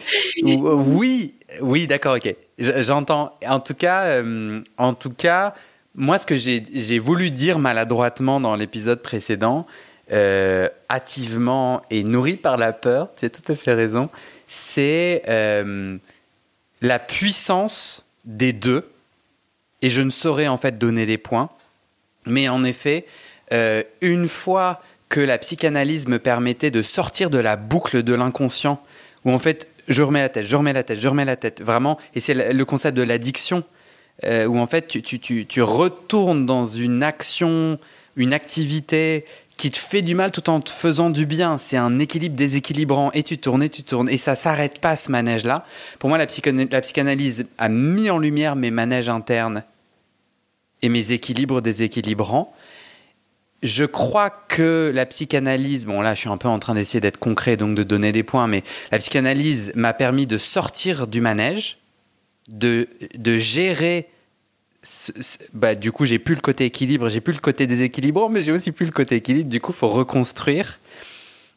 euh, 0.43 0.73
oui, 0.73 1.33
oui, 1.61 1.87
d'accord, 1.87 2.15
ok. 2.15 2.35
J'entends. 2.57 3.33
En 3.47 3.59
tout 3.59 3.73
cas, 3.73 4.05
euh, 4.05 4.61
en 4.77 4.93
tout 4.93 5.11
cas, 5.11 5.53
moi, 5.95 6.17
ce 6.17 6.25
que 6.25 6.36
j'ai 6.36 6.99
voulu 6.99 7.31
dire 7.31 7.60
maladroitement 7.60 8.39
dans 8.39 8.55
l'épisode 8.55 9.01
précédent, 9.01 9.65
euh, 10.12 10.67
hâtivement 10.89 11.81
et 11.89 12.03
nourri 12.03 12.36
par 12.36 12.58
la 12.58 12.73
peur, 12.73 13.10
tu 13.15 13.25
as 13.25 13.29
tout 13.29 13.51
à 13.51 13.55
fait 13.55 13.73
raison, 13.73 14.10
c'est 14.47 15.23
la 16.81 16.99
puissance 16.99 18.05
des 18.25 18.53
deux. 18.53 18.89
Et 19.81 19.89
je 19.89 20.01
ne 20.01 20.10
saurais 20.10 20.47
en 20.47 20.58
fait 20.58 20.77
donner 20.77 21.05
des 21.05 21.17
points, 21.17 21.49
mais 22.25 22.49
en 22.49 22.63
effet, 22.63 23.05
une 24.01 24.27
fois 24.27 24.81
que 25.10 25.19
la 25.19 25.38
psychanalyse 25.38 26.08
me 26.08 26.19
permettait 26.19 26.71
de 26.71 26.81
sortir 26.81 27.29
de 27.29 27.38
la 27.38 27.55
boucle 27.55 28.03
de 28.03 28.13
l'inconscient 28.13 28.81
où 29.23 29.31
en 29.31 29.39
fait, 29.39 29.67
je 29.88 30.03
remets 30.03 30.21
la 30.21 30.29
tête, 30.29 30.45
je 30.45 30.55
remets 30.55 30.73
la 30.73 30.84
tête, 30.84 30.99
je 30.99 31.08
remets 31.08 31.25
la 31.25 31.36
tête, 31.36 31.62
vraiment. 31.62 31.97
Et 32.13 32.19
c'est 32.19 32.53
le 32.53 32.65
concept 32.65 32.97
de 32.97 33.03
l'addiction, 33.03 33.63
euh, 34.23 34.45
où 34.45 34.58
en 34.58 34.67
fait, 34.67 34.88
tu, 34.88 35.62
retournes 35.62 36.45
dans 36.45 36.65
une 36.65 37.04
action, 37.04 37.78
une 38.15 38.34
activité 38.34 39.25
qui 39.58 39.71
te 39.71 39.78
fait 39.78 40.01
du 40.01 40.15
mal 40.15 40.32
tout 40.32 40.49
en 40.49 40.62
te 40.62 40.69
faisant 40.69 41.10
du 41.10 41.25
bien. 41.25 41.58
C'est 41.58 41.78
un 41.78 41.99
équilibre 41.99 42.36
déséquilibrant. 42.36 43.12
Et 43.13 43.23
tu 43.23 43.38
tournes, 43.38 43.63
et 43.63 43.69
tu 43.69 43.84
tournes. 43.84 44.10
Et 44.10 44.17
ça 44.17 44.36
s'arrête 44.36 44.80
pas, 44.80 44.95
ce 44.95 45.12
manège-là. 45.12 45.65
Pour 45.99 46.10
moi, 46.10 46.17
la 46.17 46.82
psychanalyse 46.82 47.45
a 47.58 47.69
mis 47.69 48.10
en 48.10 48.17
lumière 48.17 48.56
mes 48.56 48.71
manèges 48.71 49.10
internes 49.10 49.63
et 50.82 50.89
mes 50.89 51.12
équilibres 51.12 51.62
déséquilibrants 51.62 52.54
je 53.65 53.84
crois 53.84 54.30
que 54.30 54.91
la 54.93 55.06
psychanalyse, 55.06 55.86
bon 55.86 56.01
là 56.01 56.13
je 56.13 56.21
suis 56.21 56.30
un 56.30 56.38
peu 56.38 56.47
en 56.47 56.60
train 56.60 56.75
d'essayer 56.75 57.01
d'être 57.01 57.17
concret, 57.17 57.58
donc 57.58 57.75
de 57.75 57.84
donner 57.84 58.12
des 58.12 58.23
points, 58.23 58.47
mais 58.47 58.63
la 58.91 58.99
psychanalyse 58.99 59.71
m'a 59.75 59.93
permis 59.93 60.28
de 60.28 60.38
sortir 60.38 61.08
du 61.08 61.19
manège, 61.19 61.80
de, 62.47 62.88
de 63.15 63.38
gérer... 63.38 64.10
bah, 65.53 65.75
du 65.75 65.91
coup, 65.91 66.05
j'ai 66.05 66.19
plus 66.19 66.36
le 66.36 66.41
côté 66.41 66.65
équilibre, 66.65 67.09
j'ai 67.09 67.22
plus 67.22 67.34
le 67.34 67.39
côté 67.39 67.67
déséquilibrant, 67.67 68.30
mais 68.30 68.41
j'ai 68.41 68.51
aussi 68.51 68.72
plus 68.72 68.86
le 68.86 68.91
côté 68.91 69.15
équilibre. 69.15 69.49
Du 69.49 69.59
coup, 69.59 69.72
faut 69.72 69.89
reconstruire. 69.89 70.80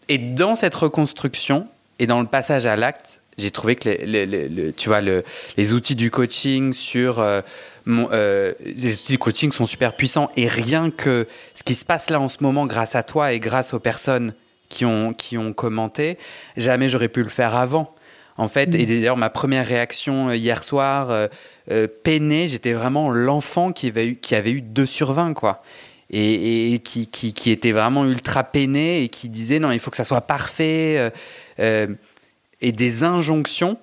Et 0.08 0.18
dans 0.18 0.54
cette 0.54 0.74
reconstruction 0.74 1.68
et 1.98 2.06
dans 2.06 2.20
le 2.20 2.26
passage 2.26 2.64
à 2.66 2.76
l'acte, 2.76 3.20
j'ai 3.36 3.50
trouvé 3.50 3.76
que 3.76 3.88
les, 3.88 4.72
tu 4.72 4.88
vois, 4.88 5.00
les 5.00 5.72
outils 5.72 5.94
du 5.94 6.10
coaching 6.10 6.72
sur 6.72 7.20
euh, 7.20 7.40
euh, 7.86 8.52
les 8.64 8.94
outils 8.94 9.18
coaching 9.18 9.52
sont 9.52 9.66
super 9.66 9.94
puissants 9.94 10.30
et 10.36 10.48
rien 10.48 10.90
que 10.90 11.26
ce 11.54 11.62
qui 11.62 11.74
se 11.74 11.84
passe 11.84 12.10
là 12.10 12.20
en 12.20 12.28
ce 12.28 12.38
moment 12.40 12.66
grâce 12.66 12.96
à 12.96 13.02
toi 13.02 13.32
et 13.32 13.38
grâce 13.40 13.74
aux 13.74 13.78
personnes 13.78 14.34
qui 14.68 14.84
ont, 14.84 15.12
qui 15.12 15.38
ont 15.38 15.52
commenté, 15.52 16.18
jamais 16.56 16.88
j'aurais 16.88 17.08
pu 17.08 17.22
le 17.22 17.28
faire 17.28 17.54
avant. 17.54 17.94
En 18.38 18.48
fait, 18.48 18.74
et 18.74 18.84
mm. 18.84 18.88
d'ailleurs, 18.88 19.16
ma 19.16 19.30
première 19.30 19.66
réaction 19.66 20.28
euh, 20.28 20.36
hier 20.36 20.64
soir, 20.64 21.10
euh, 21.10 21.26
euh 21.70 21.86
peinée, 21.86 22.48
j'étais 22.48 22.72
vraiment 22.72 23.10
l'enfant 23.10 23.72
qui 23.72 23.88
avait 23.88 24.06
eu, 24.06 24.16
qui 24.16 24.34
avait 24.34 24.52
eu 24.52 24.62
2 24.62 24.86
sur 24.86 25.12
20, 25.12 25.34
quoi. 25.34 25.62
Et, 26.10 26.80
qui, 26.82 27.06
qui, 27.06 27.34
qui, 27.34 27.50
était 27.50 27.72
vraiment 27.72 28.06
ultra 28.06 28.42
peiné 28.42 29.02
et 29.02 29.10
qui 29.10 29.28
disait 29.28 29.58
non, 29.58 29.72
il 29.72 29.78
faut 29.78 29.90
que 29.90 29.96
ça 29.98 30.06
soit 30.06 30.22
parfait. 30.22 31.12
et 31.58 32.72
des 32.72 33.04
injonctions. 33.04 33.76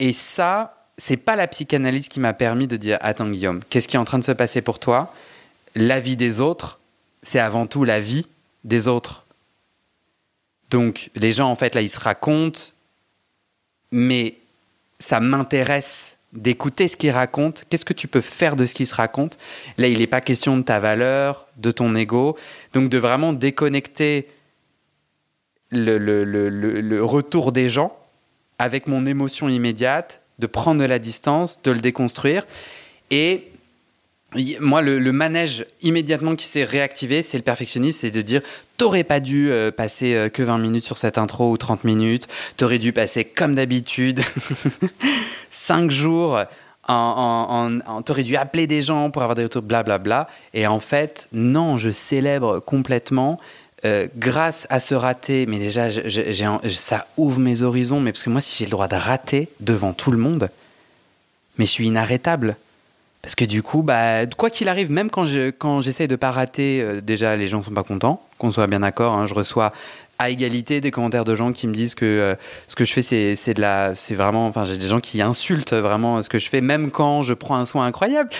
Et 0.00 0.12
ça, 0.12 0.88
c'est 0.98 1.16
pas 1.16 1.36
la 1.36 1.46
psychanalyse 1.46 2.08
qui 2.08 2.18
m'a 2.18 2.32
permis 2.32 2.66
de 2.66 2.76
dire 2.76 2.98
Attends, 3.00 3.28
Guillaume, 3.30 3.60
qu'est-ce 3.70 3.86
qui 3.86 3.94
est 3.94 4.00
en 4.00 4.04
train 4.04 4.18
de 4.18 4.24
se 4.24 4.32
passer 4.32 4.60
pour 4.60 4.80
toi? 4.80 5.14
La 5.76 6.00
vie 6.00 6.16
des 6.16 6.40
autres, 6.40 6.80
c'est 7.22 7.38
avant 7.38 7.68
tout 7.68 7.84
la 7.84 8.00
vie 8.00 8.26
des 8.64 8.88
autres. 8.88 9.24
Donc, 10.70 11.10
les 11.14 11.30
gens, 11.30 11.48
en 11.48 11.54
fait, 11.54 11.76
là, 11.76 11.82
ils 11.82 11.90
se 11.90 12.00
racontent, 12.00 12.60
mais 13.94 14.34
ça 14.98 15.20
m'intéresse 15.20 16.18
d'écouter 16.32 16.88
ce 16.88 16.96
qu'ils 16.96 17.12
racontent. 17.12 17.62
Qu'est-ce 17.70 17.84
que 17.84 17.92
tu 17.92 18.08
peux 18.08 18.20
faire 18.20 18.56
de 18.56 18.66
ce 18.66 18.74
qu'ils 18.74 18.88
se 18.88 18.94
racontent 18.94 19.38
Là, 19.78 19.86
il 19.86 20.00
n'est 20.00 20.08
pas 20.08 20.20
question 20.20 20.56
de 20.56 20.62
ta 20.62 20.80
valeur, 20.80 21.46
de 21.58 21.70
ton 21.70 21.94
ego. 21.94 22.36
Donc, 22.72 22.88
de 22.88 22.98
vraiment 22.98 23.32
déconnecter 23.32 24.26
le, 25.70 25.96
le 25.98 27.04
retour 27.04 27.52
des 27.52 27.68
gens 27.68 27.96
avec 28.58 28.88
mon 28.88 29.06
émotion 29.06 29.48
immédiate, 29.48 30.22
de 30.40 30.48
prendre 30.48 30.80
de 30.80 30.86
la 30.86 30.98
distance, 30.98 31.62
de 31.62 31.70
le 31.70 31.78
déconstruire. 31.78 32.48
Et 33.12 33.48
moi, 34.60 34.82
le, 34.82 35.12
manège 35.12 35.66
immédiatement 35.82 36.36
qui 36.36 36.46
s'est 36.46 36.64
réactivé, 36.64 37.22
c'est 37.22 37.36
le 37.36 37.42
perfectionnisme, 37.42 37.98
c'est 38.00 38.10
de 38.10 38.22
dire 38.22 38.42
t'aurais 38.76 39.04
pas 39.04 39.20
dû 39.20 39.50
euh, 39.50 39.70
passer 39.70 40.14
euh, 40.14 40.28
que 40.28 40.42
20 40.42 40.58
minutes 40.58 40.84
sur 40.84 40.96
cette 40.96 41.18
intro 41.18 41.50
ou 41.50 41.56
30 41.56 41.84
minutes, 41.84 42.26
t'aurais 42.56 42.78
dû 42.78 42.92
passer 42.92 43.24
comme 43.24 43.54
d'habitude 43.54 44.20
5 45.50 45.90
jours, 45.90 46.40
en, 46.88 47.80
en, 47.86 48.02
t'aurais 48.02 48.24
dû 48.24 48.36
appeler 48.36 48.66
des 48.66 48.82
gens 48.82 49.10
pour 49.10 49.22
avoir 49.22 49.36
des 49.36 49.44
retours, 49.44 49.62
blablabla. 49.62 50.28
Et 50.52 50.66
en 50.66 50.80
fait, 50.80 51.28
non, 51.32 51.76
je 51.78 51.90
célèbre 51.90 52.60
complètement. 52.60 53.38
Euh, 53.84 54.08
grâce 54.16 54.66
à 54.70 54.80
ce 54.80 54.94
raté, 54.94 55.44
mais 55.44 55.58
déjà, 55.58 55.88
ça 56.70 57.06
ouvre 57.18 57.38
mes 57.38 57.60
horizons, 57.60 58.00
mais 58.00 58.12
parce 58.12 58.22
que 58.22 58.30
moi, 58.30 58.40
si 58.40 58.56
j'ai 58.56 58.64
le 58.64 58.70
droit 58.70 58.88
de 58.88 58.96
rater 58.96 59.48
devant 59.60 59.92
tout 59.92 60.10
le 60.10 60.16
monde, 60.16 60.48
mais 61.58 61.66
je 61.66 61.70
suis 61.70 61.86
inarrêtable. 61.86 62.56
Parce 63.24 63.36
que 63.36 63.46
du 63.46 63.62
coup, 63.62 63.82
bah, 63.82 64.26
quoi 64.26 64.50
qu'il 64.50 64.68
arrive, 64.68 64.90
même 64.90 65.08
quand 65.08 65.24
je 65.24 65.48
quand 65.48 65.80
j'essaye 65.80 66.08
de 66.08 66.16
pas 66.16 66.30
rater, 66.30 66.82
euh, 66.82 67.00
déjà 67.00 67.36
les 67.36 67.46
gens 67.46 67.62
sont 67.62 67.70
pas 67.70 67.82
contents. 67.82 68.22
Qu'on 68.36 68.50
soit 68.50 68.66
bien 68.66 68.80
d'accord, 68.80 69.14
hein, 69.14 69.24
je 69.24 69.32
reçois 69.32 69.72
à 70.18 70.28
égalité 70.28 70.82
des 70.82 70.90
commentaires 70.90 71.24
de 71.24 71.34
gens 71.34 71.54
qui 71.54 71.66
me 71.66 71.72
disent 71.72 71.94
que 71.94 72.04
euh, 72.04 72.34
ce 72.68 72.76
que 72.76 72.84
je 72.84 72.92
fais 72.92 73.02
c'est 73.02 74.14
vraiment 74.14 74.46
enfin 74.46 74.64
j'ai 74.64 74.76
des 74.76 74.86
gens 74.86 75.00
qui 75.00 75.22
insultent 75.22 75.72
vraiment 75.72 76.22
ce 76.22 76.28
que 76.28 76.38
je 76.38 76.48
fais 76.48 76.60
même 76.60 76.92
quand 76.92 77.22
je 77.22 77.34
prends 77.34 77.56
un 77.56 77.66
soin 77.66 77.84
incroyable 77.84 78.30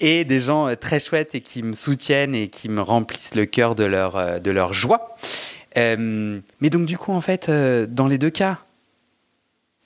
et 0.00 0.24
des 0.24 0.40
gens 0.40 0.68
euh, 0.68 0.74
très 0.74 1.00
chouettes 1.00 1.34
et 1.34 1.40
qui 1.40 1.62
me 1.62 1.72
soutiennent 1.72 2.34
et 2.34 2.48
qui 2.48 2.68
me 2.68 2.82
remplissent 2.82 3.34
le 3.34 3.46
cœur 3.46 3.74
de 3.74 3.84
leur 3.84 4.72
joie. 4.74 5.16
mais 5.76 6.70
donc 6.70 6.84
du 6.84 6.98
coup 6.98 7.12
en 7.12 7.22
fait 7.22 7.50
dans 7.50 8.08
les 8.08 8.18
deux 8.18 8.30
cas 8.30 8.58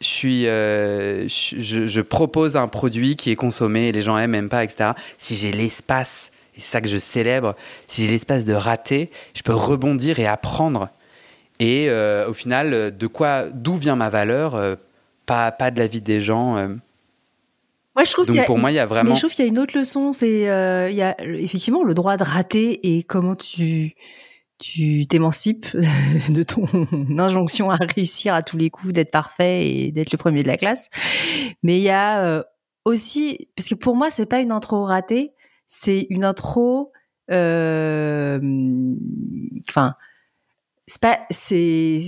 je, 0.00 0.06
suis, 0.06 0.46
euh, 0.46 1.26
je, 1.28 2.00
propose 2.00 2.56
un 2.56 2.68
produit 2.68 3.16
qui 3.16 3.30
est 3.30 3.36
consommé 3.36 3.88
et 3.88 3.92
les 3.92 4.02
gens 4.02 4.18
aiment, 4.18 4.34
aiment 4.34 4.48
pas, 4.48 4.64
etc. 4.64 4.90
Si 5.18 5.36
j'ai 5.36 5.52
l'espace, 5.52 6.32
et 6.54 6.60
c'est 6.60 6.70
ça 6.70 6.80
que 6.80 6.88
je 6.88 6.98
célèbre, 6.98 7.54
si 7.88 8.04
j'ai 8.04 8.10
l'espace 8.10 8.44
de 8.44 8.52
rater, 8.52 9.10
je 9.34 9.42
peux 9.42 9.54
rebondir 9.54 10.18
et 10.18 10.26
apprendre. 10.26 10.90
Et 11.58 11.86
euh, 11.88 12.28
au 12.28 12.34
final, 12.34 12.96
de 12.96 13.06
quoi, 13.06 13.44
d'où 13.44 13.74
vient 13.74 13.96
ma 13.96 14.10
valeur 14.10 14.54
euh, 14.54 14.76
pas, 15.24 15.50
pas 15.50 15.70
de 15.70 15.78
la 15.78 15.86
vie 15.86 16.02
des 16.02 16.20
gens. 16.20 16.54
Moi, 16.54 18.04
je 18.04 18.12
trouve 18.12 18.26
Donc 18.26 18.44
pour 18.44 18.58
moi, 18.58 18.70
il 18.70 18.74
y 18.74 18.78
a 18.78 18.86
vraiment. 18.86 19.10
Mais 19.10 19.16
je 19.16 19.20
trouve 19.20 19.32
qu'il 19.32 19.44
y 19.44 19.48
a 19.48 19.50
une 19.50 19.58
autre 19.58 19.76
leçon, 19.76 20.12
c'est 20.12 20.42
il 20.90 20.96
y 20.96 21.02
a 21.02 21.16
effectivement 21.20 21.82
le 21.82 21.94
droit 21.94 22.16
de 22.16 22.24
rater 22.24 22.96
et 22.96 23.02
comment 23.02 23.34
tu 23.34 23.94
tu 24.58 25.06
t'émancipes 25.06 25.66
de 26.28 26.42
ton 26.42 26.66
injonction 27.18 27.70
à 27.70 27.76
réussir 27.76 28.34
à 28.34 28.42
tous 28.42 28.56
les 28.56 28.70
coups, 28.70 28.92
d'être 28.92 29.10
parfait 29.10 29.68
et 29.68 29.92
d'être 29.92 30.12
le 30.12 30.18
premier 30.18 30.42
de 30.42 30.48
la 30.48 30.56
classe. 30.56 30.88
Mais 31.62 31.78
il 31.78 31.82
y 31.82 31.90
a 31.90 32.24
euh, 32.24 32.42
aussi, 32.84 33.48
parce 33.56 33.68
que 33.68 33.74
pour 33.74 33.96
moi, 33.96 34.10
c'est 34.10 34.26
pas 34.26 34.40
une 34.40 34.52
intro 34.52 34.84
ratée, 34.84 35.32
c'est 35.68 36.06
une 36.10 36.24
intro, 36.24 36.92
euh, 37.30 38.38
enfin, 39.68 39.94
c'est 40.86 41.02
pas, 41.02 41.18
c'est, 41.30 42.02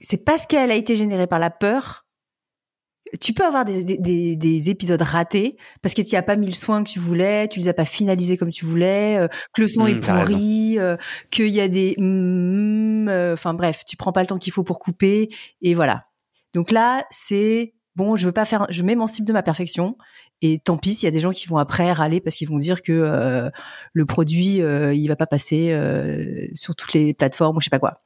c'est 0.00 0.24
parce 0.24 0.46
qu'elle 0.46 0.70
a 0.70 0.74
été 0.74 0.96
générée 0.96 1.26
par 1.26 1.38
la 1.38 1.50
peur 1.50 2.05
tu 3.20 3.32
peux 3.32 3.44
avoir 3.44 3.64
des, 3.64 3.84
des, 3.84 4.36
des, 4.36 4.70
épisodes 4.70 5.00
ratés 5.00 5.56
parce 5.82 5.94
que 5.94 6.02
tu 6.02 6.10
n'y 6.10 6.16
as 6.16 6.22
pas 6.22 6.36
mis 6.36 6.46
le 6.46 6.52
soin 6.52 6.82
que 6.82 6.90
tu 6.90 6.98
voulais, 6.98 7.48
tu 7.48 7.60
les 7.60 7.68
as 7.68 7.74
pas 7.74 7.84
finalisés 7.84 8.36
comme 8.36 8.50
tu 8.50 8.64
voulais, 8.64 9.16
euh, 9.16 9.28
que 9.52 9.62
le 9.62 9.68
son 9.68 9.84
mmh, 9.84 9.88
est 9.88 10.06
pourri, 10.06 10.78
euh, 10.78 10.96
qu'il 11.30 11.48
y 11.48 11.60
a 11.60 11.68
des, 11.68 11.94
mmh, 11.98 13.08
euh, 13.08 13.34
enfin 13.34 13.54
bref, 13.54 13.84
tu 13.86 13.96
prends 13.96 14.12
pas 14.12 14.22
le 14.22 14.26
temps 14.26 14.38
qu'il 14.38 14.52
faut 14.52 14.64
pour 14.64 14.80
couper 14.80 15.28
et 15.62 15.74
voilà. 15.74 16.06
Donc 16.52 16.70
là, 16.70 17.04
c'est 17.10 17.74
bon, 17.94 18.16
je 18.16 18.26
veux 18.26 18.32
pas 18.32 18.44
faire, 18.44 18.66
je 18.70 18.82
m'émancipe 18.82 19.24
de 19.24 19.32
ma 19.32 19.42
perfection 19.42 19.96
et 20.42 20.58
tant 20.58 20.76
pis 20.76 20.92
s'il 20.92 21.06
y 21.06 21.08
a 21.08 21.12
des 21.12 21.20
gens 21.20 21.30
qui 21.30 21.46
vont 21.46 21.58
après 21.58 21.92
râler 21.92 22.20
parce 22.20 22.36
qu'ils 22.36 22.48
vont 22.48 22.58
dire 22.58 22.82
que 22.82 23.50
le 23.92 24.06
produit 24.06 24.56
il 24.58 25.06
va 25.08 25.16
pas 25.16 25.26
passer 25.26 25.74
sur 26.54 26.76
toutes 26.76 26.92
les 26.92 27.14
plateformes 27.14 27.56
ou 27.56 27.60
je 27.60 27.64
sais 27.64 27.70
pas 27.70 27.78
quoi. 27.78 28.02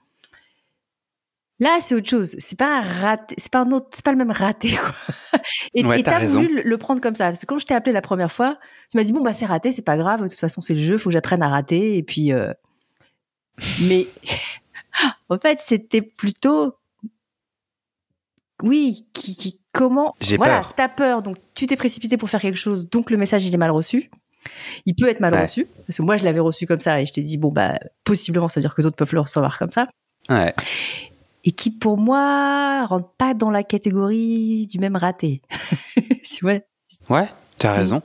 Là, 1.60 1.78
c'est 1.80 1.94
autre 1.94 2.08
chose. 2.08 2.34
C'est 2.38 2.58
pas 2.58 2.80
raté, 2.80 3.34
c'est 3.38 3.52
pas 3.52 3.60
un 3.60 3.70
autre, 3.70 3.88
c'est 3.92 4.04
pas 4.04 4.12
le 4.12 4.16
même 4.18 4.30
raté, 4.30 4.70
quoi. 4.76 5.40
Et 5.74 5.84
ouais, 5.84 6.02
t'as 6.02 6.26
voulu 6.26 6.62
le 6.64 6.78
prendre 6.78 7.00
comme 7.00 7.14
ça. 7.14 7.26
Parce 7.26 7.40
que 7.40 7.46
quand 7.46 7.58
je 7.58 7.66
t'ai 7.66 7.74
appelé 7.74 7.92
la 7.92 8.00
première 8.00 8.32
fois, 8.32 8.58
tu 8.90 8.96
m'as 8.96 9.04
dit, 9.04 9.12
bon, 9.12 9.20
bah, 9.20 9.32
c'est 9.34 9.46
raté, 9.46 9.70
c'est 9.70 9.82
pas 9.84 9.96
grave. 9.98 10.22
De 10.22 10.28
toute 10.28 10.38
façon, 10.38 10.60
c'est 10.62 10.74
le 10.74 10.80
jeu, 10.80 10.96
faut 10.98 11.10
que 11.10 11.12
j'apprenne 11.12 11.42
à 11.42 11.48
rater. 11.48 11.96
Et 11.98 12.02
puis, 12.02 12.32
euh... 12.32 12.52
mais, 13.82 14.06
en 15.28 15.38
fait, 15.38 15.60
c'était 15.60 16.02
plutôt, 16.02 16.74
oui, 18.62 19.06
qui, 19.12 19.36
qui, 19.36 19.60
comment, 19.72 20.14
J'ai 20.20 20.36
voilà, 20.38 20.60
peur. 20.60 20.74
t'as 20.74 20.88
peur. 20.88 21.22
Donc, 21.22 21.36
tu 21.54 21.66
t'es 21.66 21.76
précipité 21.76 22.16
pour 22.16 22.30
faire 22.30 22.40
quelque 22.40 22.58
chose. 22.58 22.88
Donc, 22.88 23.10
le 23.10 23.16
message, 23.18 23.44
il 23.44 23.54
est 23.54 23.58
mal 23.58 23.70
reçu. 23.70 24.10
Il 24.86 24.94
peut 24.94 25.08
être 25.08 25.20
mal 25.20 25.34
Ouais. 25.34 25.42
reçu. 25.42 25.66
Parce 25.86 25.98
que 25.98 26.02
moi, 26.02 26.16
je 26.16 26.24
l'avais 26.24 26.40
reçu 26.40 26.66
comme 26.66 26.80
ça 26.80 27.00
et 27.02 27.06
je 27.06 27.12
t'ai 27.12 27.22
dit, 27.22 27.36
bon, 27.36 27.50
bah, 27.52 27.74
possiblement, 28.04 28.48
ça 28.48 28.60
veut 28.60 28.62
dire 28.62 28.74
que 28.74 28.80
d'autres 28.80 28.96
peuvent 28.96 29.12
le 29.12 29.20
recevoir 29.20 29.58
comme 29.58 29.72
ça. 29.72 29.88
Ouais. 30.30 30.54
Et 31.44 31.52
qui 31.52 31.70
pour 31.70 31.96
moi 31.96 32.84
rentre 32.86 33.10
pas 33.16 33.34
dans 33.34 33.50
la 33.50 33.62
catégorie 33.62 34.66
du 34.66 34.78
même 34.78 34.96
raté. 34.96 35.42
tu 36.24 36.42
vois 36.44 36.58
Ouais, 37.08 37.28
tu 37.58 37.66
as 37.66 37.72
raison. 37.72 38.02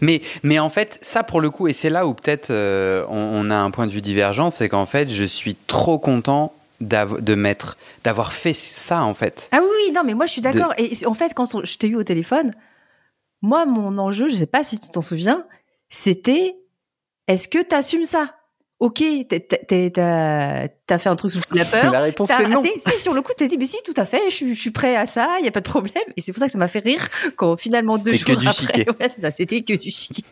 Mais, 0.00 0.20
mais 0.42 0.58
en 0.58 0.68
fait, 0.68 0.98
ça 1.00 1.22
pour 1.22 1.40
le 1.40 1.50
coup, 1.50 1.66
et 1.68 1.72
c'est 1.72 1.88
là 1.90 2.06
où 2.06 2.12
peut-être 2.14 2.50
euh, 2.50 3.04
on, 3.08 3.46
on 3.46 3.50
a 3.50 3.56
un 3.56 3.70
point 3.70 3.86
de 3.86 3.92
vue 3.92 4.02
divergent, 4.02 4.50
c'est 4.50 4.68
qu'en 4.68 4.86
fait, 4.86 5.08
je 5.08 5.24
suis 5.24 5.54
trop 5.54 5.98
content 5.98 6.52
de 6.80 7.34
mettre, 7.34 7.76
d'avoir 8.04 8.32
fait 8.32 8.52
ça 8.54 9.02
en 9.02 9.14
fait. 9.14 9.48
Ah 9.50 9.60
oui, 9.62 9.92
non, 9.92 10.02
mais 10.04 10.14
moi 10.14 10.26
je 10.26 10.32
suis 10.32 10.40
d'accord. 10.42 10.72
Et 10.78 10.92
en 11.06 11.14
fait, 11.14 11.32
quand 11.34 11.54
on- 11.54 11.64
je 11.64 11.76
t'ai 11.76 11.88
eu 11.88 11.96
au 11.96 12.04
téléphone, 12.04 12.54
moi 13.42 13.66
mon 13.66 13.98
enjeu, 13.98 14.28
je 14.28 14.36
sais 14.36 14.46
pas 14.46 14.62
si 14.62 14.78
tu 14.78 14.88
t'en 14.90 15.02
souviens, 15.02 15.44
c'était 15.88 16.56
est-ce 17.26 17.48
que 17.48 17.62
tu 17.62 17.74
assumes 17.74 18.04
ça? 18.04 18.34
Ok, 18.80 19.02
t'as 19.28 20.98
fait 20.98 21.08
un 21.08 21.16
truc 21.16 21.32
sous 21.32 21.40
la 21.54 21.64
peur. 21.64 21.90
La 21.92 22.00
réponse 22.00 22.28
c'est 22.28 22.46
non. 22.48 22.62
Si, 22.78 23.00
sur 23.00 23.12
le 23.12 23.22
coup, 23.22 23.32
t'as 23.36 23.48
dit, 23.48 23.58
mais 23.58 23.66
si, 23.66 23.76
tout 23.84 23.94
à 23.96 24.04
fait, 24.04 24.20
je, 24.30 24.34
suis- 24.34 24.54
je 24.54 24.60
suis 24.60 24.70
prêt 24.70 24.94
à 24.94 25.04
ça, 25.06 25.36
il 25.40 25.44
y 25.44 25.48
a 25.48 25.50
pas 25.50 25.60
de 25.60 25.68
problème. 25.68 25.94
Et 26.16 26.20
c'est 26.20 26.32
pour 26.32 26.38
ça 26.40 26.46
que 26.46 26.52
ça 26.52 26.58
m'a 26.58 26.68
fait 26.68 26.78
rire 26.78 27.08
quand 27.36 27.56
finalement 27.56 27.98
deux 27.98 28.12
jours 28.14 28.36
après, 28.46 28.86
ouais, 29.00 29.08
ça, 29.18 29.30
c'était 29.32 29.62
que 29.62 29.74
du 29.74 29.90
chiquet. 29.90 30.22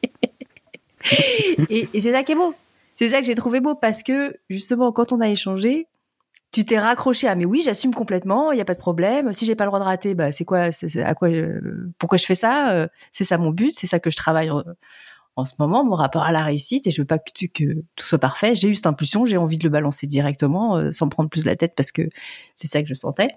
et 1.71 1.89
et 1.93 2.01
c'est 2.01 2.13
ça 2.13 2.23
qui 2.23 2.33
est 2.33 2.37
beau. 2.37 2.55
C'est 2.95 3.09
ça 3.11 3.21
que 3.21 3.27
j'ai 3.27 3.35
trouvé 3.35 3.61
beau 3.61 3.75
parce 3.75 4.03
que 4.03 4.37
justement, 4.49 4.93
quand 4.93 5.13
on 5.13 5.21
a 5.21 5.29
échangé, 5.29 5.87
tu 6.53 6.65
t'es 6.65 6.79
raccroché 6.79 7.29
à 7.29 7.35
mais 7.35 7.45
oui, 7.45 7.61
j'assume 7.65 7.93
complètement, 7.93 8.53
il 8.53 8.59
y 8.59 8.61
a 8.61 8.65
pas 8.65 8.75
de 8.75 8.79
problème. 8.79 9.33
Si 9.33 9.45
j'ai 9.45 9.55
pas 9.55 9.65
le 9.65 9.69
droit 9.71 9.81
de 9.81 9.85
rater, 9.85 10.15
bah 10.15 10.33
c'est 10.33 10.45
quoi, 10.45 10.73
c'est 10.73 10.89
c'est 10.89 11.03
à 11.03 11.15
quoi, 11.15 11.29
euh, 11.29 11.61
pourquoi 11.99 12.17
je 12.17 12.25
fais 12.25 12.35
ça 12.37 12.71
Euh, 12.71 12.87
C'est 13.13 13.25
ça 13.25 13.37
mon 13.39 13.51
but, 13.51 13.77
c'est 13.77 13.87
ça 13.87 13.99
que 14.01 14.09
je 14.09 14.17
travaille 14.17 14.51
en, 14.51 14.63
en 15.37 15.45
ce 15.45 15.53
moment, 15.59 15.84
mon 15.84 15.95
rapport 15.95 16.22
à 16.22 16.32
la 16.32 16.43
réussite. 16.43 16.87
Et 16.87 16.91
je 16.91 17.03
veux 17.03 17.07
pas 17.07 17.18
que, 17.18 17.30
tout 17.30 18.07
soit 18.07 18.18
parfait. 18.18 18.55
J'ai 18.55 18.68
eu 18.68 18.74
cette 18.74 18.87
impulsion, 18.87 19.26
j'ai 19.26 19.37
envie 19.37 19.59
de 19.59 19.64
le 19.64 19.70
balancer 19.70 20.07
directement, 20.07 20.76
euh, 20.76 20.91
sans 20.91 21.09
prendre 21.09 21.28
plus 21.28 21.45
la 21.45 21.57
tête 21.57 21.74
parce 21.76 21.93
que 21.93 22.03
c'est 22.57 22.66
ça 22.66 22.82
que 22.82 22.89
je 22.89 22.95
sentais. 22.95 23.28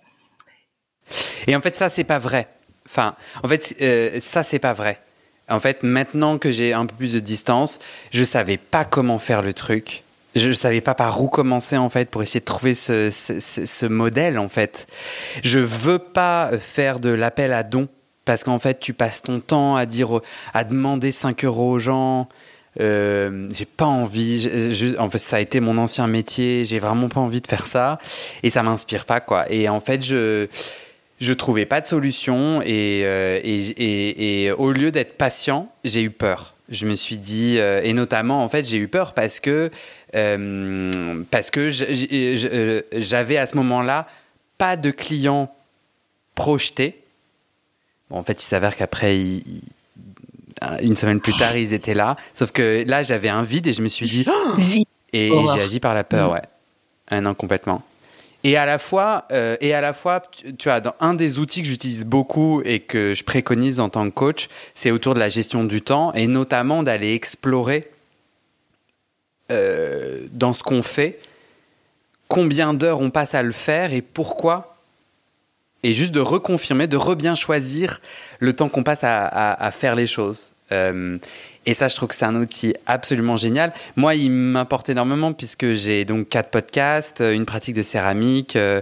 Et 1.47 1.55
en 1.55 1.61
fait, 1.61 1.75
ça, 1.75 1.89
c'est 1.89 2.05
pas 2.05 2.19
vrai. 2.19 2.47
Enfin, 2.85 3.15
en 3.43 3.47
fait, 3.47 3.75
euh, 3.81 4.19
ça, 4.19 4.43
c'est 4.43 4.59
pas 4.59 4.73
vrai. 4.73 5.01
En 5.49 5.59
fait, 5.59 5.83
maintenant 5.83 6.37
que 6.37 6.51
j'ai 6.51 6.73
un 6.73 6.85
peu 6.85 6.95
plus 6.95 7.13
de 7.13 7.19
distance, 7.19 7.79
je 8.11 8.23
savais 8.23 8.57
pas 8.57 8.85
comment 8.85 9.19
faire 9.19 9.41
le 9.41 9.53
truc. 9.53 10.03
Je 10.35 10.51
savais 10.51 10.79
pas 10.79 10.93
par 10.93 11.21
où 11.21 11.27
commencer 11.27 11.75
en 11.75 11.89
fait 11.89 12.07
pour 12.11 12.21
essayer 12.21 12.39
de 12.39 12.45
trouver 12.45 12.75
ce 12.75 13.85
modèle 13.87 14.37
en 14.37 14.47
fait. 14.47 14.85
Je 15.43 15.57
veux 15.57 15.97
pas 15.97 16.51
faire 16.59 16.99
de 16.99 17.09
l'appel 17.09 17.51
à 17.51 17.63
dons 17.63 17.89
parce 18.29 18.43
qu'en 18.43 18.59
fait 18.59 18.79
tu 18.79 18.93
passes 18.93 19.23
ton 19.23 19.39
temps 19.39 19.75
à 19.75 19.87
dire 19.87 20.19
à 20.53 20.63
demander 20.63 21.11
5 21.11 21.43
euros 21.45 21.71
aux 21.71 21.79
gens. 21.79 22.29
Euh, 22.79 23.49
j'ai 23.51 23.65
pas 23.65 23.87
envie. 23.87 24.47
en 24.99 25.09
fait, 25.09 25.17
ça 25.17 25.37
a 25.37 25.39
été 25.39 25.59
mon 25.59 25.79
ancien 25.79 26.05
métier. 26.05 26.63
J'ai 26.63 26.77
vraiment 26.77 27.09
pas 27.09 27.21
envie 27.21 27.41
de 27.41 27.47
faire 27.47 27.65
ça 27.65 27.97
et 28.43 28.51
ça 28.51 28.61
m'inspire 28.61 29.05
pas 29.05 29.19
quoi. 29.19 29.51
Et 29.51 29.67
en 29.67 29.79
fait, 29.79 30.05
je 30.05 30.45
je 31.19 31.33
trouvais 31.33 31.65
pas 31.65 31.81
de 31.81 31.87
solution 31.87 32.61
et, 32.61 33.01
euh, 33.03 33.39
et, 33.43 33.59
et- 33.71 34.43
et 34.45 34.51
au 34.51 34.71
lieu 34.71 34.91
d'être 34.91 35.17
patient, 35.17 35.67
j'ai 35.83 36.03
eu 36.03 36.11
peur. 36.11 36.53
Je 36.69 36.85
me 36.85 36.95
suis 36.95 37.17
dit, 37.17 37.55
euh, 37.57 37.81
et 37.83 37.93
notamment 37.93 38.43
en 38.43 38.47
fait, 38.49 38.63
j'ai 38.63 38.77
eu 38.77 38.87
peur 38.87 39.13
parce 39.15 39.39
que 39.39 39.71
euh, 40.13 41.23
parce 41.31 41.49
que 41.49 41.69
j'avais 41.71 43.37
à 43.37 43.47
ce 43.47 43.55
moment-là 43.57 44.05
pas 44.59 44.77
de 44.77 44.91
clients 44.91 45.51
projetés. 46.35 47.01
En 48.09 48.23
fait, 48.23 48.41
il 48.41 48.45
s'avère 48.45 48.75
qu'après, 48.75 49.17
une 50.81 50.95
semaine 50.95 51.21
plus 51.21 51.33
tard, 51.33 51.55
ils 51.55 51.73
étaient 51.73 51.93
là. 51.93 52.15
Sauf 52.33 52.51
que 52.51 52.83
là, 52.87 53.03
j'avais 53.03 53.29
un 53.29 53.43
vide 53.43 53.67
et 53.67 53.73
je 53.73 53.81
me 53.81 53.89
suis 53.89 54.07
dit. 54.07 54.25
et, 55.13 55.31
j'ai 55.53 55.61
agi 55.61 55.79
par 55.79 55.93
la 55.93 56.03
peur, 56.03 56.29
mm. 56.29 56.33
ouais. 56.33 56.41
Un 57.11 57.21
non, 57.21 57.33
complètement. 57.33 57.81
Et 58.43 58.55
à 58.55 58.65
la 58.65 58.77
fois, 58.77 59.25
euh, 59.31 59.57
et 59.59 59.73
à 59.73 59.81
la 59.81 59.93
fois, 59.93 60.21
tu, 60.57 60.69
vois, 60.69 60.79
dans 60.79 60.93
un 61.01 61.13
des 61.13 61.39
outils 61.39 61.61
que 61.61 61.67
j'utilise 61.67 62.05
beaucoup 62.05 62.61
et 62.63 62.79
que 62.79 63.13
je 63.13 63.23
préconise 63.23 63.79
en 63.79 63.89
tant 63.89 64.05
que 64.05 64.13
coach, 64.13 64.47
c'est 64.75 64.91
autour 64.91 65.13
de 65.13 65.19
la 65.19 65.27
gestion 65.27 65.65
du 65.65 65.81
temps 65.81 66.13
et 66.13 66.27
notamment 66.27 66.81
d'aller 66.81 67.13
explorer 67.13 67.89
euh, 69.51 70.27
dans 70.31 70.53
ce 70.53 70.63
qu'on 70.63 70.83
fait 70.83 71.19
combien 72.29 72.73
d'heures 72.73 73.01
on 73.01 73.09
passe 73.09 73.35
à 73.35 73.43
le 73.43 73.51
faire 73.51 73.91
et 73.91 74.01
pourquoi. 74.01 74.77
Et 75.83 75.93
juste 75.93 76.11
de 76.11 76.19
reconfirmer, 76.19 76.87
de 76.87 76.97
re-bien 76.97 77.35
choisir 77.35 78.01
le 78.39 78.53
temps 78.53 78.67
qu'on 78.67 78.83
passe 78.83 79.01
à, 79.03 79.69
faire 79.71 79.95
les 79.95 80.07
choses. 80.07 80.51
Euh, 80.71 81.17
et 81.65 81.73
ça, 81.73 81.87
je 81.87 81.95
trouve 81.95 82.09
que 82.09 82.15
c'est 82.15 82.25
un 82.25 82.35
outil 82.35 82.73
absolument 82.85 83.37
génial. 83.37 83.73
Moi, 83.95 84.15
il 84.15 84.31
m'importe 84.31 84.89
énormément 84.89 85.33
puisque 85.33 85.73
j'ai 85.73 86.05
donc 86.05 86.29
quatre 86.29 86.49
podcasts, 86.49 87.21
une 87.21 87.45
pratique 87.45 87.75
de 87.75 87.81
céramique, 87.81 88.55
euh, 88.55 88.81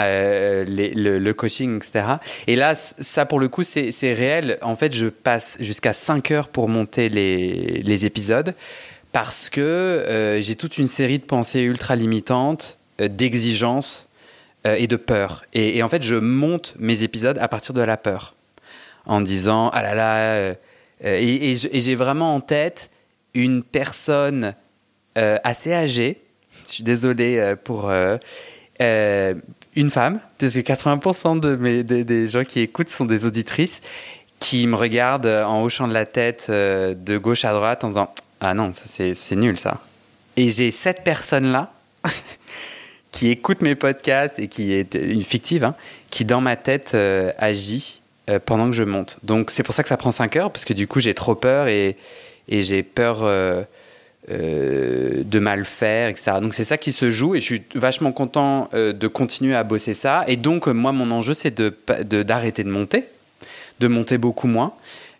euh, 0.00 0.64
le, 0.66 1.32
coaching, 1.32 1.76
etc. 1.76 2.04
Et 2.46 2.56
là, 2.56 2.74
ça, 2.76 3.26
pour 3.26 3.40
le 3.40 3.48
coup, 3.48 3.62
c'est 3.62 4.14
réel. 4.14 4.58
En 4.62 4.76
fait, 4.76 4.94
je 4.94 5.06
passe 5.06 5.58
jusqu'à 5.60 5.92
5 5.92 6.30
heures 6.30 6.48
pour 6.48 6.68
monter 6.68 7.08
les, 7.08 8.04
épisodes 8.06 8.54
parce 9.12 9.50
que 9.50 10.38
j'ai 10.40 10.54
toute 10.54 10.78
une 10.78 10.86
série 10.86 11.18
de 11.18 11.24
pensées 11.24 11.62
ultra 11.62 11.96
limitantes, 11.96 12.78
d'exigences 12.98 14.07
et 14.76 14.86
de 14.86 14.96
peur. 14.96 15.44
Et, 15.54 15.82
en 15.82 15.88
fait, 15.88 16.02
je 16.02 16.14
monte 16.14 16.74
mes 16.78 17.02
épisodes 17.02 17.38
à 17.38 17.48
partir 17.48 17.74
de 17.74 17.80
la 17.80 17.96
peur 17.96 18.34
en 19.06 19.20
disant, 19.20 19.70
ah 19.72 19.82
là 19.82 19.94
là 19.94 20.54
euh, 21.04 21.18
et, 21.18 21.54
j'ai 21.56 21.94
vraiment 21.94 22.34
en 22.34 22.40
tête 22.40 22.90
une 23.34 23.62
personne 23.62 24.54
euh, 25.16 25.36
assez 25.44 25.72
âgée, 25.72 26.20
je 26.66 26.72
suis 26.72 26.84
désolé 26.84 27.38
euh, 27.38 27.56
pour 27.56 27.90
une 28.80 29.90
femme, 29.90 30.20
parce 30.38 30.54
que 30.54 30.60
80% 30.60 31.40
de 31.40 31.56
mes, 31.56 31.82
des, 31.82 32.26
gens 32.26 32.44
qui 32.44 32.60
écoutent 32.60 32.88
sont 32.88 33.04
des 33.04 33.24
auditrices, 33.24 33.80
qui 34.38 34.66
me 34.66 34.76
regardent 34.76 35.26
en 35.26 35.62
hochant 35.62 35.88
de 35.88 35.94
la 35.94 36.06
tête 36.06 36.48
de 36.48 37.18
gauche 37.18 37.44
à 37.44 37.52
droite 37.52 37.82
en 37.82 37.88
disant 37.88 38.14
Ah 38.40 38.54
non, 38.54 38.70
c'est 38.72 39.36
nul 39.36 39.58
ça. 39.58 39.80
Et 40.36 40.50
j'ai 40.50 40.70
cette 40.70 41.02
personne-là 41.02 41.72
qui 43.18 43.30
écoute 43.30 43.62
mes 43.62 43.74
podcasts 43.74 44.38
et 44.38 44.46
qui 44.46 44.72
est 44.72 44.94
une 44.94 45.22
fictive, 45.22 45.64
hein, 45.64 45.74
qui 46.10 46.24
dans 46.24 46.40
ma 46.40 46.56
tête 46.56 46.96
agit 47.38 48.00
euh, 48.28 48.38
pendant 48.44 48.66
que 48.66 48.74
je 48.74 48.82
monte. 48.82 49.16
Donc 49.22 49.50
c'est 49.50 49.62
pour 49.62 49.74
ça 49.74 49.82
que 49.82 49.88
ça 49.88 49.96
prend 49.96 50.12
5 50.12 50.36
heures, 50.36 50.52
parce 50.52 50.66
que 50.66 50.74
du 50.74 50.86
coup 50.86 51.00
j'ai 51.00 51.14
trop 51.14 51.34
peur 51.34 51.66
et, 51.66 51.96
et 52.48 52.62
j'ai 52.62 52.82
peur 52.82 53.20
euh, 53.22 53.62
euh, 54.30 55.22
de 55.24 55.38
mal 55.38 55.64
faire, 55.64 56.10
etc. 56.10 56.36
Donc 56.42 56.52
c'est 56.52 56.64
ça 56.64 56.76
qui 56.76 56.92
se 56.92 57.10
joue 57.10 57.36
et 57.36 57.40
je 57.40 57.44
suis 57.46 57.62
vachement 57.74 58.12
content 58.12 58.68
de 58.74 59.06
continuer 59.06 59.54
à 59.54 59.64
bosser 59.64 59.94
ça. 59.94 60.24
Et 60.26 60.36
donc 60.36 60.66
moi 60.66 60.92
mon 60.92 61.10
enjeu 61.10 61.32
c'est 61.32 61.58
d'arrêter 61.58 62.64
de, 62.64 62.68
de, 62.68 62.72
monter, 62.74 63.04
de 63.80 63.88
monter 63.88 64.18
beaucoup 64.18 64.48
moins. 64.48 64.74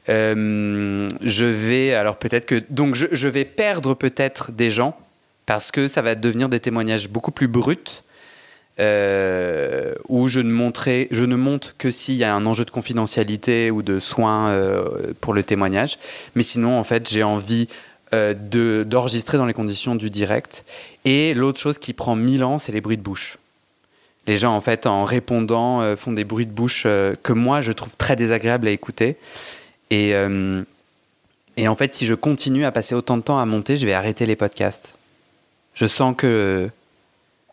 je 0.07 1.45
vais 1.45 1.95
alors 1.95 2.17
peut-être 2.17 2.45
que 2.45 2.63
donc 2.69 2.95
je 2.95 3.29
vais 3.29 3.47
perdre 3.47 3.95
peut-être 3.95 4.53
des 4.53 4.71
gens 4.71 4.99
parce 5.49 5.71
que 5.71 5.89
ça 5.89 6.03
va 6.03 6.15
devenir 6.15 6.51
des 6.51 6.61
témoignages 6.61 7.09
beaucoup 7.09 7.31
plus 7.31 7.49
bruts 7.49 8.03
euh, 8.81 9.95
où 10.07 10.29
je 10.29 10.41
ne, 10.41 10.53
montrerai, 10.53 11.09
je 11.11 11.25
ne 11.25 11.37
monte 11.37 11.75
que 11.79 11.91
s'il 11.91 12.17
y 12.17 12.25
a 12.25 12.35
un 12.35 12.45
enjeu 12.45 12.67
de 12.67 12.71
confidentialité 12.71 13.71
ou 13.71 13.83
de 13.83 13.99
soins 13.99 14.51
euh, 14.51 15.15
pour 15.23 15.33
le 15.33 15.43
témoignage. 15.43 15.99
Mais 16.35 16.43
sinon, 16.43 16.79
en 16.79 16.85
fait, 16.85 17.09
j'ai 17.09 17.23
envie 17.23 17.67
euh, 18.13 18.35
d'enregistrer 18.85 19.39
dans 19.39 19.47
les 19.47 19.55
conditions 19.55 19.95
du 19.95 20.11
direct. 20.11 20.67
Et 21.07 21.33
l'autre 21.33 21.59
chose 21.59 21.79
qui 21.79 21.95
prend 21.95 22.15
mille 22.15 22.45
ans, 22.45 22.59
c'est 22.59 22.73
les 22.73 22.83
bruits 22.83 22.99
de 22.99 23.03
bouche. 23.03 23.39
Les 24.27 24.37
gens, 24.37 24.55
en 24.55 24.61
fait, 24.61 24.87
en 24.87 25.05
répondant, 25.05 25.97
font 25.97 26.13
des 26.13 26.25
bruits 26.25 26.45
de 26.45 26.53
bouche 26.53 26.83
que 26.83 27.33
moi, 27.33 27.63
je 27.63 27.73
trouve 27.73 27.97
très 27.97 28.17
désagréables 28.17 28.69
à 28.69 28.71
écouter. 28.71 29.17
Et, 29.89 30.13
et 31.57 31.69
en 31.69 31.75
fait, 31.75 31.95
si 31.95 32.05
je 32.05 32.13
continue 32.13 32.67
à 32.67 32.71
passer 32.71 32.95
autant 32.95 33.17
de 33.17 33.23
temps 33.23 33.39
à 33.39 33.47
monter, 33.47 33.79
je 33.79 33.87
vais 33.87 33.95
arrêter 33.95 34.27
les 34.27 34.37
podcasts. 34.37 34.93
Je 35.79 35.87
sens 35.87 36.13
que 36.17 36.69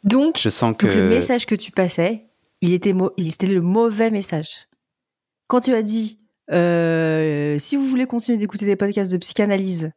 donc, 0.03 0.39
je 0.39 0.49
sens 0.49 0.75
que... 0.75 0.87
le 0.87 1.09
message 1.09 1.45
que 1.45 1.53
tu 1.53 1.71
passais, 1.71 2.25
il 2.61 2.73
était, 2.73 2.95
c'était 3.29 3.45
le 3.45 3.61
mauvais 3.61 4.09
message. 4.09 4.67
Quand 5.45 5.59
tu 5.59 5.75
as 5.75 5.83
dit, 5.83 6.19
euh, 6.51 7.59
si 7.59 7.75
vous 7.75 7.85
voulez 7.85 8.07
continuer 8.07 8.39
d'écouter 8.39 8.65
des 8.65 8.75
podcasts 8.75 9.11
de 9.11 9.17
psychanalyse, 9.17 9.91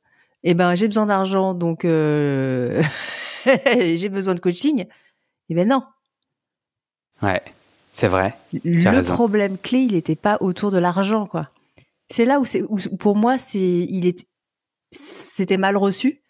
eh 0.44 0.52
ben 0.52 0.74
j'ai 0.74 0.88
besoin 0.88 1.06
d'argent, 1.06 1.54
donc 1.54 1.86
euh, 1.86 2.82
j'ai 3.46 4.10
besoin 4.10 4.34
de 4.34 4.40
coaching. 4.40 4.84
Eh 5.48 5.54
ben 5.54 5.66
non. 5.66 5.82
Ouais, 7.22 7.42
c'est 7.94 8.08
vrai. 8.08 8.34
Le 8.52 9.02
problème 9.04 9.56
clé, 9.56 9.78
il 9.78 9.92
n'était 9.92 10.16
pas 10.16 10.36
autour 10.40 10.70
de 10.70 10.78
l'argent, 10.78 11.26
quoi. 11.26 11.48
C'est 12.10 12.26
là 12.26 12.40
où, 12.40 12.44
c'est, 12.44 12.62
pour 12.98 13.16
moi, 13.16 13.38
c'est, 13.38 13.58
il 13.58 14.04
est, 14.04 14.26
c'était 14.90 15.56
mal 15.56 15.78
reçu 15.78 16.22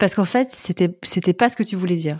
parce 0.00 0.16
qu'en 0.16 0.24
fait, 0.24 0.48
c'était, 0.50 0.90
c'était 1.02 1.32
pas 1.32 1.48
ce 1.48 1.54
que 1.54 1.62
tu 1.62 1.76
voulais 1.76 1.94
dire 1.94 2.18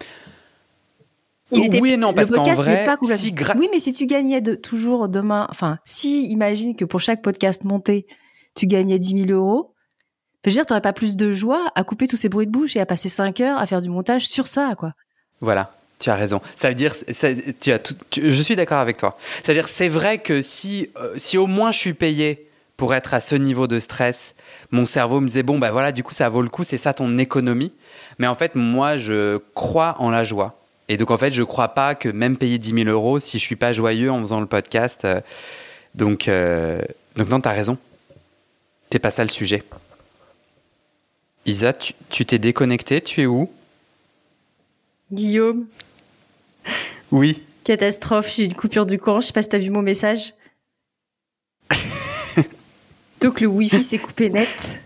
oui 1.52 1.92
et 1.92 1.96
non, 1.96 2.14
parce 2.14 2.30
qu'en 2.30 2.42
vrai, 2.42 2.86
si 3.16 3.34
oui, 3.56 3.68
mais 3.72 3.80
si 3.80 3.92
tu 3.92 4.06
gagnais 4.06 4.40
de, 4.40 4.54
toujours 4.54 5.08
demain, 5.08 5.46
enfin, 5.50 5.78
si 5.84 6.28
imagine 6.28 6.76
que 6.76 6.84
pour 6.84 7.00
chaque 7.00 7.22
podcast 7.22 7.64
monté, 7.64 8.06
tu 8.54 8.66
gagnais 8.66 8.98
10 8.98 9.26
000 9.26 9.30
euros, 9.30 9.74
je 10.44 10.50
veux 10.50 10.54
dire, 10.54 10.66
t'aurais 10.66 10.80
pas 10.80 10.92
plus 10.92 11.16
de 11.16 11.32
joie 11.32 11.70
à 11.74 11.84
couper 11.84 12.06
tous 12.06 12.16
ces 12.16 12.28
bruits 12.28 12.46
de 12.46 12.52
bouche 12.52 12.76
et 12.76 12.80
à 12.80 12.86
passer 12.86 13.08
5 13.08 13.40
heures 13.40 13.58
à 13.58 13.66
faire 13.66 13.80
du 13.80 13.90
montage 13.90 14.28
sur 14.28 14.46
ça, 14.46 14.74
quoi. 14.78 14.92
Voilà. 15.40 15.74
Tu 15.98 16.08
as 16.08 16.14
raison. 16.14 16.40
Ça 16.56 16.68
veut 16.68 16.74
dire, 16.74 16.94
tu 17.60 17.72
as 17.72 17.78
tout, 17.78 17.94
je 18.16 18.42
suis 18.42 18.56
d'accord 18.56 18.78
avec 18.78 18.96
toi. 18.96 19.18
C'est-à-dire, 19.42 19.68
c'est 19.68 19.88
vrai 19.88 20.18
que 20.18 20.40
si, 20.40 20.88
euh, 20.96 21.12
si 21.18 21.36
au 21.36 21.46
moins 21.46 21.72
je 21.72 21.78
suis 21.78 21.92
payé 21.92 22.48
pour 22.80 22.94
être 22.94 23.12
à 23.12 23.20
ce 23.20 23.34
niveau 23.34 23.66
de 23.66 23.78
stress, 23.78 24.34
mon 24.70 24.86
cerveau 24.86 25.20
me 25.20 25.26
disait 25.26 25.42
bon 25.42 25.58
bah 25.58 25.70
voilà, 25.70 25.92
du 25.92 26.02
coup 26.02 26.14
ça 26.14 26.30
vaut 26.30 26.40
le 26.40 26.48
coup, 26.48 26.64
c'est 26.64 26.78
ça 26.78 26.94
ton 26.94 27.18
économie. 27.18 27.72
Mais 28.18 28.26
en 28.26 28.34
fait, 28.34 28.54
moi, 28.54 28.96
je 28.96 29.36
crois 29.52 29.96
en 29.98 30.08
la 30.08 30.24
joie. 30.24 30.58
Et 30.88 30.96
donc, 30.96 31.10
en 31.10 31.18
fait, 31.18 31.30
je 31.30 31.42
ne 31.42 31.44
crois 31.44 31.68
pas 31.68 31.94
que 31.94 32.08
même 32.08 32.38
payer 32.38 32.56
10 32.56 32.84
000 32.84 32.88
euros, 32.88 33.20
si 33.20 33.38
je 33.38 33.44
ne 33.44 33.48
suis 33.48 33.56
pas 33.56 33.74
joyeux 33.74 34.10
en 34.10 34.18
faisant 34.20 34.40
le 34.40 34.46
podcast. 34.46 35.04
Euh, 35.04 35.20
donc, 35.94 36.26
euh, 36.26 36.80
donc, 37.16 37.28
non, 37.28 37.42
tu 37.42 37.48
as 37.48 37.52
raison. 37.52 37.76
C'est 38.90 38.98
pas 38.98 39.10
ça 39.10 39.24
le 39.24 39.30
sujet. 39.30 39.62
Isa, 41.44 41.74
tu 41.74 42.24
t'es 42.24 42.38
déconnecté, 42.38 43.02
tu 43.02 43.20
es 43.20 43.26
où? 43.26 43.52
Guillaume? 45.12 45.66
Oui. 47.12 47.42
Catastrophe, 47.64 48.32
j'ai 48.34 48.46
une 48.46 48.54
coupure 48.54 48.86
du 48.86 48.98
courant, 48.98 49.20
je 49.20 49.26
sais 49.26 49.32
pas 49.34 49.42
si 49.42 49.50
tu 49.50 49.56
as 49.56 49.58
vu 49.58 49.68
mon 49.68 49.82
message. 49.82 50.32
Donc 53.20 53.40
le 53.40 53.46
Wi-Fi 53.46 53.82
s'est 53.82 53.98
coupé 53.98 54.30
net. 54.30 54.82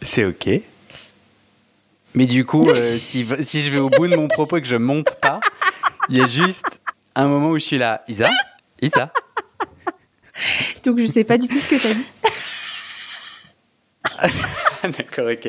C'est 0.00 0.24
ok. 0.24 0.48
Mais 2.14 2.26
du 2.26 2.44
coup, 2.44 2.68
euh, 2.68 2.98
si, 3.00 3.26
si, 3.42 3.60
je 3.62 3.70
vais 3.70 3.78
au 3.78 3.90
bout 3.90 4.08
de 4.08 4.16
mon 4.16 4.28
propos 4.28 4.56
et 4.56 4.62
que 4.62 4.66
je 4.66 4.76
monte 4.76 5.16
pas, 5.20 5.40
il 6.08 6.16
y 6.16 6.20
a 6.20 6.26
juste 6.26 6.80
un 7.14 7.26
moment 7.26 7.50
où 7.50 7.58
je 7.58 7.64
suis 7.64 7.78
là. 7.78 8.02
Isa 8.08 8.30
Isa 8.80 9.12
Donc 10.84 10.98
je 10.98 11.06
sais 11.06 11.24
pas 11.24 11.36
du 11.36 11.46
tout 11.46 11.58
ce 11.58 11.68
que 11.68 11.76
tu 11.76 11.86
as 11.86 11.94
dit. 11.94 12.10
D'accord, 14.98 15.28
ok. 15.30 15.46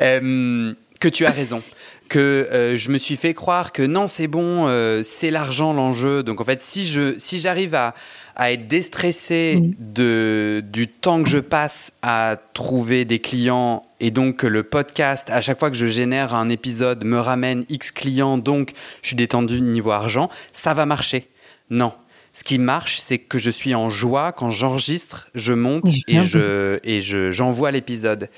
Euh, 0.00 0.74
que 1.00 1.08
tu 1.08 1.24
as 1.24 1.30
raison. 1.30 1.62
Que 2.10 2.48
euh, 2.52 2.76
je 2.76 2.90
me 2.90 2.98
suis 2.98 3.16
fait 3.16 3.32
croire 3.32 3.72
que 3.72 3.82
non, 3.82 4.06
c'est 4.06 4.26
bon, 4.26 4.68
c'est 5.02 5.30
l'argent 5.30 5.72
l'enjeu. 5.72 6.22
Donc 6.22 6.42
en 6.42 6.44
fait, 6.44 6.62
si 6.62 6.86
je 6.86 7.18
si 7.18 7.40
j'arrive 7.40 7.74
à, 7.74 7.94
à 8.36 8.52
être 8.52 8.68
déstressé 8.68 9.56
mm. 9.56 9.74
de, 9.78 10.64
du 10.72 10.88
temps 10.88 11.22
que 11.22 11.28
je 11.28 11.38
passe 11.38 11.92
à 12.02 12.36
trouver 12.54 13.04
des 13.04 13.18
clients 13.18 13.82
et 14.00 14.10
donc 14.10 14.36
que 14.36 14.46
le 14.46 14.62
podcast, 14.62 15.28
à 15.30 15.40
chaque 15.40 15.58
fois 15.58 15.70
que 15.70 15.76
je 15.76 15.86
génère 15.86 16.34
un 16.34 16.48
épisode, 16.48 17.04
me 17.04 17.18
ramène 17.18 17.64
X 17.68 17.90
clients, 17.90 18.38
donc 18.38 18.72
je 19.02 19.08
suis 19.08 19.16
détendu 19.16 19.60
niveau 19.60 19.90
argent, 19.90 20.28
ça 20.52 20.74
va 20.74 20.86
marcher. 20.86 21.28
Non. 21.70 21.92
Ce 22.32 22.44
qui 22.44 22.58
marche, 22.58 23.00
c'est 23.00 23.18
que 23.18 23.38
je 23.38 23.50
suis 23.50 23.74
en 23.74 23.88
joie 23.88 24.32
quand 24.32 24.50
j'enregistre, 24.50 25.28
je 25.34 25.52
monte 25.52 25.88
et 26.06 26.22
je 26.22 26.78
et 26.84 27.00
je 27.00 27.32
j'envoie 27.32 27.72
l'épisode. 27.72 28.28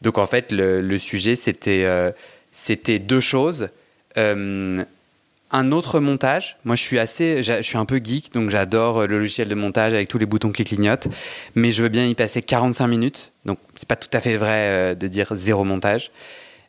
Donc 0.00 0.16
en 0.16 0.26
fait, 0.26 0.52
le, 0.52 0.98
sujet 0.98 1.36
c'était 1.36 1.84
euh, 1.84 2.10
c'était 2.50 2.98
deux 2.98 3.20
choses. 3.20 3.68
Euh, 4.16 4.84
un 5.52 5.70
autre 5.72 6.00
montage. 6.00 6.56
Moi, 6.64 6.76
je 6.76 6.82
suis 6.82 6.98
assez, 6.98 7.42
je 7.42 7.62
suis 7.62 7.78
un 7.78 7.84
peu 7.84 8.00
geek, 8.02 8.32
donc 8.32 8.50
j'adore 8.50 9.06
le 9.06 9.18
logiciel 9.18 9.48
de 9.48 9.54
montage 9.54 9.92
avec 9.92 10.08
tous 10.08 10.18
les 10.18 10.26
boutons 10.26 10.50
qui 10.50 10.64
clignotent. 10.64 11.08
Mais 11.54 11.70
je 11.70 11.82
veux 11.82 11.88
bien 11.88 12.06
y 12.06 12.14
passer 12.14 12.42
45 12.42 12.86
minutes. 12.86 13.32
Donc, 13.44 13.58
c'est 13.76 13.88
pas 13.88 13.96
tout 13.96 14.08
à 14.12 14.20
fait 14.20 14.36
vrai 14.36 14.50
euh, 14.50 14.94
de 14.94 15.06
dire 15.08 15.28
zéro 15.34 15.64
montage. 15.64 16.10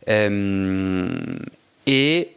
Euh, 0.09 1.09
et 1.87 2.29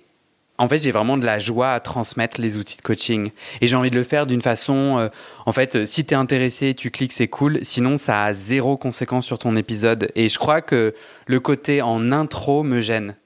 en 0.58 0.68
fait, 0.68 0.78
j'ai 0.78 0.90
vraiment 0.90 1.16
de 1.16 1.26
la 1.26 1.38
joie 1.38 1.72
à 1.72 1.80
transmettre 1.80 2.40
les 2.40 2.56
outils 2.56 2.76
de 2.76 2.82
coaching. 2.82 3.30
Et 3.60 3.66
j'ai 3.66 3.76
envie 3.76 3.90
de 3.90 3.96
le 3.96 4.04
faire 4.04 4.26
d'une 4.26 4.42
façon, 4.42 4.98
euh, 4.98 5.08
en 5.44 5.52
fait, 5.52 5.86
si 5.86 6.04
tu 6.06 6.14
es 6.14 6.16
intéressé, 6.16 6.74
tu 6.74 6.90
cliques, 6.90 7.12
c'est 7.12 7.28
cool. 7.28 7.58
Sinon, 7.62 7.96
ça 7.96 8.24
a 8.24 8.32
zéro 8.32 8.76
conséquence 8.76 9.26
sur 9.26 9.38
ton 9.38 9.56
épisode. 9.56 10.10
Et 10.14 10.28
je 10.28 10.38
crois 10.38 10.62
que 10.62 10.94
le 11.26 11.40
côté 11.40 11.82
en 11.82 12.12
intro 12.12 12.62
me 12.62 12.80
gêne. 12.80 13.16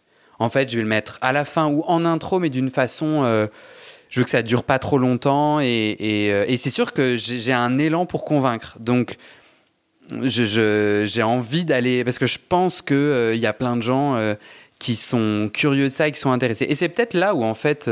En 0.41 0.49
fait, 0.49 0.71
je 0.71 0.77
vais 0.77 0.83
le 0.83 0.89
mettre 0.89 1.19
à 1.21 1.33
la 1.33 1.45
fin 1.45 1.67
ou 1.67 1.85
en 1.87 2.05
intro, 2.05 2.39
mais 2.39 2.51
d'une 2.51 2.71
façon, 2.71 3.23
euh, 3.23 3.47
je 4.09 4.21
veux 4.21 4.25
que 4.25 4.31
ça 4.31 4.43
dure 4.43 4.65
pas 4.65 4.79
trop 4.79 4.99
longtemps. 4.99 5.61
Et, 5.61 5.97
euh, 6.03 6.57
c'est 6.57 6.71
sûr 6.71 6.93
que 6.93 7.17
j'ai 7.17 7.53
un 7.53 7.79
élan 7.79 8.07
pour 8.07 8.25
convaincre. 8.25 8.77
Donc, 8.81 9.17
j'ai 10.23 11.23
envie 11.23 11.65
d'aller, 11.65 12.03
parce 12.05 12.19
que 12.19 12.27
je 12.27 12.39
pense 12.49 12.83
qu'il 12.83 13.31
il 13.35 13.39
y 13.39 13.47
a 13.47 13.53
plein 13.53 13.77
de 13.77 13.83
gens 13.83 14.19
qui 14.81 14.97
sont 14.97 15.51
curieux 15.53 15.85
de 15.85 15.93
ça 15.93 16.09
et 16.09 16.13
qui 16.13 16.19
sont 16.19 16.33
intéressés. 16.33 16.67
Et 16.69 16.75
c'est 16.75 16.89
peut-être 16.89 17.15
là 17.15 17.35
où, 17.35 17.45
en 17.45 17.55
fait, 17.55 17.89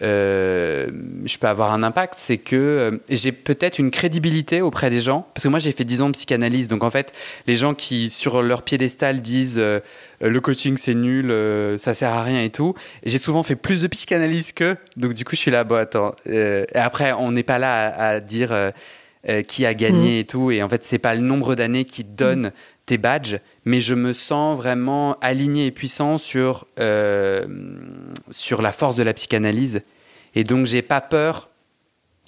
euh, 0.00 0.48
euh, 0.78 0.86
je 1.24 1.38
peux 1.38 1.46
avoir 1.46 1.72
un 1.72 1.82
impact, 1.82 2.14
c'est 2.16 2.38
que 2.38 2.56
euh, 2.56 2.98
j'ai 3.08 3.32
peut-être 3.32 3.78
une 3.78 3.90
crédibilité 3.90 4.60
auprès 4.62 4.90
des 4.90 5.00
gens. 5.00 5.26
Parce 5.34 5.44
que 5.44 5.48
moi, 5.48 5.58
j'ai 5.58 5.72
fait 5.72 5.84
10 5.84 6.02
ans 6.02 6.08
de 6.08 6.12
psychanalyse. 6.12 6.68
Donc, 6.68 6.84
en 6.84 6.90
fait, 6.90 7.12
les 7.46 7.56
gens 7.56 7.74
qui, 7.74 8.10
sur 8.10 8.42
leur 8.42 8.62
piédestal, 8.62 9.20
disent 9.20 9.58
le 9.58 10.40
coaching, 10.40 10.76
c'est 10.76 10.94
nul, 10.94 11.32
ça 11.78 11.94
sert 11.94 12.12
à 12.12 12.22
rien 12.22 12.42
et 12.42 12.50
tout. 12.50 12.74
J'ai 13.04 13.18
souvent 13.18 13.42
fait 13.42 13.56
plus 13.56 13.82
de 13.82 13.86
psychanalyse 13.86 14.52
qu'eux. 14.52 14.76
Donc, 14.96 15.14
du 15.14 15.24
coup, 15.24 15.36
je 15.36 15.40
suis 15.40 15.50
là, 15.50 15.64
bon, 15.64 15.76
attends. 15.76 16.14
et 16.26 16.66
après, 16.74 17.12
on 17.12 17.32
n'est 17.32 17.42
pas 17.42 17.58
là 17.58 17.86
à, 17.86 18.20
dire. 18.20 18.54
qui 19.46 19.66
a 19.66 19.74
gagné 19.74 20.18
mmh. 20.18 20.20
et 20.20 20.24
tout. 20.24 20.50
Et 20.50 20.62
en 20.62 20.68
fait, 20.68 20.84
c'est 20.84 20.98
pas 20.98 21.14
le 21.14 21.20
nombre 21.20 21.54
d'années 21.54 21.84
qui 21.84 22.04
donne 22.04 22.52
tes 22.88 22.98
badges, 22.98 23.38
mais 23.64 23.80
je 23.80 23.94
me 23.94 24.12
sens 24.12 24.56
vraiment 24.56 25.16
aligné 25.20 25.66
et 25.66 25.70
puissant 25.70 26.16
sur, 26.16 26.66
euh, 26.80 27.46
sur 28.30 28.62
la 28.62 28.72
force 28.72 28.96
de 28.96 29.02
la 29.02 29.12
psychanalyse. 29.12 29.82
Et 30.34 30.42
donc, 30.42 30.66
j'ai 30.66 30.82
pas 30.82 31.02
peur 31.02 31.50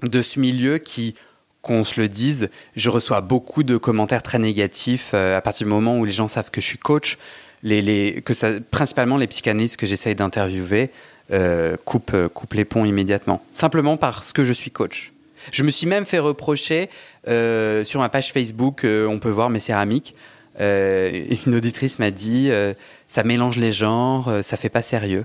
de 0.02 0.22
ce 0.22 0.38
milieu 0.38 0.78
qui, 0.78 1.14
qu'on 1.62 1.82
se 1.82 1.98
le 1.98 2.08
dise, 2.08 2.50
je 2.76 2.90
reçois 2.90 3.22
beaucoup 3.22 3.62
de 3.62 3.76
commentaires 3.78 4.22
très 4.22 4.38
négatifs 4.38 5.12
euh, 5.14 5.36
à 5.36 5.40
partir 5.40 5.66
du 5.66 5.72
moment 5.72 5.98
où 5.98 6.04
les 6.04 6.12
gens 6.12 6.28
savent 6.28 6.50
que 6.50 6.61
je 6.61 6.66
suis 6.66 6.78
coach. 6.78 7.18
Les, 7.62 7.82
les, 7.82 8.22
que 8.22 8.58
principalement 8.61 9.16
les 9.16 9.26
psychanalystes 9.26 9.76
que 9.76 9.86
j'essaye 9.86 10.14
d'interviewer 10.14 10.90
euh, 11.30 11.76
coupent, 11.84 12.28
coupent 12.28 12.54
les 12.54 12.64
ponts 12.64 12.84
immédiatement, 12.84 13.42
simplement 13.52 13.96
parce 13.96 14.32
que 14.32 14.44
je 14.44 14.52
suis 14.52 14.70
coach. 14.70 15.12
Je 15.52 15.62
me 15.62 15.70
suis 15.70 15.86
même 15.86 16.04
fait 16.04 16.18
reprocher 16.18 16.90
sur 17.26 18.00
ma 18.00 18.08
page 18.11 18.32
Facebook, 18.32 18.84
on 18.84 19.18
peut 19.18 19.30
voir 19.30 19.48
mes 19.48 19.61
céramiques, 19.61 20.14
une 20.61 21.54
auditrice 21.54 21.98
m'a 21.98 22.11
dit 22.11 22.48
euh, 22.50 22.74
ça 23.08 23.22
mélange 23.22 23.56
les 23.56 23.72
genres, 23.72 24.28
euh, 24.28 24.42
ça 24.42 24.56
fait 24.56 24.68
pas 24.68 24.82
sérieux. 24.82 25.24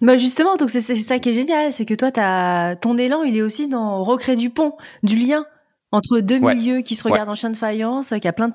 Bah 0.00 0.16
justement, 0.16 0.56
donc 0.56 0.70
c'est 0.70 0.80
ça 0.80 1.18
qui 1.18 1.30
est 1.30 1.32
génial, 1.32 1.72
c'est 1.72 1.84
que 1.84 1.94
toi, 1.94 2.10
as, 2.16 2.76
ton 2.76 2.98
élan, 2.98 3.22
il 3.22 3.36
est 3.36 3.42
aussi 3.42 3.68
dans 3.68 4.02
recréer 4.02 4.36
du 4.36 4.50
pont, 4.50 4.74
du 5.02 5.16
lien 5.16 5.46
entre 5.92 6.18
deux 6.18 6.40
milieux 6.40 6.80
qui 6.82 6.96
se 6.96 7.04
regardent 7.04 7.28
en 7.28 7.36
chien 7.36 7.50
de 7.50 7.56
faïence, 7.56 8.12
qui 8.20 8.28
a 8.28 8.32
plein 8.32 8.48
de, 8.48 8.54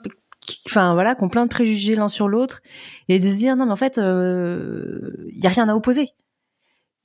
enfin 0.67 0.93
voilà, 0.93 1.15
qui 1.15 1.23
ont 1.23 1.29
plein 1.29 1.45
de 1.45 1.49
préjugés 1.49 1.95
l'un 1.95 2.09
sur 2.09 2.27
l'autre, 2.27 2.61
et 3.07 3.17
de 3.17 3.31
se 3.31 3.37
dire 3.37 3.55
non 3.55 3.65
mais 3.65 3.71
en 3.71 3.77
fait, 3.77 3.97
il 3.97 5.39
y 5.41 5.47
a 5.47 5.49
rien 5.49 5.69
à 5.69 5.73
opposer, 5.73 6.09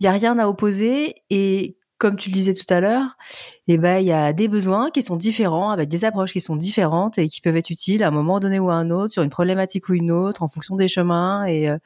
il 0.01 0.05
y 0.05 0.09
a 0.09 0.13
rien 0.13 0.39
à 0.39 0.49
opposer, 0.49 1.15
et 1.31 1.77
comme 1.99 2.17
tu 2.17 2.29
le 2.29 2.35
disais 2.35 2.55
tout 2.55 2.73
à 2.73 2.81
l'heure, 2.81 3.17
eh 3.69 3.79
ben 3.79 3.99
il 3.99 4.07
y 4.07 4.13
a 4.13 4.33
des 4.33 4.49
besoins 4.49 4.91
qui 4.91 5.03
sont 5.03 5.17
différents, 5.17 5.71
avec 5.71 5.89
des 5.89 6.05
approches 6.05 6.33
qui 6.33 6.41
sont 6.41 6.57
différentes 6.57 7.19
et 7.19 7.29
qui 7.29 7.41
peuvent 7.41 7.57
être 7.57 7.71
utiles 7.71 8.03
à 8.03 8.09
un 8.09 8.11
moment 8.11 8.41
donné 8.41 8.59
ou 8.59 8.71
à 8.71 8.75
un 8.75 8.91
autre, 8.91 9.13
sur 9.13 9.23
une 9.23 9.31
problématique 9.31 9.89
ou 9.89 9.95
une 9.95 10.11
autre, 10.11 10.43
en 10.43 10.49
fonction 10.49 10.77
des 10.77 10.89
chemins 10.89 11.45
et 11.47 11.69
euh, 11.69 11.79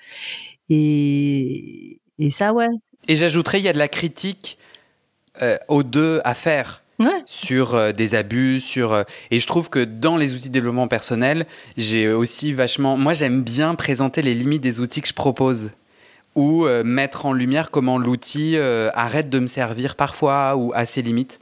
et, 0.71 2.01
et 2.19 2.31
ça 2.31 2.53
ouais. 2.53 2.69
Et 3.07 3.17
j'ajouterais 3.17 3.59
il 3.59 3.65
y 3.65 3.69
a 3.69 3.73
de 3.73 3.79
la 3.79 3.89
critique 3.89 4.59
euh, 5.43 5.57
aux 5.69 5.83
deux 5.83 6.21
à 6.25 6.35
faire. 6.35 6.83
sur 7.27 7.77
euh, 7.77 7.93
des 7.93 8.17
abus, 8.17 8.61
sur 8.61 9.05
et 9.31 9.39
je 9.39 9.47
trouve 9.47 9.71
que 9.71 9.85
dans 9.85 10.17
les 10.17 10.35
outils 10.35 10.49
de 10.49 10.53
développement 10.53 10.89
personnel, 10.89 11.47
j'ai 11.77 12.09
aussi 12.09 12.53
vachement 12.53 12.97
moi 12.97 13.15
j'aime 13.15 13.43
bien 13.45 13.77
présenter 13.77 14.21
les 14.21 14.35
limites 14.35 14.63
des 14.63 14.81
outils 14.81 15.01
que 15.01 15.09
je 15.09 15.15
propose 15.15 15.71
ou 16.39 16.66
euh, 16.66 16.84
mettre 16.84 17.26
en 17.26 17.32
lumière 17.32 17.72
comment 17.72 17.99
l'outil 17.99 18.57
euh, 18.57 18.91
arrête 18.95 19.28
de 19.28 19.41
me 19.41 19.49
servir 19.49 19.97
parfois 19.97 20.55
ou 20.55 20.72
à 20.72 20.86
ses 20.86 21.03
limites. 21.03 21.41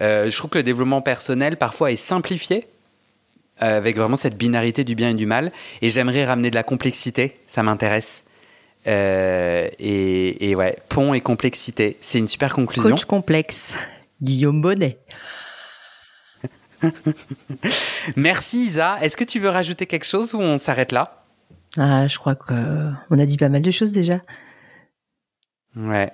Euh, 0.00 0.28
je 0.28 0.36
trouve 0.36 0.50
que 0.50 0.58
le 0.58 0.64
développement 0.64 1.00
personnel 1.00 1.56
parfois 1.56 1.92
est 1.92 1.96
simplifié 1.96 2.66
avec 3.58 3.96
vraiment 3.96 4.16
cette 4.16 4.36
binarité 4.36 4.82
du 4.82 4.96
bien 4.96 5.10
et 5.10 5.14
du 5.14 5.26
mal. 5.26 5.52
Et 5.80 5.90
j'aimerais 5.90 6.24
ramener 6.24 6.50
de 6.50 6.56
la 6.56 6.64
complexité, 6.64 7.38
ça 7.46 7.62
m'intéresse. 7.62 8.24
et, 8.84 10.54
ouais, 10.56 10.76
pont 10.88 11.14
et 11.14 11.20
complexité, 11.20 11.96
c'est 12.00 12.18
une 12.18 12.26
super 12.26 12.52
conclusion. 12.52 12.90
Coach 12.90 13.04
complexe, 13.04 13.76
Guillaume 14.20 14.60
Bonnet. 14.60 14.98
Merci 18.16 18.64
Isa. 18.64 18.98
Est-ce 19.00 19.16
que 19.16 19.22
tu 19.22 19.38
veux 19.38 19.50
rajouter 19.50 19.86
quelque 19.86 20.06
chose 20.06 20.34
ou 20.34 20.40
on 20.40 20.58
s'arrête 20.58 20.90
là? 20.90 21.21
Ah, 21.78 22.06
je 22.06 22.18
crois 22.18 22.34
qu'on 22.34 23.18
a 23.18 23.26
dit 23.26 23.38
pas 23.38 23.48
mal 23.48 23.62
de 23.62 23.70
choses 23.70 23.92
déjà. 23.92 24.20
Ouais. 25.74 26.12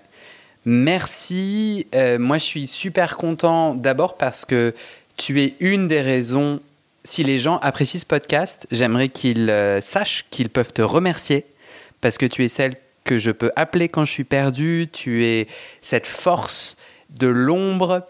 Merci. 0.65 1.87
Euh, 1.95 2.19
moi, 2.19 2.39
je 2.39 2.45
suis 2.45 2.67
super 2.67 3.17
content 3.17 3.75
d'abord 3.75 4.17
parce 4.17 4.45
que 4.45 4.75
tu 5.17 5.41
es 5.43 5.55
une 5.61 5.89
des 5.89 6.01
raisons. 6.01 6.61
Si 7.05 7.25
les 7.25 7.39
gens 7.39 7.59
apprécient 7.59 8.01
ce 8.01 8.07
podcast, 8.07 8.67
j'aimerais 8.71 9.09
qu'ils 9.09 9.51
euh, 9.51 9.81
sachent 9.81 10.27
qu'ils 10.31 10.51
peuvent 10.51 10.73
te 10.73 10.83
remercier 10.83 11.47
parce 12.01 12.19
que 12.19 12.27
tu 12.27 12.45
es 12.45 12.49
celle 12.49 12.77
que 13.05 13.19
je 13.19 13.31
peux 13.31 13.51
appeler 13.57 13.89
quand 13.89 14.05
je 14.05 14.13
suis 14.13 14.25
perdu. 14.25 14.89
Tu 14.93 15.25
es 15.25 15.49
cette 15.81 16.07
force 16.07 16.77
de 17.11 17.27
l'ombre 17.27 18.07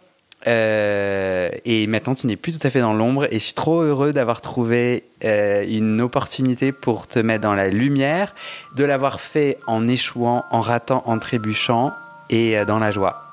euh, 0.47 1.51
et 1.65 1.87
maintenant, 1.87 2.15
tu 2.15 2.27
n'es 2.27 2.37
plus 2.37 2.59
tout 2.59 2.67
à 2.67 2.71
fait 2.71 2.81
dans 2.81 2.93
l'ombre 2.93 3.27
et 3.31 3.39
je 3.39 3.45
suis 3.45 3.55
trop 3.55 3.81
heureux 3.83 4.13
d'avoir 4.13 4.41
trouvé 4.41 5.05
euh, 5.25 5.65
une 5.69 6.01
opportunité 6.01 6.71
pour 6.71 7.09
te 7.09 7.19
mettre 7.19 7.43
dans 7.43 7.55
la 7.55 7.69
lumière, 7.69 8.35
de 8.77 8.85
l'avoir 8.85 9.21
fait 9.21 9.59
en 9.67 9.89
échouant, 9.89 10.45
en 10.51 10.61
ratant, 10.61 11.03
en 11.07 11.19
trébuchant 11.19 11.93
et 12.31 12.57
euh, 12.57 12.65
dans 12.65 12.79
la 12.79 12.91
joie. 12.91 13.25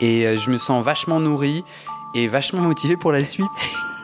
Et 0.00 0.36
je 0.36 0.50
me 0.50 0.58
sens 0.58 0.84
vachement 0.84 1.20
nourri 1.20 1.64
et 2.14 2.26
vachement 2.26 2.62
motivé 2.62 2.96
pour 2.96 3.12
la 3.12 3.24
suite. 3.24 3.46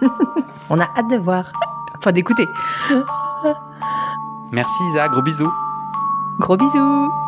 On 0.71 0.79
a 0.79 0.85
hâte 0.97 1.11
de 1.11 1.17
voir, 1.17 1.53
enfin 1.97 2.13
d'écouter. 2.13 2.47
Merci 4.53 4.85
Isa, 4.91 5.09
gros 5.09 5.23
bisous. 5.23 5.53
Gros 6.39 6.57
bisous. 6.57 7.28